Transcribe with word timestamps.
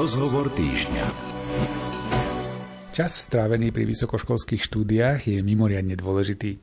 Rozhovor 0.00 0.48
týždňa. 0.56 1.04
Čas 2.96 3.20
strávený 3.20 3.68
pri 3.68 3.84
vysokoškolských 3.84 4.64
štúdiách 4.64 5.28
je 5.28 5.44
mimoriadne 5.44 5.92
dôležitý. 5.92 6.56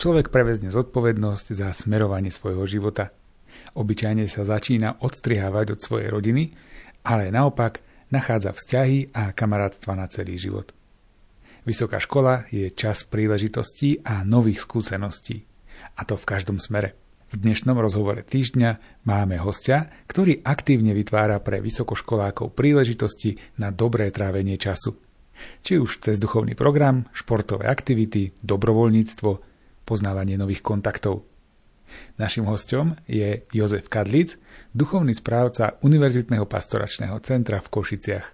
Človek 0.00 0.32
prevezne 0.32 0.72
zodpovednosť 0.72 1.60
za 1.60 1.76
smerovanie 1.76 2.32
svojho 2.32 2.64
života. 2.64 3.12
Obyčajne 3.76 4.24
sa 4.32 4.48
začína 4.48 4.96
odstrihávať 5.04 5.76
od 5.76 5.80
svojej 5.84 6.08
rodiny, 6.08 6.56
ale 7.04 7.28
naopak 7.28 7.84
nachádza 8.16 8.56
vzťahy 8.56 9.12
a 9.12 9.36
kamarátstva 9.36 10.00
na 10.00 10.08
celý 10.08 10.40
život. 10.40 10.72
Vysoká 11.68 12.00
škola 12.00 12.48
je 12.48 12.72
čas 12.72 13.04
príležitostí 13.04 14.00
a 14.08 14.24
nových 14.24 14.64
skúseností. 14.64 15.44
A 16.00 16.08
to 16.08 16.16
v 16.16 16.24
každom 16.24 16.56
smere. 16.56 16.96
V 17.30 17.38
dnešnom 17.38 17.78
rozhovore 17.78 18.26
týždňa 18.26 19.02
máme 19.06 19.38
hostia, 19.38 19.86
ktorý 20.10 20.42
aktívne 20.42 20.90
vytvára 20.90 21.38
pre 21.38 21.62
vysokoškolákov 21.62 22.58
príležitosti 22.58 23.38
na 23.54 23.70
dobré 23.70 24.10
trávenie 24.10 24.58
času. 24.58 24.98
Či 25.62 25.78
už 25.78 26.02
cez 26.02 26.18
duchovný 26.18 26.58
program, 26.58 27.06
športové 27.14 27.70
aktivity, 27.70 28.34
dobrovoľníctvo, 28.42 29.30
poznávanie 29.86 30.34
nových 30.34 30.58
kontaktov. 30.58 31.22
Našim 32.18 32.50
hostom 32.50 32.98
je 33.06 33.46
Jozef 33.54 33.86
Kadlic, 33.86 34.34
duchovný 34.74 35.14
správca 35.14 35.78
Univerzitného 35.86 36.50
pastoračného 36.50 37.14
centra 37.22 37.62
v 37.62 37.70
Košiciach. 37.70 38.26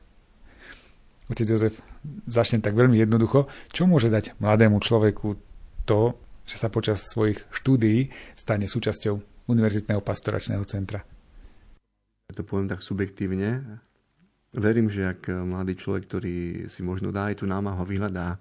Otec 1.28 1.46
Jozef, 1.52 1.84
začnem 2.24 2.64
tak 2.64 2.72
veľmi 2.72 2.96
jednoducho. 2.96 3.44
Čo 3.76 3.84
môže 3.84 4.08
dať 4.08 4.40
mladému 4.40 4.80
človeku 4.80 5.36
to, 5.84 6.16
že 6.46 6.56
sa 6.56 6.70
počas 6.70 7.02
svojich 7.10 7.42
štúdií 7.50 8.08
stane 8.38 8.70
súčasťou 8.70 9.34
Univerzitného 9.46 10.02
pastoračného 10.02 10.62
centra? 10.66 11.06
To 12.34 12.42
poviem 12.42 12.66
tak 12.66 12.82
subjektívne. 12.82 13.62
Verím, 14.50 14.90
že 14.90 15.06
ak 15.06 15.30
mladý 15.30 15.78
človek, 15.78 16.02
ktorý 16.10 16.36
si 16.66 16.80
možno 16.82 17.14
dá 17.14 17.30
aj 17.30 17.42
tú 17.42 17.46
námahu 17.46 17.86
vyhľadá 17.86 18.34
e, 18.34 18.38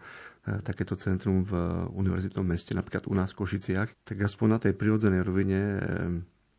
takéto 0.65 0.97
centrum 0.97 1.45
v 1.45 1.53
univerzitnom 1.93 2.41
meste, 2.41 2.73
napríklad 2.73 3.05
u 3.05 3.13
nás 3.13 3.35
v 3.35 3.45
Košiciach, 3.45 3.89
tak 4.02 4.17
aspoň 4.17 4.47
na 4.47 4.59
tej 4.63 4.73
prirodzenej 4.73 5.21
rovine 5.21 5.59
e, 5.59 5.80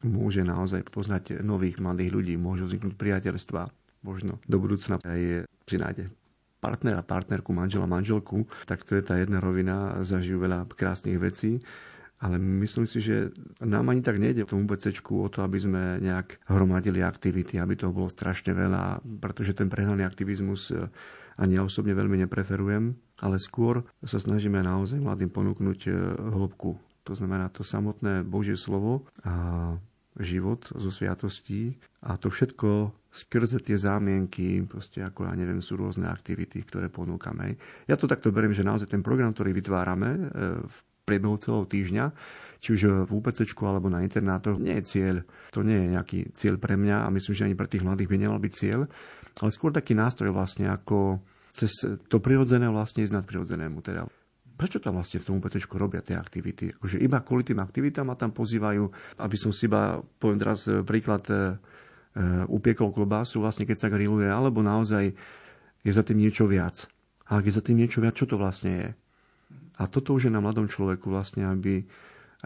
môže 0.06 0.46
naozaj 0.46 0.86
poznať 0.92 1.42
nových 1.42 1.82
mladých 1.82 2.14
ľudí, 2.14 2.34
môžu 2.38 2.68
vzniknúť 2.68 2.94
priateľstva, 2.94 3.66
možno 4.04 4.38
do 4.46 4.56
budúcna 4.60 5.00
aj 5.02 5.48
si 5.66 5.76
nájde 5.80 6.06
partnera, 6.66 7.06
partnerku, 7.06 7.54
manžela, 7.54 7.86
manželku, 7.86 8.50
tak 8.66 8.82
to 8.82 8.98
je 8.98 9.02
tá 9.06 9.14
jedna 9.22 9.38
rovina, 9.38 10.02
zažijú 10.02 10.42
veľa 10.42 10.66
krásnych 10.74 11.14
vecí. 11.22 11.62
Ale 12.16 12.40
myslím 12.40 12.88
si, 12.88 13.04
že 13.04 13.28
nám 13.60 13.92
ani 13.92 14.00
tak 14.00 14.16
nejde 14.16 14.48
v 14.48 14.50
tom 14.50 14.64
UBC 14.64 14.88
o 15.04 15.28
to, 15.28 15.44
aby 15.44 15.60
sme 15.60 16.00
nejak 16.00 16.40
hromadili 16.48 17.04
aktivity, 17.04 17.60
aby 17.60 17.76
toho 17.76 17.92
bolo 17.92 18.08
strašne 18.08 18.56
veľa, 18.56 19.04
pretože 19.20 19.52
ten 19.52 19.68
prehnaný 19.68 20.02
aktivizmus 20.02 20.72
eh, 20.72 20.88
ani 21.36 21.60
ja 21.60 21.62
osobne 21.62 21.92
veľmi 21.92 22.16
nepreferujem, 22.24 22.96
ale 23.20 23.36
skôr 23.36 23.84
sa 24.00 24.16
snažíme 24.16 24.56
naozaj 24.64 24.96
mladým 24.96 25.28
ponúknuť 25.28 25.80
eh, 25.86 25.94
hĺbku. 26.16 26.80
To 27.06 27.12
znamená 27.12 27.52
to 27.52 27.62
samotné 27.62 28.24
Božie 28.24 28.56
slovo 28.56 29.04
a 29.22 29.76
život 30.20 30.64
zo 30.72 30.90
sviatostí 30.90 31.76
a 32.04 32.16
to 32.16 32.32
všetko 32.32 32.92
skrze 33.12 33.64
tie 33.64 33.76
zámienky, 33.80 34.60
proste 34.68 35.00
ako 35.00 35.24
ja 35.24 35.32
neviem, 35.32 35.64
sú 35.64 35.80
rôzne 35.80 36.08
aktivity, 36.08 36.60
ktoré 36.64 36.92
ponúkame. 36.92 37.56
Ja 37.88 37.96
to 37.96 38.04
takto 38.04 38.28
beriem, 38.28 38.52
že 38.52 38.66
naozaj 38.66 38.92
ten 38.92 39.00
program, 39.00 39.32
ktorý 39.32 39.56
vytvárame 39.56 40.10
e, 40.12 40.20
v 40.60 40.76
priebehu 41.06 41.38
celého 41.38 41.64
týždňa, 41.64 42.04
či 42.58 42.68
už 42.74 43.06
v 43.06 43.10
UPC 43.14 43.46
alebo 43.62 43.86
na 43.86 44.02
internátoch, 44.02 44.58
nie 44.58 44.74
je 44.82 44.84
cieľ. 44.84 45.16
To 45.54 45.62
nie 45.62 45.78
je 45.78 45.86
nejaký 45.94 46.18
cieľ 46.34 46.58
pre 46.58 46.74
mňa 46.74 47.06
a 47.06 47.14
myslím, 47.14 47.32
že 47.32 47.46
ani 47.46 47.56
pre 47.56 47.70
tých 47.70 47.86
mladých 47.86 48.10
by 48.10 48.16
nemal 48.18 48.42
byť 48.42 48.52
cieľ, 48.52 48.90
ale 49.38 49.50
skôr 49.54 49.70
taký 49.70 49.94
nástroj 49.94 50.34
vlastne, 50.34 50.66
ako 50.66 51.22
cez 51.54 51.72
to 52.10 52.18
prirodzené 52.20 52.68
vlastne 52.68 53.06
ísť 53.06 53.14
nad 53.16 53.24
prirodzenému. 53.24 53.80
Teda 53.80 54.04
prečo 54.56 54.80
tam 54.80 54.96
vlastne 54.96 55.20
v 55.20 55.26
tom 55.28 55.36
UPC 55.38 55.68
robia 55.76 56.00
tie 56.00 56.16
aktivity? 56.16 56.72
Akože 56.72 56.96
iba 56.98 57.20
kvôli 57.20 57.44
tým 57.44 57.60
aktivitám 57.60 58.08
ma 58.08 58.16
tam 58.16 58.32
pozývajú, 58.32 58.88
aby 59.20 59.36
som 59.36 59.52
si 59.52 59.68
iba, 59.68 60.00
poviem 60.16 60.40
teraz 60.40 60.64
e, 60.64 60.80
príklad, 60.80 61.22
e, 61.28 61.36
e, 61.36 61.42
upiekol 62.48 62.90
klobásu, 62.90 63.44
vlastne 63.44 63.68
keď 63.68 63.76
sa 63.76 63.92
grilluje, 63.92 64.26
alebo 64.26 64.64
naozaj 64.64 65.12
je 65.84 65.92
za 65.92 66.02
tým 66.02 66.24
niečo 66.24 66.48
viac. 66.48 66.88
A 67.28 67.38
ak 67.38 67.46
je 67.46 67.54
za 67.54 67.62
tým 67.62 67.78
niečo 67.78 68.00
viac, 68.00 68.16
čo 68.16 68.24
to 68.24 68.40
vlastne 68.40 68.72
je? 68.72 68.88
A 69.76 69.82
toto 69.86 70.16
už 70.16 70.26
je 70.26 70.32
na 70.32 70.40
mladom 70.40 70.66
človeku 70.66 71.12
vlastne, 71.12 71.44
aby 71.44 71.84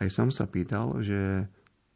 aj 0.02 0.08
sám 0.10 0.34
sa 0.34 0.50
pýtal, 0.50 0.98
že 0.98 1.46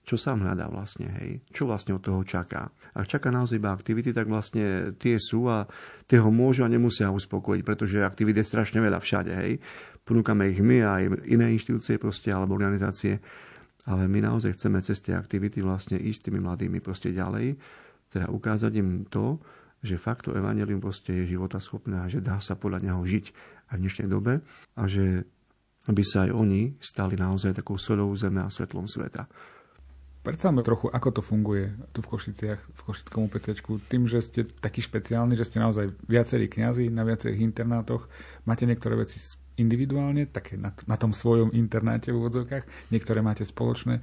čo 0.05 0.21
sám 0.21 0.45
hľadá 0.45 0.69
vlastne, 0.69 1.09
hej, 1.17 1.41
čo 1.49 1.65
vlastne 1.65 1.97
od 1.97 2.05
toho 2.05 2.21
čaká. 2.29 2.69
Ak 2.93 3.09
čaká 3.09 3.33
naozaj 3.33 3.57
iba 3.57 3.73
aktivity, 3.73 4.13
tak 4.13 4.29
vlastne 4.29 4.93
tie 5.01 5.17
sú 5.17 5.49
a 5.49 5.65
tie 6.05 6.21
ho 6.21 6.29
môžu 6.29 6.61
a 6.61 6.69
nemusia 6.69 7.09
uspokojiť, 7.09 7.65
pretože 7.65 8.05
aktivity 8.05 8.45
je 8.45 8.51
strašne 8.53 8.85
veľa 8.85 9.01
všade, 9.01 9.33
hej. 9.33 9.65
Ponúkame 10.05 10.53
ich 10.53 10.61
my 10.61 10.85
aj 10.85 11.03
iné 11.33 11.49
inštitúcie 11.57 11.97
proste, 11.97 12.29
alebo 12.29 12.53
organizácie, 12.53 13.25
ale 13.89 14.05
my 14.05 14.21
naozaj 14.25 14.57
chceme 14.57 14.81
cez 14.85 15.01
tie 15.01 15.17
aktivity 15.17 15.65
vlastne 15.65 15.97
ísť 15.97 16.29
tými 16.29 16.45
mladými 16.45 16.81
proste 16.85 17.13
ďalej, 17.13 17.57
teda 18.13 18.29
ukázať 18.29 18.73
im 18.81 19.09
to, 19.09 19.41
že 19.85 20.01
fakt 20.01 20.25
to 20.29 20.33
evanelium 20.33 20.81
proste 20.81 21.13
je 21.13 21.37
schopné 21.61 22.01
a 22.01 22.09
že 22.09 22.25
dá 22.25 22.41
sa 22.41 22.57
podľa 22.57 22.89
neho 22.89 23.01
žiť 23.05 23.25
aj 23.73 23.77
v 23.77 23.83
dnešnej 23.85 24.09
dobe 24.09 24.41
a 24.77 24.83
že 24.89 25.29
aby 25.85 26.01
sa 26.01 26.25
aj 26.25 26.31
oni 26.33 26.81
stali 26.81 27.21
naozaj 27.21 27.61
takou 27.61 27.77
solou 27.77 28.09
zeme 28.17 28.41
a 28.41 28.49
svetlom 28.49 28.89
sveta. 28.89 29.29
Predstavme 30.25 30.65
trochu, 30.65 30.89
ako 30.89 31.21
to 31.21 31.21
funguje 31.21 31.69
tu 31.93 32.01
v 32.01 32.09
Košiciach, 32.09 32.61
v 32.73 32.81
Košickom 32.81 33.29
UPC. 33.29 33.61
Tým, 33.93 34.09
že 34.09 34.25
ste 34.25 34.41
takí 34.49 34.81
špeciálni, 34.81 35.37
že 35.37 35.45
ste 35.45 35.61
naozaj 35.61 35.93
viacerí 36.09 36.49
kňazi 36.49 36.89
na 36.89 37.05
viacerých 37.05 37.45
internátoch, 37.45 38.09
máte 38.49 38.65
niektoré 38.65 38.97
veci 38.97 39.21
individuálne, 39.55 40.27
také 40.27 40.59
na, 40.59 40.75
na 40.91 40.97
tom 40.99 41.15
svojom 41.15 41.55
internáte 41.55 42.11
v 42.11 42.19
úvodzovkách, 42.19 42.91
niektoré 42.91 43.23
máte 43.23 43.47
spoločné. 43.47 44.03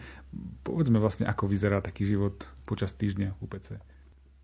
Povedzme 0.64 0.98
vlastne, 0.98 1.28
ako 1.28 1.52
vyzerá 1.52 1.84
taký 1.84 2.08
život 2.08 2.48
počas 2.64 2.96
týždňa 2.96 3.36
v 3.36 3.40
UPC. 3.44 3.68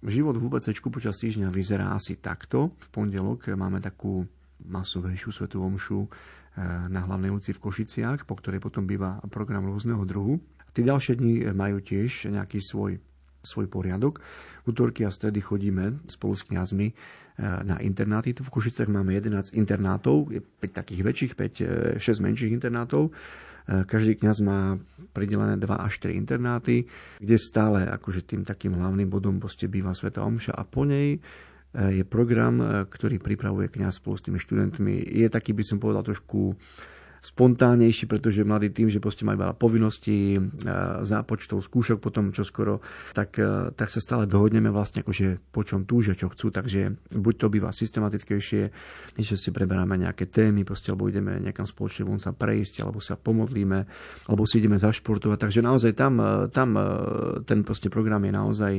Život 0.03 0.38
v 0.38 0.46
UPC 0.51 0.78
počas 0.94 1.17
týždňa 1.17 1.50
vyzerá 1.50 1.90
asi 1.96 2.22
takto. 2.22 2.75
V 2.78 2.88
pondelok 2.94 3.50
máme 3.57 3.81
takú 3.81 4.29
masovejšiu 4.62 5.29
svetú 5.34 5.66
omšu 5.66 6.06
eh, 6.06 6.09
na 6.91 7.01
hlavnej 7.07 7.34
ulici 7.34 7.56
v 7.56 7.62
Košiciach, 7.63 8.29
po 8.29 8.38
ktorej 8.38 8.62
potom 8.62 8.85
býva 8.85 9.17
program 9.34 9.66
rôzneho 9.66 10.03
druhu. 10.06 10.38
Tí 10.75 10.85
ďalšie 10.85 11.17
dni 11.17 11.34
majú 11.57 11.81
tiež 11.81 12.29
nejaký 12.29 12.62
svoj, 12.62 13.01
svoj 13.41 13.66
poriadok. 13.66 14.22
Útorky 14.69 15.01
a 15.01 15.09
stredy 15.09 15.41
chodíme 15.41 16.06
spolu 16.06 16.38
s 16.38 16.46
kňazmi 16.46 16.88
eh, 16.94 16.96
na 17.37 17.77
internáty. 17.77 18.33
Tu 18.33 18.41
v 18.41 18.49
Košicech 18.49 18.89
máme 18.89 19.13
11 19.13 19.53
internátov, 19.53 20.33
5 20.33 20.57
takých 20.73 21.01
väčších, 21.05 21.33
5, 21.37 22.01
6 22.01 22.01
eh, 22.01 22.23
menších 22.25 22.51
internátov. 22.51 23.13
Eh, 23.13 23.85
každý 23.85 24.17
kňaz 24.17 24.37
má 24.41 24.73
pridelené 25.13 25.61
2 25.61 25.69
až 25.69 26.01
3 26.01 26.17
internáty, 26.17 26.89
kde 27.21 27.37
stále 27.37 27.85
akože 27.85 28.25
tým 28.25 28.41
takým 28.41 28.73
hlavným 28.73 29.05
bodom 29.05 29.37
poste 29.37 29.69
býva 29.69 29.93
Sveta 29.93 30.25
Omša 30.25 30.57
a 30.57 30.65
po 30.65 30.85
nej 30.85 31.21
je 31.77 32.01
program, 32.07 32.57
ktorý 32.89 33.21
pripravuje 33.21 33.69
kňaz 33.69 34.01
spolu 34.01 34.17
s 34.17 34.25
tými 34.25 34.39
študentmi. 34.41 34.97
Je 35.13 35.29
taký, 35.29 35.53
by 35.53 35.61
som 35.61 35.77
povedal, 35.77 36.01
trošku 36.01 36.57
spontánnejší, 37.27 38.07
pretože 38.07 38.47
mladí 38.47 38.71
tým, 38.71 38.88
že 38.88 39.03
proste 39.03 39.27
majú 39.27 39.43
veľa 39.43 39.55
povinností, 39.59 40.39
zápočtov, 41.03 41.59
skúšok 41.59 41.99
potom 41.99 42.31
čo 42.31 42.47
skoro, 42.47 42.79
tak, 43.11 43.35
e, 43.35 43.75
tak 43.75 43.91
sa 43.91 43.99
stále 43.99 44.29
dohodneme 44.29 44.71
vlastne 44.71 45.03
akože 45.03 45.51
po 45.51 45.67
čom 45.67 45.83
túžia, 45.83 46.16
čo 46.16 46.31
chcú, 46.31 46.53
takže 46.53 46.95
buď 47.11 47.33
to 47.35 47.47
býva 47.51 47.75
systematickejšie, 47.75 48.63
že 49.19 49.35
si 49.35 49.49
preberáme 49.51 49.99
nejaké 49.99 50.31
témy, 50.31 50.63
proste, 50.63 50.95
alebo 50.95 51.11
ideme 51.11 51.41
niekam 51.43 51.67
spoločne 51.67 52.07
von 52.07 52.21
sa 52.21 52.31
prejsť, 52.31 52.87
alebo 52.87 53.03
sa 53.03 53.19
pomodlíme, 53.19 53.79
alebo 54.31 54.47
si 54.47 54.63
ideme 54.63 54.79
zašportovať, 54.79 55.37
takže 55.49 55.59
naozaj 55.59 55.91
tam, 55.97 56.13
e, 56.23 56.47
tam 56.53 56.69
e, 56.79 56.83
ten 57.43 57.67
proste 57.67 57.91
program 57.91 58.23
je 58.23 58.31
naozaj 58.31 58.73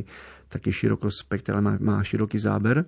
taký 0.49 0.73
široko 0.73 1.13
spektrálny, 1.13 1.61
má, 1.61 1.75
má 1.77 1.97
široký 2.01 2.41
záber 2.41 2.81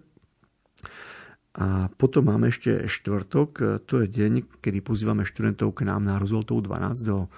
a 1.51 1.91
potom 1.91 2.31
máme 2.31 2.55
ešte 2.55 2.87
štvrtok, 2.87 3.83
to 3.83 3.95
je 4.03 4.07
deň, 4.07 4.63
kedy 4.63 4.79
pozývame 4.87 5.27
študentov 5.27 5.75
k 5.75 5.83
nám 5.83 6.07
na 6.07 6.15
Rozvoltov 6.15 6.63
12 6.63 7.03
do 7.03 7.27
e, 7.27 7.29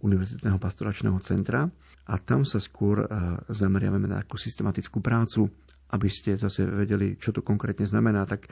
Univerzitného 0.00 0.56
pastoračného 0.56 1.20
centra 1.20 1.68
a 2.08 2.14
tam 2.16 2.48
sa 2.48 2.56
skôr 2.56 3.04
e, 3.04 3.06
zameriavame 3.52 4.08
na 4.08 4.24
takú 4.24 4.40
systematickú 4.40 5.04
prácu, 5.04 5.52
aby 5.92 6.08
ste 6.08 6.40
zase 6.40 6.64
vedeli, 6.64 7.20
čo 7.20 7.36
to 7.36 7.44
konkrétne 7.44 7.84
znamená, 7.84 8.24
tak 8.24 8.48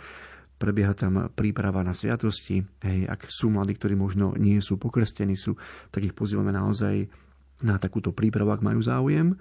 prebieha 0.60 0.92
tam 0.92 1.32
príprava 1.32 1.80
na 1.80 1.96
sviatosti. 1.96 2.60
Hej, 2.84 3.08
ak 3.08 3.32
sú 3.32 3.48
mladí, 3.48 3.74
ktorí 3.80 3.96
možno 3.96 4.36
nie 4.36 4.60
sú 4.60 4.76
pokrstení, 4.76 5.40
sú, 5.40 5.56
tak 5.88 6.04
ich 6.04 6.12
pozývame 6.14 6.52
naozaj 6.52 7.08
na 7.64 7.80
takúto 7.80 8.12
prípravu, 8.12 8.52
ak 8.52 8.60
majú 8.60 8.84
záujem. 8.84 9.34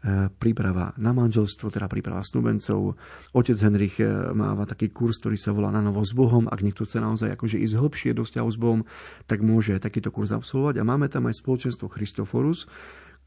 E, 0.00 0.32
príprava 0.32 0.96
na 0.96 1.12
manželstvo, 1.12 1.68
teda 1.68 1.84
príprava 1.84 2.24
snúbencov. 2.24 2.96
Otec 3.36 3.58
Henrich 3.60 4.00
e, 4.00 4.32
máva 4.32 4.64
taký 4.64 4.88
kurz, 4.88 5.20
ktorý 5.20 5.36
sa 5.36 5.52
volá 5.52 5.68
Na 5.68 5.84
novo 5.84 6.00
s 6.00 6.16
Bohom. 6.16 6.48
Ak 6.48 6.64
niekto 6.64 6.88
chce 6.88 7.04
naozaj 7.04 7.36
akože 7.36 7.60
ísť 7.60 7.76
hĺbšie 7.76 8.10
do 8.16 8.24
vzťahu 8.24 8.48
s 8.48 8.56
Bohom, 8.56 8.80
tak 9.28 9.44
môže 9.44 9.76
takýto 9.76 10.08
kurz 10.08 10.32
absolvovať. 10.32 10.80
A 10.80 10.88
máme 10.88 11.12
tam 11.12 11.28
aj 11.28 11.44
spoločenstvo 11.44 11.92
Christoforus, 11.92 12.64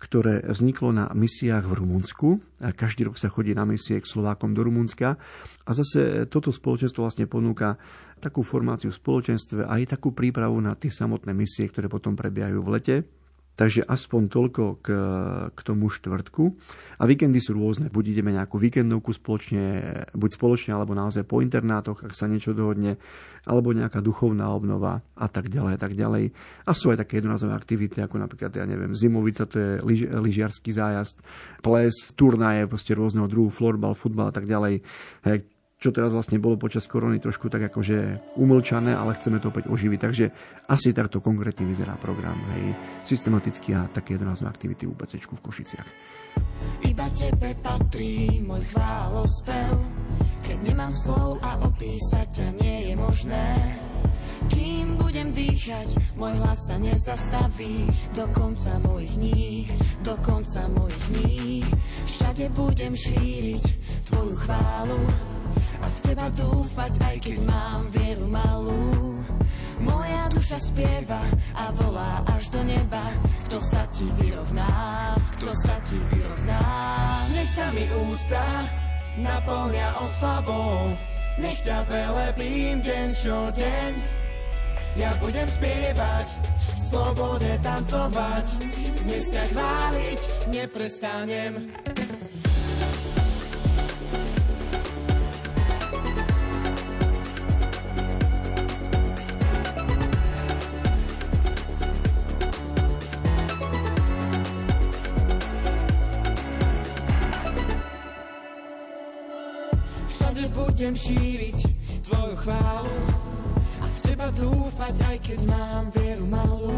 ktoré 0.02 0.42
vzniklo 0.50 0.90
na 0.90 1.14
misiách 1.14 1.62
v 1.62 1.78
Rumunsku. 1.78 2.28
Každý 2.58 3.06
rok 3.06 3.22
sa 3.22 3.30
chodí 3.30 3.54
na 3.54 3.70
misie 3.70 4.02
k 4.02 4.10
Slovákom 4.10 4.58
do 4.58 4.66
Rumunska. 4.66 5.22
A 5.70 5.72
zase 5.78 6.26
toto 6.26 6.50
spoločenstvo 6.50 7.06
vlastne 7.06 7.30
ponúka 7.30 7.78
takú 8.18 8.42
formáciu 8.42 8.90
v 8.90 8.98
spoločenstve 8.98 9.70
a 9.70 9.78
aj 9.78 9.94
takú 9.94 10.10
prípravu 10.10 10.58
na 10.58 10.74
tie 10.74 10.90
samotné 10.90 11.38
misie, 11.38 11.70
ktoré 11.70 11.86
potom 11.86 12.18
prebiehajú 12.18 12.66
v 12.66 12.72
lete. 12.74 12.96
Takže 13.54 13.86
aspoň 13.86 14.22
toľko 14.34 14.64
k, 14.82 14.88
k 15.54 15.60
tomu 15.62 15.86
štvrtku. 15.86 16.44
A 16.98 17.04
víkendy 17.06 17.38
sú 17.38 17.54
rôzne. 17.54 17.94
Buď 17.94 18.18
ideme 18.18 18.34
nejakú 18.34 18.58
víkendovku 18.58 19.14
spoločne, 19.14 19.94
buď 20.18 20.30
spoločne, 20.34 20.74
alebo 20.74 20.98
naozaj 20.98 21.22
po 21.30 21.38
internátoch, 21.38 22.02
ak 22.02 22.18
sa 22.18 22.26
niečo 22.26 22.58
dohodne, 22.58 22.98
alebo 23.46 23.70
nejaká 23.70 24.02
duchovná 24.02 24.50
obnova 24.50 25.06
a 25.14 25.28
tak 25.30 25.54
ďalej, 25.54 25.78
a 25.78 25.80
tak 25.80 25.94
ďalej. 25.94 26.34
A 26.66 26.72
sú 26.74 26.90
aj 26.90 27.06
také 27.06 27.22
jednorazové 27.22 27.54
aktivity, 27.54 28.02
ako 28.02 28.26
napríklad, 28.26 28.58
ja 28.58 28.66
neviem, 28.66 28.98
zimovica, 28.98 29.46
to 29.46 29.62
je 29.62 29.72
lyž, 29.86 30.02
lyžiarský 30.10 30.74
zájazd, 30.74 31.22
ples, 31.62 32.10
turnaje, 32.18 32.66
proste 32.66 32.98
rôzneho 32.98 33.30
druhu, 33.30 33.54
florbal, 33.54 33.94
futbal 33.94 34.32
a 34.32 34.34
tak 34.34 34.50
ďalej. 34.50 34.82
Čo 35.84 35.92
teraz 35.92 36.16
vlastne 36.16 36.40
bolo 36.40 36.56
počas 36.56 36.88
korony 36.88 37.20
trošku 37.20 37.52
tak 37.52 37.68
akože 37.68 38.32
umlčané, 38.40 38.96
ale 38.96 39.20
chceme 39.20 39.44
to 39.44 39.52
opäť 39.52 39.68
oživiť. 39.68 40.00
Takže 40.00 40.26
asi 40.72 40.96
takto 40.96 41.20
konkrétne 41.20 41.68
vyzerá 41.68 42.00
program, 42.00 42.40
hej, 42.56 42.72
systematicky 43.04 43.76
a 43.76 43.92
také 43.92 44.16
jednorázové 44.16 44.48
aktivity 44.48 44.88
v 44.88 44.96
UBCčku 44.96 45.36
v 45.36 45.44
Košiciach. 45.44 45.88
Iba 46.88 47.12
tebe 47.12 47.52
patrí 47.60 48.40
môj 48.40 48.64
chválospev, 48.72 49.76
keď 50.48 50.58
nemám 50.64 50.96
slov 50.96 51.44
a 51.44 51.60
opísať 51.60 52.28
ťa 52.32 52.48
nie 52.64 52.78
je 52.88 52.94
možné. 52.96 53.48
Kým 54.48 55.00
budem 55.00 55.32
dýchať, 55.36 56.20
môj 56.20 56.36
hlas 56.36 56.60
sa 56.68 56.76
nezastaví 56.76 57.88
Do 58.12 58.28
konca 58.36 58.76
mojich 58.84 59.16
dní, 59.16 59.72
do 60.04 60.20
konca 60.20 60.68
mojich 60.68 61.00
dní 61.08 61.64
Všade 62.04 62.52
budem 62.52 62.92
šíriť 62.92 63.66
tvoju 64.12 64.36
chválu 64.36 65.00
a 65.82 65.86
v 65.88 65.98
teba 66.06 66.28
dúfať, 66.32 66.94
aj 67.04 67.16
keď 67.20 67.38
mám 67.44 67.90
vieru 67.92 68.28
malú. 68.30 69.20
Moja 69.84 70.32
duša 70.32 70.60
spieva 70.64 71.20
a 71.58 71.74
volá 71.76 72.24
až 72.32 72.48
do 72.54 72.62
neba, 72.64 73.12
kto 73.48 73.58
sa 73.60 73.84
ti 73.92 74.08
vyrovná, 74.16 74.72
kto 75.38 75.52
sa 75.66 75.76
ti 75.84 76.00
vyrovná. 76.14 76.64
Nech 77.36 77.52
sa 77.52 77.68
mi 77.76 77.84
ústa 78.08 78.46
naplňa 79.20 79.88
oslavou, 80.02 80.96
nech 81.38 81.60
ťa 81.62 81.86
velebím 81.86 82.82
deň 82.82 83.08
čo 83.14 83.52
deň. 83.52 83.92
Ja 84.94 85.10
budem 85.18 85.50
spievať, 85.50 86.28
v 86.54 86.80
slobode 86.80 87.52
tancovať, 87.66 88.46
dnes 89.04 89.26
ťa 89.34 89.44
chváliť 89.50 90.22
neprestanem. 90.54 91.54
Budem 110.84 111.00
šíriť 111.00 111.60
tvoju 112.04 112.36
chválu 112.44 113.00
a 113.80 113.88
v 113.88 114.00
teba 114.04 114.28
dúfať, 114.36 114.96
aj 115.16 115.18
keď 115.24 115.40
mám 115.48 115.88
vieru 115.96 116.28
malú. 116.28 116.76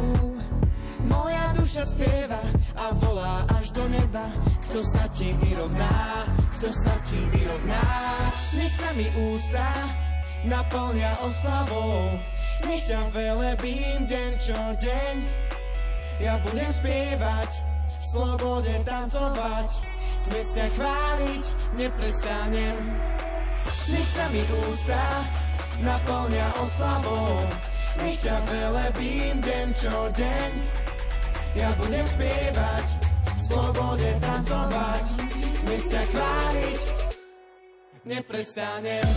Moja 1.10 1.50
duša 1.58 1.90
spieva 1.90 2.38
a 2.78 2.94
volá 3.02 3.50
až 3.58 3.74
do 3.74 3.82
neba, 3.90 4.30
kto 4.70 4.86
sa 4.94 5.10
ti 5.10 5.34
vyrovná, 5.42 6.22
kto 6.54 6.70
sa 6.86 6.94
ti 7.02 7.18
vyrovná. 7.34 7.82
Nech 8.54 8.78
sa 8.78 8.94
mi 8.94 9.10
ústa 9.34 9.74
naplňa 10.46 11.12
oslavou, 11.26 12.22
nech 12.70 12.86
ťa 12.86 13.10
velebím 13.10 14.06
deň 14.06 14.32
čo 14.38 14.60
deň. 14.86 15.16
Ja 16.22 16.38
budem 16.46 16.70
spievať, 16.70 17.58
v 17.90 18.04
slobode 18.06 18.76
tancovať, 18.86 19.70
ťa 20.30 20.68
chváliť 20.78 21.46
neprestanem. 21.74 23.05
Nech 23.86 24.10
sa 24.14 24.26
mi 24.34 24.42
ústa 24.66 25.04
naplňa 25.82 26.48
oslavou, 26.58 27.38
nech 28.02 28.18
ťa 28.22 28.38
velebím 28.50 29.36
deň 29.42 29.68
čo 29.78 29.96
deň. 30.14 30.52
Ja 31.56 31.70
budem 31.80 32.06
spievať, 32.10 32.88
v 33.24 33.40
slobode 33.40 34.10
tancovať, 34.20 35.06
nech 35.70 35.86
ťa 35.86 36.04
chváliť, 36.12 36.82
neprestanem. 38.06 39.08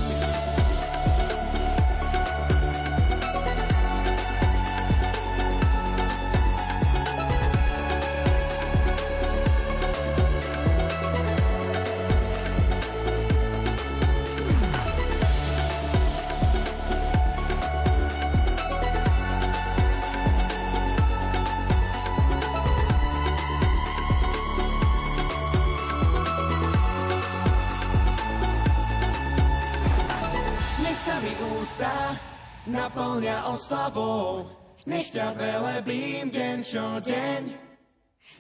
Oslavou. 33.69 34.49
Nech 34.89 35.13
ťa 35.13 35.37
velebím 35.37 36.33
deň 36.33 36.57
čo 36.65 36.97
deň. 37.05 37.53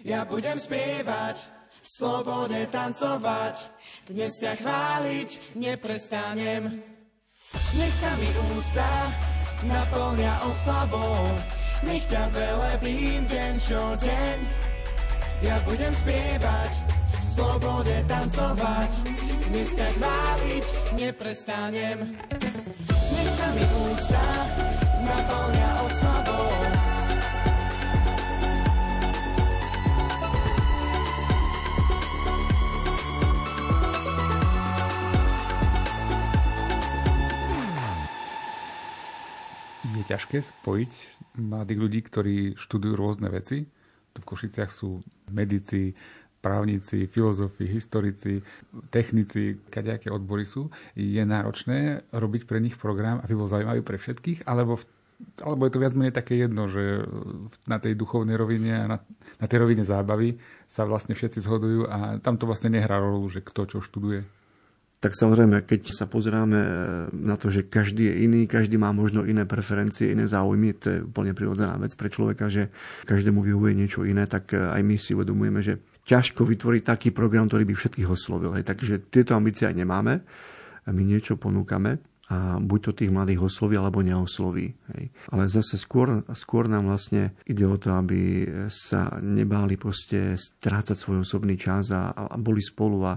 Ja 0.08 0.25
budem 0.25 0.56
spievať, 0.56 1.44
v 1.84 1.86
slobode 2.00 2.56
tancovať. 2.72 3.69
Dnes 4.08 4.40
ťa 4.40 4.56
chváliť 4.56 5.52
neprestanem. 5.52 6.80
Nech 7.76 7.94
sa 8.00 8.16
mi 8.16 8.30
ústa 8.56 9.12
naplňa 9.69 10.32
oslavou. 10.48 11.20
Nech 11.84 12.08
ťa 12.08 12.32
velebím 12.32 13.28
deň 13.28 13.52
čo 13.60 14.00
deň. 14.00 14.36
Ja 15.44 15.60
budem 15.69 15.92
spievať, 15.92 16.72
v 17.04 17.25
slobode 17.36 17.96
tancovať. 18.08 18.90
Dnes 19.52 19.76
ťa 19.76 19.88
chváliť 19.92 20.64
neprestanem. 20.97 22.16
Nech 23.12 23.30
sa 23.37 23.49
mi 23.52 23.64
ústa 23.76 23.88
ťažké 40.09 40.41
spojiť 40.41 40.93
mladých 41.37 41.79
ľudí, 41.79 42.00
ktorí 42.00 42.37
študujú 42.57 42.95
rôzne 42.97 43.29
veci. 43.29 43.69
Tu 44.17 44.19
v 44.25 44.29
Košiciach 44.29 44.73
sú 44.73 45.05
medici, 45.29 45.93
právnici, 46.41 47.05
filozofi, 47.05 47.69
historici, 47.69 48.41
technici, 48.88 49.61
kadejaké 49.69 50.09
odbory 50.09 50.49
sú, 50.49 50.73
je 50.97 51.21
náročné 51.21 52.09
robiť 52.15 52.43
pre 52.49 52.59
nich 52.62 52.81
program, 52.81 53.21
aby 53.21 53.37
bol 53.37 53.50
zaujímavý 53.50 53.85
pre 53.85 54.00
všetkých, 54.00 54.49
alebo 54.49 54.81
v 54.81 54.88
alebo 55.42 55.66
je 55.66 55.72
to 55.75 55.82
viac 55.82 55.94
menej 55.98 56.14
také 56.14 56.38
jedno, 56.38 56.70
že 56.70 57.02
na 57.66 57.82
tej 57.82 57.98
duchovnej 57.98 58.38
rovine 58.38 58.72
a 58.78 58.87
na, 58.87 58.98
na 59.38 59.46
tej 59.50 59.66
rovine 59.66 59.82
zábavy 59.82 60.38
sa 60.70 60.87
vlastne 60.87 61.18
všetci 61.18 61.42
zhodujú 61.42 61.80
a 61.90 62.22
tam 62.22 62.38
to 62.38 62.46
vlastne 62.46 62.70
nehrá 62.70 63.02
rolu, 63.02 63.26
že 63.26 63.42
kto 63.42 63.66
čo 63.66 63.78
študuje. 63.82 64.22
Tak 64.98 65.14
samozrejme, 65.14 65.62
keď 65.62 65.94
sa 65.94 66.10
pozeráme 66.10 66.58
na 67.14 67.38
to, 67.38 67.54
že 67.54 67.70
každý 67.70 68.10
je 68.10 68.14
iný, 68.26 68.50
každý 68.50 68.82
má 68.82 68.90
možno 68.90 69.22
iné 69.22 69.46
preferencie, 69.46 70.10
iné 70.10 70.26
záujmy, 70.26 70.75
to 70.75 70.87
je 70.90 70.98
úplne 71.06 71.30
prirodzená 71.38 71.78
vec 71.78 71.94
pre 71.94 72.10
človeka, 72.10 72.50
že 72.50 72.75
každému 73.06 73.38
vyhovuje 73.46 73.78
niečo 73.78 74.02
iné, 74.02 74.26
tak 74.26 74.58
aj 74.58 74.82
my 74.82 74.98
si 74.98 75.14
uvedomujeme, 75.14 75.62
že 75.62 75.78
ťažko 76.02 76.42
vytvoriť 76.42 76.82
taký 76.82 77.08
program, 77.14 77.46
ktorý 77.46 77.62
by 77.70 77.75
všetkých 77.78 78.10
oslovil. 78.10 78.58
Hej. 78.58 78.66
Takže 78.66 79.06
tieto 79.06 79.38
ambície 79.38 79.70
aj 79.70 79.78
nemáme. 79.78 80.18
My 80.90 81.02
niečo 81.06 81.38
ponúkame 81.38 82.02
a 82.28 82.61
buď 82.61 82.80
to 82.85 82.92
tých 82.92 83.12
mladých 83.12 83.40
osloví, 83.40 83.80
alebo 83.80 84.04
neosloví. 84.04 84.76
Hej. 84.92 85.04
Ale 85.32 85.49
zase 85.49 85.80
skôr, 85.80 86.20
skôr 86.37 86.68
nám 86.68 86.85
vlastne 86.92 87.32
ide 87.49 87.64
o 87.64 87.80
to, 87.80 87.97
aby 87.97 88.44
sa 88.68 89.16
nebáli 89.25 89.80
proste 89.80 90.37
strácať 90.37 90.92
svoj 90.92 91.25
osobný 91.25 91.56
čas 91.56 91.88
a, 91.88 92.12
a 92.12 92.37
boli 92.37 92.61
spolu 92.61 93.08
a 93.08 93.16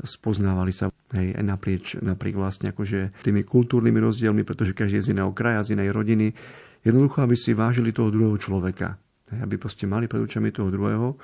spoznávali 0.00 0.72
sa 0.72 0.88
hej, 1.12 1.36
aj 1.36 1.44
naprieč, 1.44 1.86
napriek 2.00 2.40
vlastne 2.40 2.72
akože 2.72 3.20
tými 3.20 3.44
kultúrnymi 3.44 4.00
rozdielmi, 4.00 4.40
pretože 4.48 4.72
každý 4.72 5.04
je 5.04 5.12
z 5.12 5.20
iného 5.20 5.36
kraja, 5.36 5.68
z 5.68 5.76
inej 5.76 5.92
rodiny. 5.92 6.32
Jednoducho, 6.80 7.20
aby 7.20 7.36
si 7.36 7.52
vážili 7.52 7.92
toho 7.92 8.08
druhého 8.08 8.40
človeka. 8.40 8.96
Hej, 9.36 9.44
aby 9.44 9.60
proste 9.60 9.84
mali 9.84 10.08
pred 10.08 10.24
očami 10.24 10.48
toho 10.48 10.72
druhého 10.72 11.20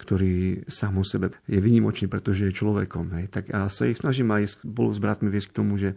ktorý 0.00 0.64
sám 0.64 0.96
o 0.96 1.04
sebe 1.04 1.28
je 1.44 1.60
vynimočný, 1.60 2.08
pretože 2.08 2.48
je 2.48 2.56
človekom. 2.56 3.20
Hej. 3.20 3.28
Tak 3.28 3.52
a 3.52 3.68
sa 3.68 3.84
ich 3.84 4.00
snažím 4.00 4.32
aj 4.32 4.64
spolu 4.64 4.96
s 4.96 4.98
bratmi 4.98 5.28
viesť 5.28 5.52
k 5.52 5.58
tomu, 5.60 5.76
že 5.76 5.92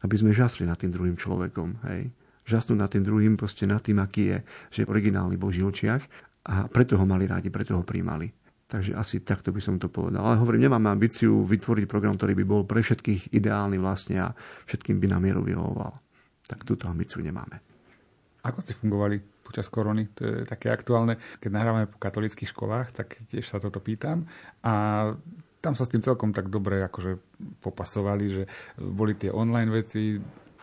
aby 0.00 0.14
sme 0.16 0.36
žasli 0.36 0.64
nad 0.64 0.76
tým 0.80 0.92
druhým 0.92 1.16
človekom. 1.16 1.84
Hej. 1.92 2.10
Žasnúť 2.48 2.78
nad 2.78 2.90
tým 2.90 3.04
druhým, 3.04 3.36
proste 3.36 3.68
nad 3.68 3.84
tým, 3.84 4.00
aký 4.00 4.32
je, 4.34 4.38
že 4.72 4.78
je 4.84 4.90
originálny 4.90 5.36
v 5.36 5.44
Božích 5.44 5.66
očiach 5.66 6.02
a 6.48 6.66
preto 6.66 6.96
ho 6.96 7.04
mali 7.04 7.28
rádi, 7.28 7.52
preto 7.52 7.76
ho 7.76 7.84
príjmali. 7.84 8.32
Takže 8.70 8.94
asi 8.94 9.26
takto 9.26 9.50
by 9.50 9.58
som 9.58 9.82
to 9.82 9.90
povedal. 9.90 10.22
Ale 10.22 10.38
hovorím, 10.38 10.70
nemáme 10.70 10.94
ambíciu 10.94 11.42
vytvoriť 11.42 11.90
program, 11.90 12.14
ktorý 12.14 12.38
by 12.38 12.44
bol 12.46 12.62
pre 12.62 12.78
všetkých 12.80 13.34
ideálny 13.34 13.82
vlastne 13.82 14.22
a 14.22 14.28
všetkým 14.70 15.02
by 15.02 15.06
na 15.10 15.18
mieru 15.18 15.42
vyhovoval. 15.42 15.98
Tak 16.46 16.62
túto 16.62 16.86
ambíciu 16.86 17.18
nemáme. 17.18 17.58
Ako 18.46 18.62
ste 18.62 18.78
fungovali 18.78 19.20
počas 19.42 19.66
korony? 19.66 20.14
To 20.14 20.22
je 20.22 20.46
také 20.46 20.70
aktuálne. 20.70 21.18
Keď 21.42 21.50
nahrávame 21.50 21.90
po 21.90 21.98
katolických 21.98 22.54
školách, 22.54 22.94
tak 22.94 23.18
tiež 23.26 23.44
sa 23.44 23.58
toto 23.58 23.82
pýtam. 23.82 24.24
A 24.62 25.06
tam 25.60 25.76
sa 25.76 25.84
s 25.84 25.92
tým 25.92 26.00
celkom 26.00 26.32
tak 26.32 26.48
dobre 26.48 26.80
akože 26.88 27.20
popasovali, 27.60 28.24
že 28.28 28.42
boli 28.80 29.14
tie 29.16 29.28
online 29.28 29.70
veci, 29.70 30.16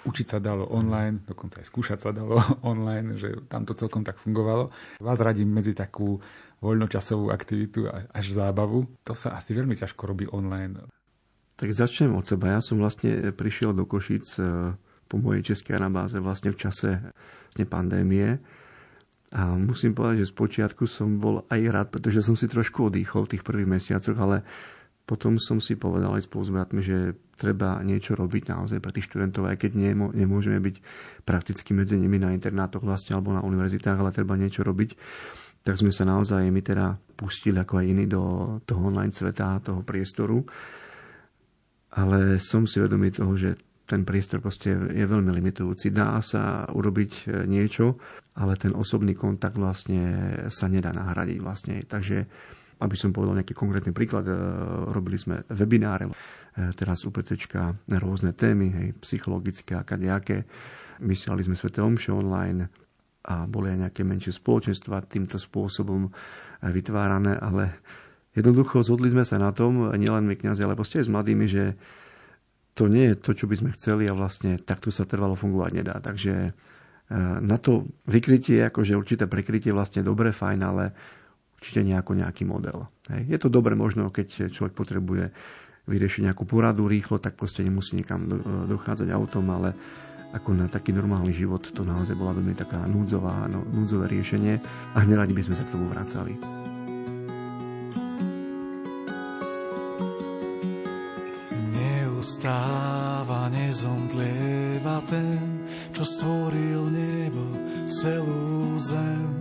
učiť 0.05 0.27
sa 0.27 0.37
dalo 0.37 0.69
online, 0.69 1.25
dokonca 1.25 1.61
aj 1.61 1.67
skúšať 1.69 1.99
sa 2.01 2.09
dalo 2.13 2.37
online, 2.71 3.17
že 3.17 3.45
tam 3.49 3.65
to 3.65 3.73
celkom 3.73 4.01
tak 4.05 4.17
fungovalo. 4.21 4.69
Vás 5.01 5.19
radím 5.21 5.53
medzi 5.53 5.73
takú 5.73 6.17
voľnočasovú 6.61 7.29
aktivitu 7.29 7.85
až 7.89 8.25
zábavu. 8.33 8.89
To 9.05 9.13
sa 9.13 9.37
asi 9.37 9.53
veľmi 9.53 9.77
ťažko 9.77 10.09
robí 10.09 10.25
online. 10.29 10.89
Tak 11.57 11.73
začnem 11.73 12.13
od 12.13 12.25
seba. 12.25 12.57
Ja 12.57 12.61
som 12.61 12.81
vlastne 12.81 13.33
prišiel 13.33 13.73
do 13.73 13.85
Košic 13.85 14.25
e, 14.37 14.41
po 15.09 15.15
mojej 15.17 15.53
českej 15.53 15.81
anabáze 15.81 16.21
vlastne 16.21 16.53
v 16.53 16.57
čase 16.57 17.01
vlastne 17.49 17.65
pandémie. 17.65 18.37
A 19.33 19.57
musím 19.57 19.91
povedať, 19.91 20.23
že 20.23 20.31
z 20.31 20.37
počiatku 20.37 20.87
som 20.87 21.19
bol 21.19 21.43
aj 21.51 21.61
rád, 21.67 21.87
pretože 21.91 22.23
som 22.23 22.37
si 22.37 22.47
trošku 22.47 22.87
odýchol 22.87 23.27
v 23.27 23.31
tých 23.35 23.43
prvých 23.43 23.67
mesiacoch, 23.67 24.15
ale 24.15 24.45
potom 25.07 25.39
som 25.39 25.63
si 25.63 25.79
povedal 25.79 26.19
aj 26.19 26.27
spolu 26.27 26.43
s 26.43 26.51
bratmi, 26.51 26.81
že 26.83 27.15
treba 27.39 27.79
niečo 27.79 28.13
robiť 28.13 28.51
naozaj 28.51 28.83
pre 28.83 28.91
tých 28.91 29.07
študentov, 29.07 29.47
aj 29.47 29.57
keď 29.63 29.71
nemôžeme 30.11 30.59
byť 30.59 30.75
prakticky 31.23 31.71
medzi 31.71 31.95
nimi 31.95 32.19
na 32.19 32.35
internátoch 32.35 32.83
vlastne 32.83 33.15
alebo 33.15 33.31
na 33.31 33.39
univerzitách, 33.39 33.97
ale 33.97 34.11
treba 34.11 34.35
niečo 34.35 34.67
robiť 34.67 34.89
tak 35.67 35.83
sme 35.83 35.91
sa 35.91 36.07
naozaj 36.07 36.47
my 36.47 36.63
teda 36.63 36.95
pustili 37.19 37.59
ako 37.59 37.83
aj 37.83 37.85
iní 37.91 38.07
do 38.07 38.23
toho 38.63 38.87
online 38.87 39.11
sveta, 39.11 39.59
toho 39.59 39.83
priestoru. 39.83 40.47
Ale 41.99 42.39
som 42.39 42.63
si 42.63 42.79
vedomý 42.79 43.11
toho, 43.11 43.35
že 43.35 43.59
ten 43.83 44.07
priestor 44.07 44.39
proste 44.39 44.71
je 44.71 45.03
veľmi 45.03 45.27
limitujúci. 45.27 45.91
Dá 45.91 46.23
sa 46.23 46.71
urobiť 46.71 47.11
e, 47.11 47.23
niečo, 47.51 47.99
ale 48.39 48.55
ten 48.55 48.71
osobný 48.79 49.11
kontakt 49.11 49.59
vlastne 49.59 50.07
sa 50.47 50.71
nedá 50.71 50.95
nahradiť 50.95 51.39
vlastne. 51.43 51.83
Takže 51.83 52.27
aby 52.77 52.95
som 52.97 53.13
povedal 53.13 53.37
nejaký 53.37 53.57
konkrétny 53.57 53.91
príklad, 53.93 54.25
e, 54.29 54.33
robili 54.93 55.17
sme 55.17 55.45
webináre, 55.49 56.07
e, 56.07 56.13
teraz 56.77 57.03
UPCčka, 57.03 57.73
rôzne 57.97 58.33
témy, 58.33 58.67
hej, 58.73 58.87
psychologické 59.01 59.77
a 59.77 59.85
kadejaké. 59.85 60.45
Mysleli 61.01 61.45
sme 61.45 61.57
Svete 61.57 61.81
Omše 61.81 62.13
online, 62.13 62.87
a 63.27 63.43
boli 63.43 63.75
aj 63.75 63.79
nejaké 63.87 64.01
menšie 64.07 64.31
spoločenstva 64.31 65.03
týmto 65.03 65.35
spôsobom 65.35 66.07
eh, 66.07 66.11
vytvárané, 66.71 67.35
ale 67.35 67.83
jednoducho 68.31 68.79
zhodli 68.81 69.11
sme 69.11 69.27
sa 69.27 69.35
na 69.35 69.51
tom, 69.51 69.91
nielen 69.93 70.23
my 70.23 70.39
kniazy, 70.39 70.63
ale 70.63 70.79
proste 70.79 71.03
aj 71.03 71.11
s 71.11 71.13
mladými, 71.13 71.45
že 71.45 71.75
to 72.77 72.87
nie 72.87 73.11
je 73.11 73.15
to, 73.19 73.31
čo 73.33 73.45
by 73.49 73.55
sme 73.57 73.75
chceli 73.75 74.05
a 74.07 74.15
vlastne 74.15 74.55
takto 74.61 74.93
sa 74.93 75.03
trvalo 75.03 75.33
fungovať 75.33 75.71
nedá. 75.73 75.97
Takže 75.97 76.53
na 77.41 77.57
to 77.57 77.89
vykrytie, 78.05 78.61
akože 78.69 78.93
určité 78.93 79.25
prekrytie 79.25 79.73
vlastne 79.73 80.05
dobre, 80.05 80.29
fajn, 80.29 80.59
ale 80.61 80.93
určite 81.57 81.81
nejako 81.81 82.13
nejaký 82.13 82.45
model. 82.45 82.85
Hej. 83.09 83.21
Je 83.33 83.37
to 83.41 83.49
dobre 83.49 83.73
možno, 83.73 84.13
keď 84.13 84.53
človek 84.53 84.77
potrebuje 84.77 85.33
vyriešiť 85.87 86.21
nejakú 86.29 86.43
poradu 86.43 86.85
rýchlo, 86.85 87.17
tak 87.17 87.39
proste 87.39 87.63
nemusí 87.63 87.95
nikam 87.95 88.27
dochádzať 88.67 89.07
autom, 89.09 89.47
ale 89.49 89.71
ako 90.35 90.51
na 90.53 90.67
taký 90.67 90.91
normálny 90.91 91.31
život 91.31 91.63
to 91.63 91.87
naozaj 91.87 92.13
bola 92.19 92.35
veľmi 92.35 92.51
taká 92.51 92.83
núdzová, 92.83 93.47
no, 93.47 93.63
núdzové 93.63 94.11
riešenie 94.11 94.59
a 94.93 94.97
neradi 95.07 95.31
by 95.31 95.43
sme 95.47 95.55
sa 95.55 95.63
k 95.63 95.71
tomu 95.71 95.87
vracali. 95.87 96.35
Neustáva, 101.71 103.47
nezomdlieva 103.47 104.99
ten, 105.07 105.63
čo 105.95 106.03
stvoril 106.03 106.91
nebo, 106.91 107.45
celú 107.87 108.75
zem. 108.83 109.36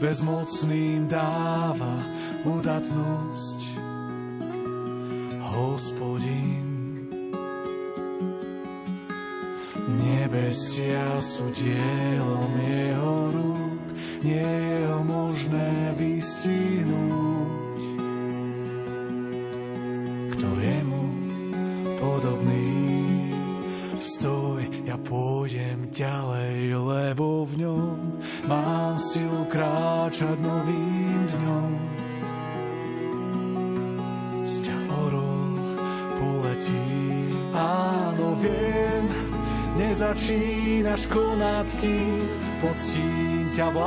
Bezmocným 0.00 1.08
dáva 1.08 1.96
udatnosť. 2.44 3.55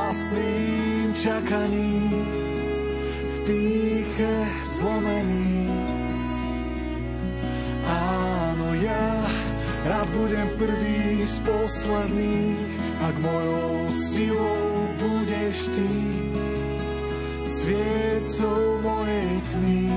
Vlastným 0.10 1.13
čakaním. 1.13 2.25
V 3.30 3.38
píche 3.46 4.36
zlomený, 4.66 5.70
áno 7.86 8.74
ja 8.82 9.30
rád 9.86 10.10
budem 10.18 10.50
prvý 10.58 11.30
z 11.30 11.38
posledných, 11.46 12.70
ak 13.06 13.16
mojou 13.22 13.94
silou 13.94 14.89
budeš 14.98 15.78
ty, 15.78 15.94
sviecou 17.46 18.82
mojej 18.82 19.30
tmy. 19.54 19.88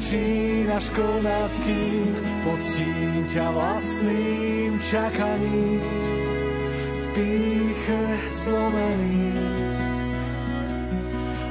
Začínaš 0.00 0.88
konať, 0.96 1.52
kým 1.60 2.08
poctím 2.40 3.20
ťa 3.28 3.52
vlastným 3.52 4.80
čakaním 4.80 5.76
v 6.96 7.04
píche 7.12 8.02
zlomený. 8.32 9.28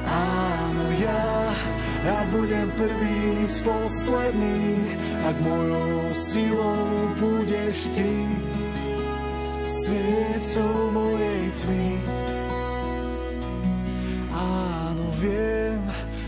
Áno, 0.02 0.84
ja, 0.98 1.54
ja 2.02 2.18
budem 2.34 2.66
prvý 2.74 3.46
z 3.46 3.62
posledných, 3.62 4.90
ak 5.30 5.36
mojou 5.46 6.10
silou 6.10 6.90
budeš 7.22 7.86
ty, 7.94 8.26
sviecou 9.62 10.90
mojej 10.90 11.42
tmy. 11.54 12.19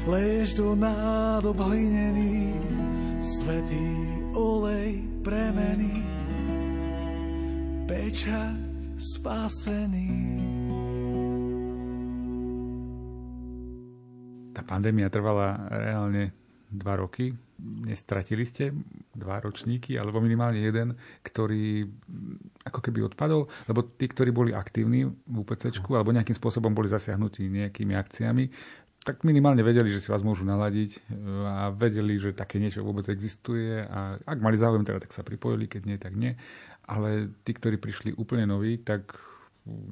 Lež 0.02 0.59
do 0.59 0.75
nádob 0.75 1.62
hlinený, 1.62 2.59
svetý 3.23 3.87
olej 4.35 4.99
premeny, 5.23 6.02
pečať 7.87 8.59
spasený. 8.99 10.11
Tá 14.50 14.66
pandémia 14.66 15.06
trvala 15.06 15.71
reálne 15.71 16.35
dva 16.66 16.99
roky. 16.99 17.30
Nestratili 17.62 18.42
ste 18.42 18.75
dva 19.14 19.38
ročníky, 19.38 19.94
alebo 19.94 20.18
minimálne 20.18 20.59
jeden, 20.59 20.99
ktorý 21.23 21.87
ako 22.66 22.80
keby 22.82 23.06
odpadol, 23.06 23.47
lebo 23.71 23.87
tí, 23.87 24.11
ktorí 24.11 24.35
boli 24.35 24.50
aktívni 24.50 25.06
v 25.06 25.37
UPC, 25.47 25.71
alebo 25.94 26.11
nejakým 26.11 26.35
spôsobom 26.35 26.75
boli 26.75 26.90
zasiahnutí 26.90 27.47
nejakými 27.47 27.94
akciami, 27.94 28.44
tak 29.02 29.26
minimálne 29.26 29.66
vedeli, 29.66 29.90
že 29.90 29.99
si 29.99 30.09
vás 30.14 30.23
môžu 30.23 30.47
naladiť 30.47 30.90
e, 30.94 30.99
a 31.42 31.75
vedeli, 31.75 32.18
že 32.23 32.35
také 32.35 32.62
niečo 32.62 32.87
vôbec 32.87 33.06
existuje 33.11 33.82
a 33.82 34.18
ak 34.23 34.38
mali 34.38 34.54
záujem, 34.54 34.87
teda 34.87 35.02
tak 35.02 35.11
sa 35.11 35.26
pripojili, 35.26 35.66
keď 35.66 35.82
nie, 35.82 35.99
tak 35.99 36.14
nie. 36.14 36.38
Ale 36.87 37.30
tí, 37.42 37.54
ktorí 37.54 37.78
prišli 37.78 38.14
úplne 38.14 38.47
noví, 38.47 38.78
tak 38.82 39.14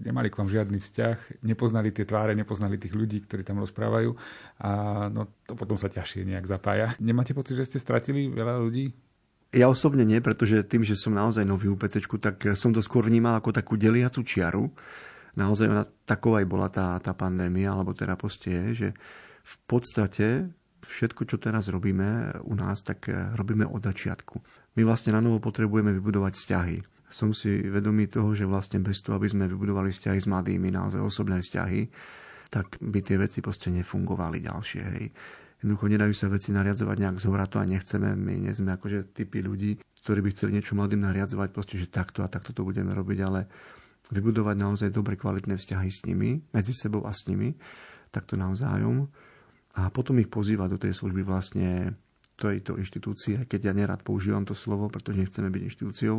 nemali 0.02 0.31
k 0.31 0.38
vám 0.38 0.50
žiadny 0.50 0.79
vzťah, 0.83 1.47
nepoznali 1.47 1.95
tie 1.95 2.02
tváre, 2.02 2.35
nepoznali 2.35 2.75
tých 2.75 2.95
ľudí, 2.95 3.23
ktorí 3.23 3.47
tam 3.47 3.62
rozprávajú 3.62 4.19
a 4.59 4.71
no, 5.14 5.31
to 5.47 5.55
potom 5.55 5.79
sa 5.79 5.87
ťažšie 5.87 6.26
nejak 6.26 6.50
zapája. 6.50 6.90
Nemáte 6.99 7.35
pocit, 7.35 7.55
že 7.55 7.67
ste 7.71 7.79
stratili 7.79 8.26
veľa 8.26 8.59
ľudí? 8.59 8.90
Ja 9.50 9.67
osobne 9.67 10.07
nie, 10.07 10.23
pretože 10.23 10.62
tým, 10.62 10.87
že 10.87 10.95
som 10.95 11.14
naozaj 11.14 11.43
nový 11.43 11.71
UPC, 11.71 12.02
tak 12.23 12.38
som 12.55 12.71
to 12.71 12.83
skôr 12.83 13.07
vnímal 13.07 13.38
ako 13.38 13.50
takú 13.50 13.75
deliacu 13.75 14.23
čiaru. 14.23 14.71
Naozaj 15.40 15.66
ona, 15.73 15.85
taková 16.04 16.44
aj 16.44 16.49
bola 16.52 16.68
tá, 16.68 17.00
tá 17.00 17.16
pandémia, 17.16 17.73
alebo 17.73 17.97
teda 17.97 18.20
proste 18.20 18.52
je, 18.52 18.66
že 18.76 18.88
v 19.40 19.56
podstate 19.64 20.52
všetko, 20.85 21.25
čo 21.25 21.40
teraz 21.40 21.73
robíme 21.73 22.40
u 22.44 22.52
nás, 22.52 22.85
tak 22.85 23.09
robíme 23.37 23.64
od 23.64 23.80
začiatku. 23.80 24.37
My 24.76 24.85
vlastne 24.85 25.16
na 25.16 25.25
novo 25.25 25.40
potrebujeme 25.40 25.97
vybudovať 25.97 26.32
vzťahy 26.37 26.76
som 27.11 27.35
si 27.35 27.59
vedomý 27.66 28.06
toho, 28.06 28.32
že 28.32 28.47
vlastne 28.47 28.78
bez 28.78 29.02
toho, 29.02 29.18
aby 29.18 29.26
sme 29.26 29.50
vybudovali 29.50 29.90
vzťahy 29.90 30.18
s 30.23 30.30
mladými, 30.30 30.70
naozaj 30.70 31.02
osobné 31.02 31.42
vzťahy, 31.42 31.90
tak 32.49 32.78
by 32.78 33.02
tie 33.02 33.18
veci 33.18 33.42
proste 33.42 33.68
nefungovali 33.75 34.38
ďalšie. 34.38 34.82
Hej. 34.94 35.04
Jednoducho 35.61 35.87
nedajú 35.90 36.14
sa 36.16 36.32
veci 36.32 36.54
nariadzovať 36.54 36.97
nejak 36.97 37.18
z 37.20 37.25
hora, 37.28 37.50
to 37.50 37.61
a 37.61 37.68
nechceme. 37.68 38.16
My 38.16 38.49
nie 38.49 38.54
sme 38.54 38.78
akože 38.78 39.12
typy 39.12 39.44
ľudí, 39.44 39.82
ktorí 40.06 40.25
by 40.25 40.30
chceli 40.32 40.56
niečo 40.56 40.78
mladým 40.78 41.04
nariadzovať, 41.04 41.49
proste, 41.52 41.76
že 41.76 41.90
takto 41.90 42.25
a 42.25 42.32
takto 42.32 42.56
to 42.56 42.64
budeme 42.64 42.94
robiť, 42.94 43.18
ale 43.20 43.50
vybudovať 44.11 44.57
naozaj 44.59 44.88
dobre 44.90 45.14
kvalitné 45.14 45.57
vzťahy 45.57 45.90
s 45.90 46.02
nimi, 46.07 46.43
medzi 46.50 46.75
sebou 46.75 47.07
a 47.07 47.14
s 47.14 47.26
nimi, 47.31 47.55
takto 48.11 48.35
navzájom. 48.35 49.07
A 49.79 49.87
potom 49.95 50.19
ich 50.19 50.26
pozývať 50.26 50.69
do 50.75 50.79
tej 50.83 50.93
služby 50.99 51.23
vlastne 51.23 51.95
tejto 52.40 52.81
inštitúcie, 52.81 53.45
keď 53.45 53.61
ja 53.71 53.73
nerad 53.76 54.00
používam 54.00 54.43
to 54.49 54.57
slovo, 54.57 54.88
pretože 54.88 55.21
nechceme 55.21 55.52
byť 55.52 55.62
inštitúciou, 55.69 56.19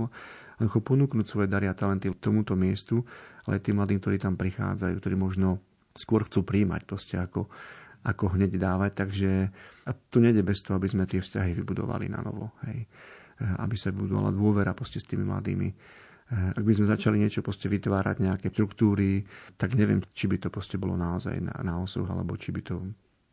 ale 0.62 0.66
ponúknuť 0.70 1.26
svoje 1.26 1.48
dary 1.50 1.66
a 1.66 1.74
talenty 1.74 2.14
tomuto 2.22 2.54
miestu, 2.54 3.02
ale 3.50 3.58
tým 3.58 3.82
mladým, 3.82 3.98
ktorí 3.98 4.22
tam 4.22 4.38
prichádzajú, 4.38 4.94
ktorí 5.02 5.16
možno 5.18 5.58
skôr 5.98 6.24
chcú 6.30 6.46
príjmať 6.46 6.86
proste 6.86 7.18
ako, 7.18 7.50
ako 8.06 8.38
hneď 8.38 8.62
dávať. 8.62 8.92
Takže 9.02 9.32
a 9.84 9.92
to 9.92 10.22
nejde 10.22 10.46
bez 10.46 10.62
toho, 10.62 10.78
aby 10.78 10.88
sme 10.88 11.10
tie 11.10 11.20
vzťahy 11.20 11.58
vybudovali 11.58 12.06
na 12.14 12.22
novo. 12.22 12.54
Hej. 12.70 12.86
Aby 13.58 13.74
sa 13.74 13.90
budovala 13.90 14.30
dôvera 14.30 14.78
proste 14.78 15.02
s 15.02 15.10
tými 15.10 15.26
mladými. 15.26 15.74
Ak 16.32 16.64
by 16.64 16.72
sme 16.72 16.88
začali 16.88 17.20
niečo 17.20 17.44
proste 17.44 17.68
vytvárať, 17.68 18.24
nejaké 18.24 18.48
štruktúry, 18.56 19.28
tak 19.60 19.76
neviem, 19.76 20.00
či 20.16 20.32
by 20.32 20.40
to 20.40 20.48
proste 20.48 20.80
bolo 20.80 20.96
naozaj 20.96 21.36
na, 21.44 21.52
na 21.60 21.76
osoch, 21.84 22.08
alebo 22.08 22.40
či 22.40 22.56
by 22.56 22.62
to 22.64 22.80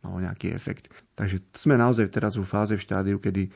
malo 0.02 0.18
nejaký 0.22 0.54
efekt. 0.54 0.90
Takže 1.14 1.42
sme 1.54 1.78
naozaj 1.78 2.10
teraz 2.10 2.38
v 2.38 2.46
fáze, 2.46 2.74
v 2.74 2.82
štádiu, 2.82 3.18
kedy 3.22 3.46
eh, 3.46 3.52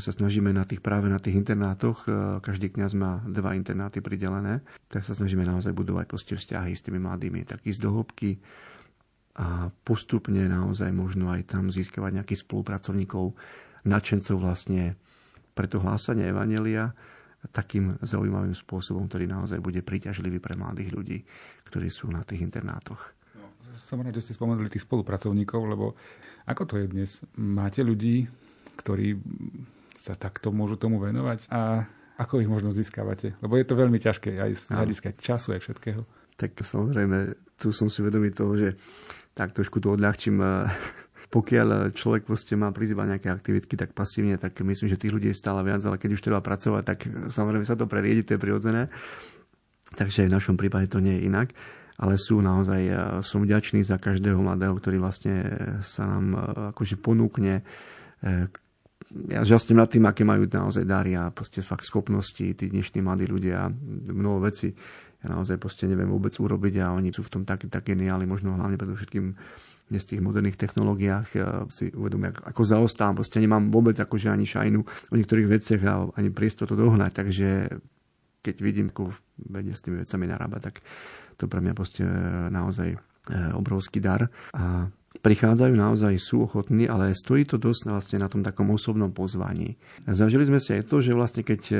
sa 0.00 0.10
snažíme 0.12 0.52
na 0.52 0.68
tých, 0.68 0.84
práve 0.84 1.08
na 1.08 1.20
tých 1.20 1.36
internátoch, 1.36 2.08
eh, 2.08 2.12
každý 2.40 2.72
kňaz 2.72 2.92
má 2.96 3.20
dva 3.24 3.56
internáty 3.56 4.04
pridelené, 4.04 4.64
tak 4.88 5.04
sa 5.04 5.16
snažíme 5.16 5.44
naozaj 5.44 5.72
budovať 5.72 6.06
proste 6.08 6.34
vzťahy 6.36 6.72
s 6.76 6.84
tými 6.84 7.00
mladými, 7.00 7.44
tak 7.44 7.64
ísť 7.64 7.80
do 7.80 7.90
hĺbky 7.92 8.40
a 9.34 9.68
postupne 9.82 10.46
naozaj 10.46 10.94
možno 10.94 11.26
aj 11.26 11.50
tam 11.50 11.66
získavať 11.66 12.22
nejakých 12.22 12.46
spolupracovníkov, 12.46 13.34
nadšencov 13.82 14.36
vlastne 14.38 14.94
pre 15.58 15.66
to 15.66 15.82
hlásanie 15.82 16.30
Evanelia 16.30 16.94
takým 17.52 17.98
zaujímavým 18.00 18.54
spôsobom, 18.56 19.08
ktorý 19.10 19.28
naozaj 19.28 19.60
bude 19.60 19.84
príťažlivý 19.84 20.40
pre 20.40 20.56
mladých 20.56 20.90
ľudí, 20.94 21.18
ktorí 21.68 21.88
sú 21.92 22.08
na 22.08 22.24
tých 22.24 22.44
internátoch 22.44 23.14
som 23.78 24.00
rád, 24.00 24.14
že 24.18 24.30
ste 24.30 24.38
spomenuli 24.38 24.70
tých 24.70 24.86
spolupracovníkov, 24.86 25.60
lebo 25.66 25.98
ako 26.46 26.62
to 26.66 26.74
je 26.78 26.86
dnes? 26.86 27.10
Máte 27.34 27.82
ľudí, 27.82 28.26
ktorí 28.78 29.18
sa 29.98 30.14
takto 30.14 30.54
môžu 30.54 30.78
tomu 30.78 31.02
venovať 31.02 31.50
a 31.50 31.86
ako 32.14 32.38
ich 32.42 32.50
možno 32.50 32.70
získavate? 32.70 33.34
Lebo 33.42 33.58
je 33.58 33.66
to 33.66 33.74
veľmi 33.74 33.98
ťažké 33.98 34.38
aj 34.38 34.50
z 34.54 34.64
hľadiska 34.70 35.08
času, 35.18 35.58
aj 35.58 35.60
všetkého. 35.66 36.02
Tak 36.38 36.54
samozrejme, 36.58 37.34
tu 37.58 37.70
som 37.70 37.90
si 37.90 38.02
vedomý 38.02 38.34
toho, 38.34 38.54
že 38.58 38.78
tak 39.34 39.54
trošku 39.54 39.82
to 39.82 39.94
odľahčím. 39.94 40.38
Pokiaľ 41.34 41.90
človek 41.90 42.30
proste 42.30 42.54
má 42.54 42.70
prizývať 42.70 43.18
nejaké 43.18 43.26
aktivitky 43.26 43.74
tak 43.74 43.90
pasívne, 43.90 44.38
tak 44.38 44.54
myslím, 44.62 44.86
že 44.86 44.94
tých 44.94 45.10
ľudí 45.10 45.34
je 45.34 45.40
stále 45.42 45.66
viac, 45.66 45.82
ale 45.82 45.98
keď 45.98 46.14
už 46.14 46.22
treba 46.22 46.38
pracovať, 46.38 46.82
tak 46.86 46.98
samozrejme 47.26 47.66
sa 47.66 47.74
to 47.74 47.90
preriedi, 47.90 48.22
to 48.22 48.38
je 48.38 48.42
prirodzené. 48.42 48.86
Takže 49.98 50.30
v 50.30 50.34
našom 50.38 50.54
prípade 50.54 50.86
to 50.86 51.02
nie 51.02 51.18
je 51.18 51.26
inak 51.26 51.50
ale 51.94 52.18
sú 52.18 52.42
naozaj, 52.42 52.82
e, 52.82 52.94
som 53.22 53.46
vďačný 53.46 53.86
za 53.86 54.02
každého 54.02 54.42
mladého, 54.42 54.74
ktorý 54.74 54.98
vlastne 54.98 55.46
sa 55.86 56.10
nám 56.10 56.26
e, 56.34 56.38
akože 56.74 56.98
ponúkne. 56.98 57.62
E, 57.62 58.50
ja 59.30 59.46
žasnem 59.46 59.78
nad 59.78 59.86
tým, 59.86 60.02
aké 60.10 60.26
majú 60.26 60.48
naozaj 60.48 60.82
dary 60.82 61.14
a 61.14 61.30
proste 61.30 61.62
fakt 61.62 61.86
schopnosti, 61.86 62.42
tí 62.42 62.66
dnešní 62.66 62.98
mladí 62.98 63.30
ľudia, 63.30 63.70
mnoho 64.10 64.42
veci 64.42 64.74
ja 65.24 65.32
naozaj 65.32 65.56
proste 65.56 65.88
neviem 65.88 66.10
vôbec 66.10 66.36
urobiť 66.36 66.84
a 66.84 66.92
oni 66.92 67.08
sú 67.08 67.24
v 67.24 67.32
tom 67.32 67.42
tak, 67.48 67.64
tak 67.72 67.88
geniáli, 67.88 68.28
možno 68.28 68.60
hlavne 68.60 68.76
predovšetkým 68.76 69.32
dnes 69.88 70.02
v 70.04 70.16
tých 70.16 70.24
moderných 70.24 70.56
technológiách 70.56 71.28
si 71.68 71.92
uvedomia, 71.92 72.32
ako 72.32 72.62
zaostávam, 72.64 73.20
proste 73.20 73.36
nemám 73.36 73.68
vôbec 73.68 73.94
akože 74.00 74.32
ani 74.32 74.48
šajnu 74.48 74.80
o 74.84 75.14
niektorých 75.14 75.48
veciach 75.48 75.82
a 75.84 76.08
ani 76.16 76.32
priestor 76.32 76.72
to 76.72 76.76
dohnať, 76.76 77.12
takže 77.12 77.48
keď 78.44 78.56
vidím, 78.60 78.92
ako 78.92 79.12
vedie 79.48 79.72
s 79.72 79.80
tými 79.80 80.04
vecami 80.04 80.28
narába, 80.28 80.60
tak 80.60 80.84
to 81.40 81.48
pre 81.48 81.64
mňa 81.64 81.72
proste 81.72 82.04
naozaj 82.52 82.92
e, 82.92 82.98
obrovský 83.56 84.04
dar. 84.04 84.28
A 84.52 84.92
prichádzajú 85.24 85.72
naozaj, 85.72 86.12
sú 86.20 86.44
ochotní, 86.44 86.84
ale 86.84 87.16
stojí 87.16 87.48
to 87.48 87.56
dosť 87.56 87.88
vlastne 87.88 88.18
na 88.20 88.28
tom 88.28 88.44
takom 88.44 88.68
osobnom 88.68 89.14
pozvaní. 89.16 89.80
Zažili 90.04 90.44
sme 90.44 90.60
si 90.60 90.76
aj 90.76 90.90
to, 90.90 91.00
že 91.00 91.16
vlastne 91.16 91.40
keď 91.40 91.62
e, 91.72 91.76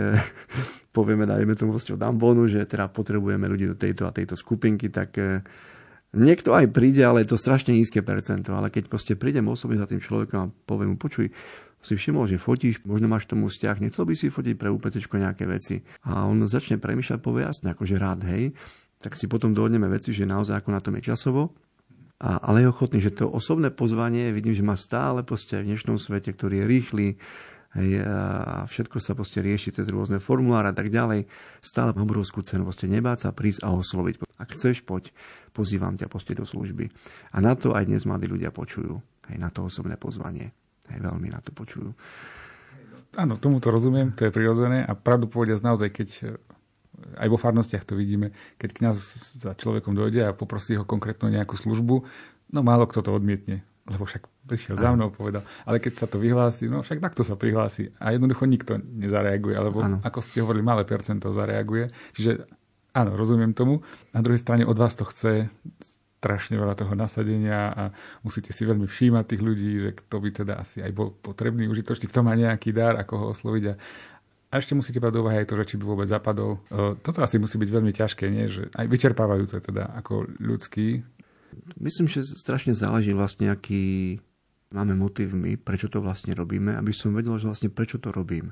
povieme, 0.97 1.29
dajme 1.29 1.53
tomu 1.53 1.77
vlastne 1.77 1.95
o 1.95 2.01
Dambonu, 2.01 2.49
že 2.49 2.65
teda 2.65 2.89
potrebujeme 2.89 3.45
ľudí 3.45 3.69
do 3.69 3.77
tejto 3.77 4.09
a 4.09 4.17
tejto 4.17 4.35
skupinky, 4.35 4.89
tak 4.89 5.21
e, 5.21 5.45
niekto 6.15 6.55
aj 6.55 6.71
príde, 6.71 7.03
ale 7.05 7.23
je 7.23 7.35
to 7.35 7.39
strašne 7.39 7.75
nízke 7.75 8.01
percento. 8.01 8.55
Ale 8.55 8.71
keď 8.71 8.89
proste 8.89 9.15
prídem 9.19 9.47
osobne 9.51 9.77
za 9.77 9.91
tým 9.91 10.01
človekom 10.01 10.39
a 10.39 10.51
poviem 10.65 10.95
mu, 10.95 10.97
počuj, 10.97 11.29
si 11.85 11.95
všimol, 12.01 12.25
že 12.25 12.41
fotíš, 12.41 12.81
možno 12.89 13.13
máš 13.13 13.29
tomu 13.29 13.53
vzťah, 13.53 13.77
nechcel 13.85 14.09
by 14.09 14.17
si 14.17 14.33
fotiť 14.33 14.57
pre 14.57 14.73
UPC 14.73 15.05
nejaké 15.05 15.45
veci. 15.45 15.85
A 16.09 16.25
on 16.25 16.41
začne 16.49 16.81
premýšľať, 16.81 17.21
povie 17.21 17.45
jasne, 17.45 17.77
akože 17.77 18.01
rád, 18.01 18.25
hej 18.25 18.57
tak 19.05 19.21
si 19.21 19.29
potom 19.29 19.53
dohodneme 19.53 19.85
veci, 19.93 20.17
že 20.17 20.25
naozaj 20.25 20.65
ako 20.65 20.71
na 20.73 20.81
tom 20.81 20.97
je 20.97 21.13
časovo. 21.13 21.53
A, 22.25 22.41
ale 22.41 22.65
je 22.65 22.73
ochotný, 22.73 23.05
že 23.05 23.13
to 23.13 23.29
osobné 23.29 23.69
pozvanie, 23.69 24.33
vidím, 24.33 24.57
že 24.57 24.65
má 24.65 24.81
stále 24.81 25.21
proste 25.21 25.61
v 25.61 25.77
dnešnom 25.77 26.01
svete, 26.01 26.33
ktorý 26.33 26.65
je 26.65 26.65
rýchly, 26.65 27.07
hej, 27.77 28.03
a 28.03 28.65
všetko 28.65 28.97
sa 29.03 29.13
proste 29.15 29.43
rieši 29.43 29.75
cez 29.75 29.87
rôzne 29.91 30.23
formuláre 30.23 30.71
a 30.71 30.77
tak 30.77 30.91
ďalej, 30.91 31.27
stále 31.61 31.93
má 31.95 32.03
obrovskú 32.07 32.43
cenu, 32.43 32.67
proste 32.67 32.87
nebáť 32.87 33.29
sa 33.29 33.31
prísť 33.31 33.67
a 33.67 33.75
osloviť. 33.75 34.23
Ak 34.39 34.55
chceš, 34.55 34.83
poď, 34.83 35.11
pozývam 35.55 35.95
ťa 35.99 36.11
proste 36.11 36.35
do 36.35 36.47
služby. 36.47 36.91
A 37.35 37.43
na 37.43 37.55
to 37.55 37.75
aj 37.75 37.87
dnes 37.87 38.03
mladí 38.07 38.27
ľudia 38.31 38.55
počujú, 38.55 38.99
hej, 39.31 39.37
na 39.39 39.51
to 39.51 39.67
osobné 39.67 39.99
pozvanie. 39.99 40.51
Hej, 40.91 40.99
veľmi 41.03 41.29
na 41.31 41.41
to 41.43 41.51
počujú. 41.55 41.95
Áno, 43.15 43.39
tomu 43.39 43.63
to 43.63 43.71
rozumiem, 43.71 44.11
to 44.19 44.27
je 44.27 44.35
prirodzené 44.35 44.83
a 44.83 44.93
pravdu 44.99 45.31
povediac 45.31 45.63
naozaj, 45.63 45.89
keď 45.95 46.09
aj 47.19 47.29
vo 47.31 47.39
farnostiach 47.39 47.87
to 47.87 47.95
vidíme, 47.95 48.35
keď 48.59 48.71
kňaz 48.75 48.97
za 49.39 49.53
človekom 49.55 49.95
dojde 49.95 50.27
a 50.27 50.37
poprosí 50.37 50.75
ho 50.79 50.87
konkrétnu 50.87 51.31
nejakú 51.31 51.55
službu, 51.55 51.95
no 52.55 52.61
málo 52.63 52.87
kto 52.87 53.07
to 53.07 53.11
odmietne, 53.15 53.63
lebo 53.87 54.07
však 54.07 54.27
prišiel 54.45 54.77
za 54.77 54.93
mnou, 54.93 55.09
povedal. 55.09 55.43
Ale 55.65 55.81
keď 55.81 56.05
sa 56.05 56.07
to 56.07 56.21
vyhlási, 56.21 56.69
no 56.69 56.85
však 56.85 57.01
takto 57.01 57.25
sa 57.25 57.35
prihlási. 57.35 57.93
A 57.99 58.13
jednoducho 58.13 58.45
nikto 58.45 58.77
nezareaguje, 58.79 59.55
alebo 59.57 59.81
ano. 59.81 59.99
ako 60.05 60.19
ste 60.21 60.45
hovorili, 60.45 60.65
malé 60.65 60.83
percento 60.85 61.33
zareaguje. 61.33 61.89
Čiže 62.13 62.45
áno, 62.93 63.17
rozumiem 63.17 63.57
tomu. 63.57 63.81
Na 64.13 64.21
druhej 64.21 64.41
strane 64.41 64.69
od 64.69 64.77
vás 64.77 64.95
to 64.95 65.09
chce 65.09 65.49
strašne 66.25 66.57
veľa 66.57 66.73
toho 66.73 66.97
nasadenia 66.97 67.69
a 67.69 67.83
musíte 68.25 68.49
si 68.57 68.65
veľmi 68.65 68.89
všímať 68.89 69.25
tých 69.29 69.43
ľudí, 69.45 69.71
že 69.77 69.91
kto 69.93 70.17
by 70.25 70.29
teda 70.33 70.55
asi 70.57 70.81
aj 70.81 70.93
bol 70.97 71.13
potrebný, 71.13 71.69
užitočný, 71.69 72.09
kto 72.09 72.25
má 72.25 72.33
nejaký 72.33 72.73
dar, 72.73 72.97
ako 72.97 73.13
ho 73.21 73.27
osloviť 73.37 73.65
a 73.69 73.75
a 74.55 74.63
ešte 74.63 74.79
musíte 74.79 75.03
brať 75.03 75.19
do 75.19 75.27
úvahy 75.27 75.43
aj 75.43 75.51
to, 75.51 75.59
že 75.59 75.75
či 75.75 75.83
by 75.83 75.83
vôbec 75.83 76.07
zapadol. 76.07 76.63
E, 76.71 76.95
toto 77.03 77.27
asi 77.27 77.43
musí 77.43 77.59
byť 77.59 77.71
veľmi 77.75 77.91
ťažké, 77.91 78.31
nie? 78.31 78.47
Že 78.47 78.71
aj 78.71 78.87
vyčerpávajúce 78.87 79.59
teda 79.59 79.91
ako 79.99 80.31
ľudský. 80.39 81.03
Myslím, 81.83 82.07
že 82.07 82.23
strašne 82.23 82.71
záleží 82.71 83.11
vlastne, 83.11 83.51
aký 83.51 84.23
máme 84.75 84.99
motiv 84.99 85.33
my, 85.33 85.55
prečo 85.55 85.87
to 85.87 86.03
vlastne 86.03 86.35
robíme, 86.35 86.75
aby 86.75 86.91
som 86.91 87.15
vedel, 87.15 87.39
že 87.39 87.47
vlastne 87.47 87.71
prečo 87.71 88.03
to 88.03 88.11
robím, 88.11 88.51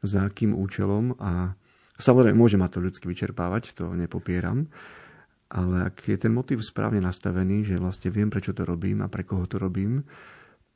za 0.00 0.24
akým 0.24 0.56
účelom 0.56 1.20
a 1.20 1.52
samozrejme 2.00 2.34
môže 2.34 2.56
ma 2.56 2.72
to 2.72 2.80
ľudsky 2.80 3.04
vyčerpávať, 3.04 3.76
to 3.76 3.92
nepopieram, 3.92 4.72
ale 5.52 5.92
ak 5.92 6.06
je 6.06 6.16
ten 6.16 6.32
motiv 6.32 6.62
správne 6.62 7.02
nastavený, 7.02 7.68
že 7.68 7.76
vlastne 7.76 8.08
viem, 8.08 8.32
prečo 8.32 8.56
to 8.56 8.64
robím 8.64 9.04
a 9.04 9.10
pre 9.12 9.26
koho 9.26 9.44
to 9.44 9.60
robím, 9.60 10.06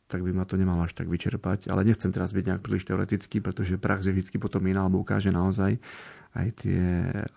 tak 0.05 0.21
by 0.21 0.35
ma 0.37 0.45
to 0.45 0.61
nemalo 0.61 0.85
až 0.85 0.93
tak 0.93 1.09
vyčerpať. 1.09 1.73
Ale 1.73 1.87
nechcem 1.87 2.13
teraz 2.13 2.35
byť 2.37 2.45
nejak 2.45 2.63
príliš 2.63 2.85
teoretický, 2.85 3.41
pretože 3.41 3.81
prax 3.81 4.05
je 4.05 4.13
vždy 4.13 4.37
potom 4.37 4.61
iná, 4.69 4.85
alebo 4.85 5.01
ukáže 5.01 5.33
naozaj 5.33 5.81
aj, 6.35 6.49
tie, 6.59 6.83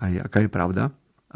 aj 0.02 0.28
aká 0.28 0.40
je 0.44 0.50
pravda. 0.52 0.84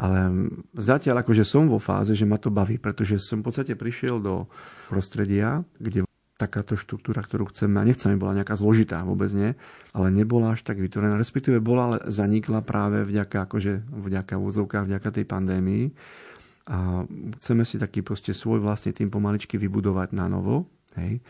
Ale 0.02 0.50
zatiaľ 0.74 1.22
akože 1.22 1.46
som 1.46 1.70
vo 1.70 1.78
fáze, 1.78 2.18
že 2.18 2.26
ma 2.26 2.34
to 2.34 2.50
baví, 2.50 2.82
pretože 2.82 3.22
som 3.22 3.38
v 3.38 3.46
podstate 3.46 3.78
prišiel 3.78 4.18
do 4.18 4.50
prostredia, 4.90 5.62
kde 5.78 6.02
takáto 6.34 6.74
štruktúra, 6.74 7.22
ktorú 7.22 7.46
chceme, 7.54 7.78
a 7.78 7.86
nechcem, 7.86 8.18
bola 8.18 8.34
nejaká 8.34 8.58
zložitá, 8.58 9.06
vôbec 9.06 9.30
nie, 9.30 9.54
ale 9.94 10.10
nebola 10.10 10.58
až 10.58 10.66
tak 10.66 10.82
vytvorená, 10.82 11.14
respektíve 11.14 11.62
bola, 11.62 11.82
ale 11.86 11.98
zanikla 12.10 12.66
práve 12.66 13.06
vďaka, 13.06 13.46
akože 13.46 13.86
vďaka 13.86 14.42
úzovkách, 14.42 14.90
vďaka 14.90 15.08
tej 15.22 15.26
pandémii. 15.30 15.84
A 16.66 17.06
chceme 17.38 17.62
si 17.62 17.78
taký 17.78 18.02
proste 18.02 18.34
svoj 18.34 18.58
vlastný 18.58 18.90
tým 18.90 19.06
pomaličky 19.06 19.54
vybudovať 19.54 20.18
na 20.18 20.26
novo. 20.26 20.66
Hej. 20.98 21.22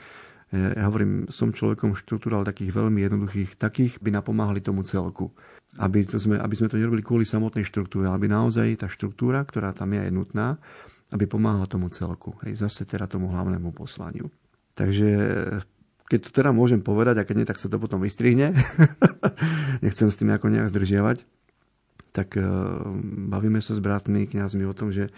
Ja 0.53 0.85
hovorím, 0.85 1.33
som 1.33 1.49
človekom 1.49 1.97
štruktúral 1.97 2.45
takých 2.45 2.77
veľmi 2.77 3.01
jednoduchých, 3.01 3.57
takých 3.57 3.97
by 4.05 4.13
napomáhali 4.13 4.61
tomu 4.61 4.85
celku. 4.85 5.33
Aby, 5.81 6.05
to 6.05 6.21
sme, 6.21 6.37
aby 6.37 6.53
sme 6.53 6.69
to 6.69 6.77
nerobili 6.77 7.01
kvôli 7.01 7.25
samotnej 7.25 7.65
štruktúre, 7.65 8.13
aby 8.13 8.29
naozaj 8.29 8.85
tá 8.85 8.87
štruktúra, 8.93 9.41
ktorá 9.49 9.73
tam 9.73 9.97
je, 9.97 10.05
je 10.05 10.13
nutná, 10.13 10.61
aby 11.09 11.25
pomáhala 11.25 11.65
tomu 11.65 11.89
celku. 11.89 12.37
Hej, 12.45 12.69
zase 12.69 12.85
teda 12.85 13.09
tomu 13.09 13.33
hlavnému 13.33 13.73
poslaniu. 13.73 14.29
Takže 14.77 15.09
keď 16.13 16.21
to 16.29 16.31
teda 16.37 16.53
môžem 16.53 16.85
povedať, 16.85 17.25
a 17.25 17.25
keď 17.25 17.35
nie, 17.41 17.49
tak 17.49 17.57
sa 17.57 17.73
to 17.73 17.81
potom 17.81 18.05
vystrihne. 18.05 18.53
Nechcem 19.85 20.13
s 20.13 20.21
tým 20.21 20.37
ako 20.37 20.53
nejak 20.53 20.69
zdržiavať. 20.69 21.25
Tak 22.13 22.37
uh, 22.37 22.45
bavíme 23.33 23.65
sa 23.65 23.73
s 23.73 23.81
bratmi, 23.81 24.29
kňazmi 24.29 24.69
o 24.69 24.77
tom, 24.77 24.93
že 24.93 25.09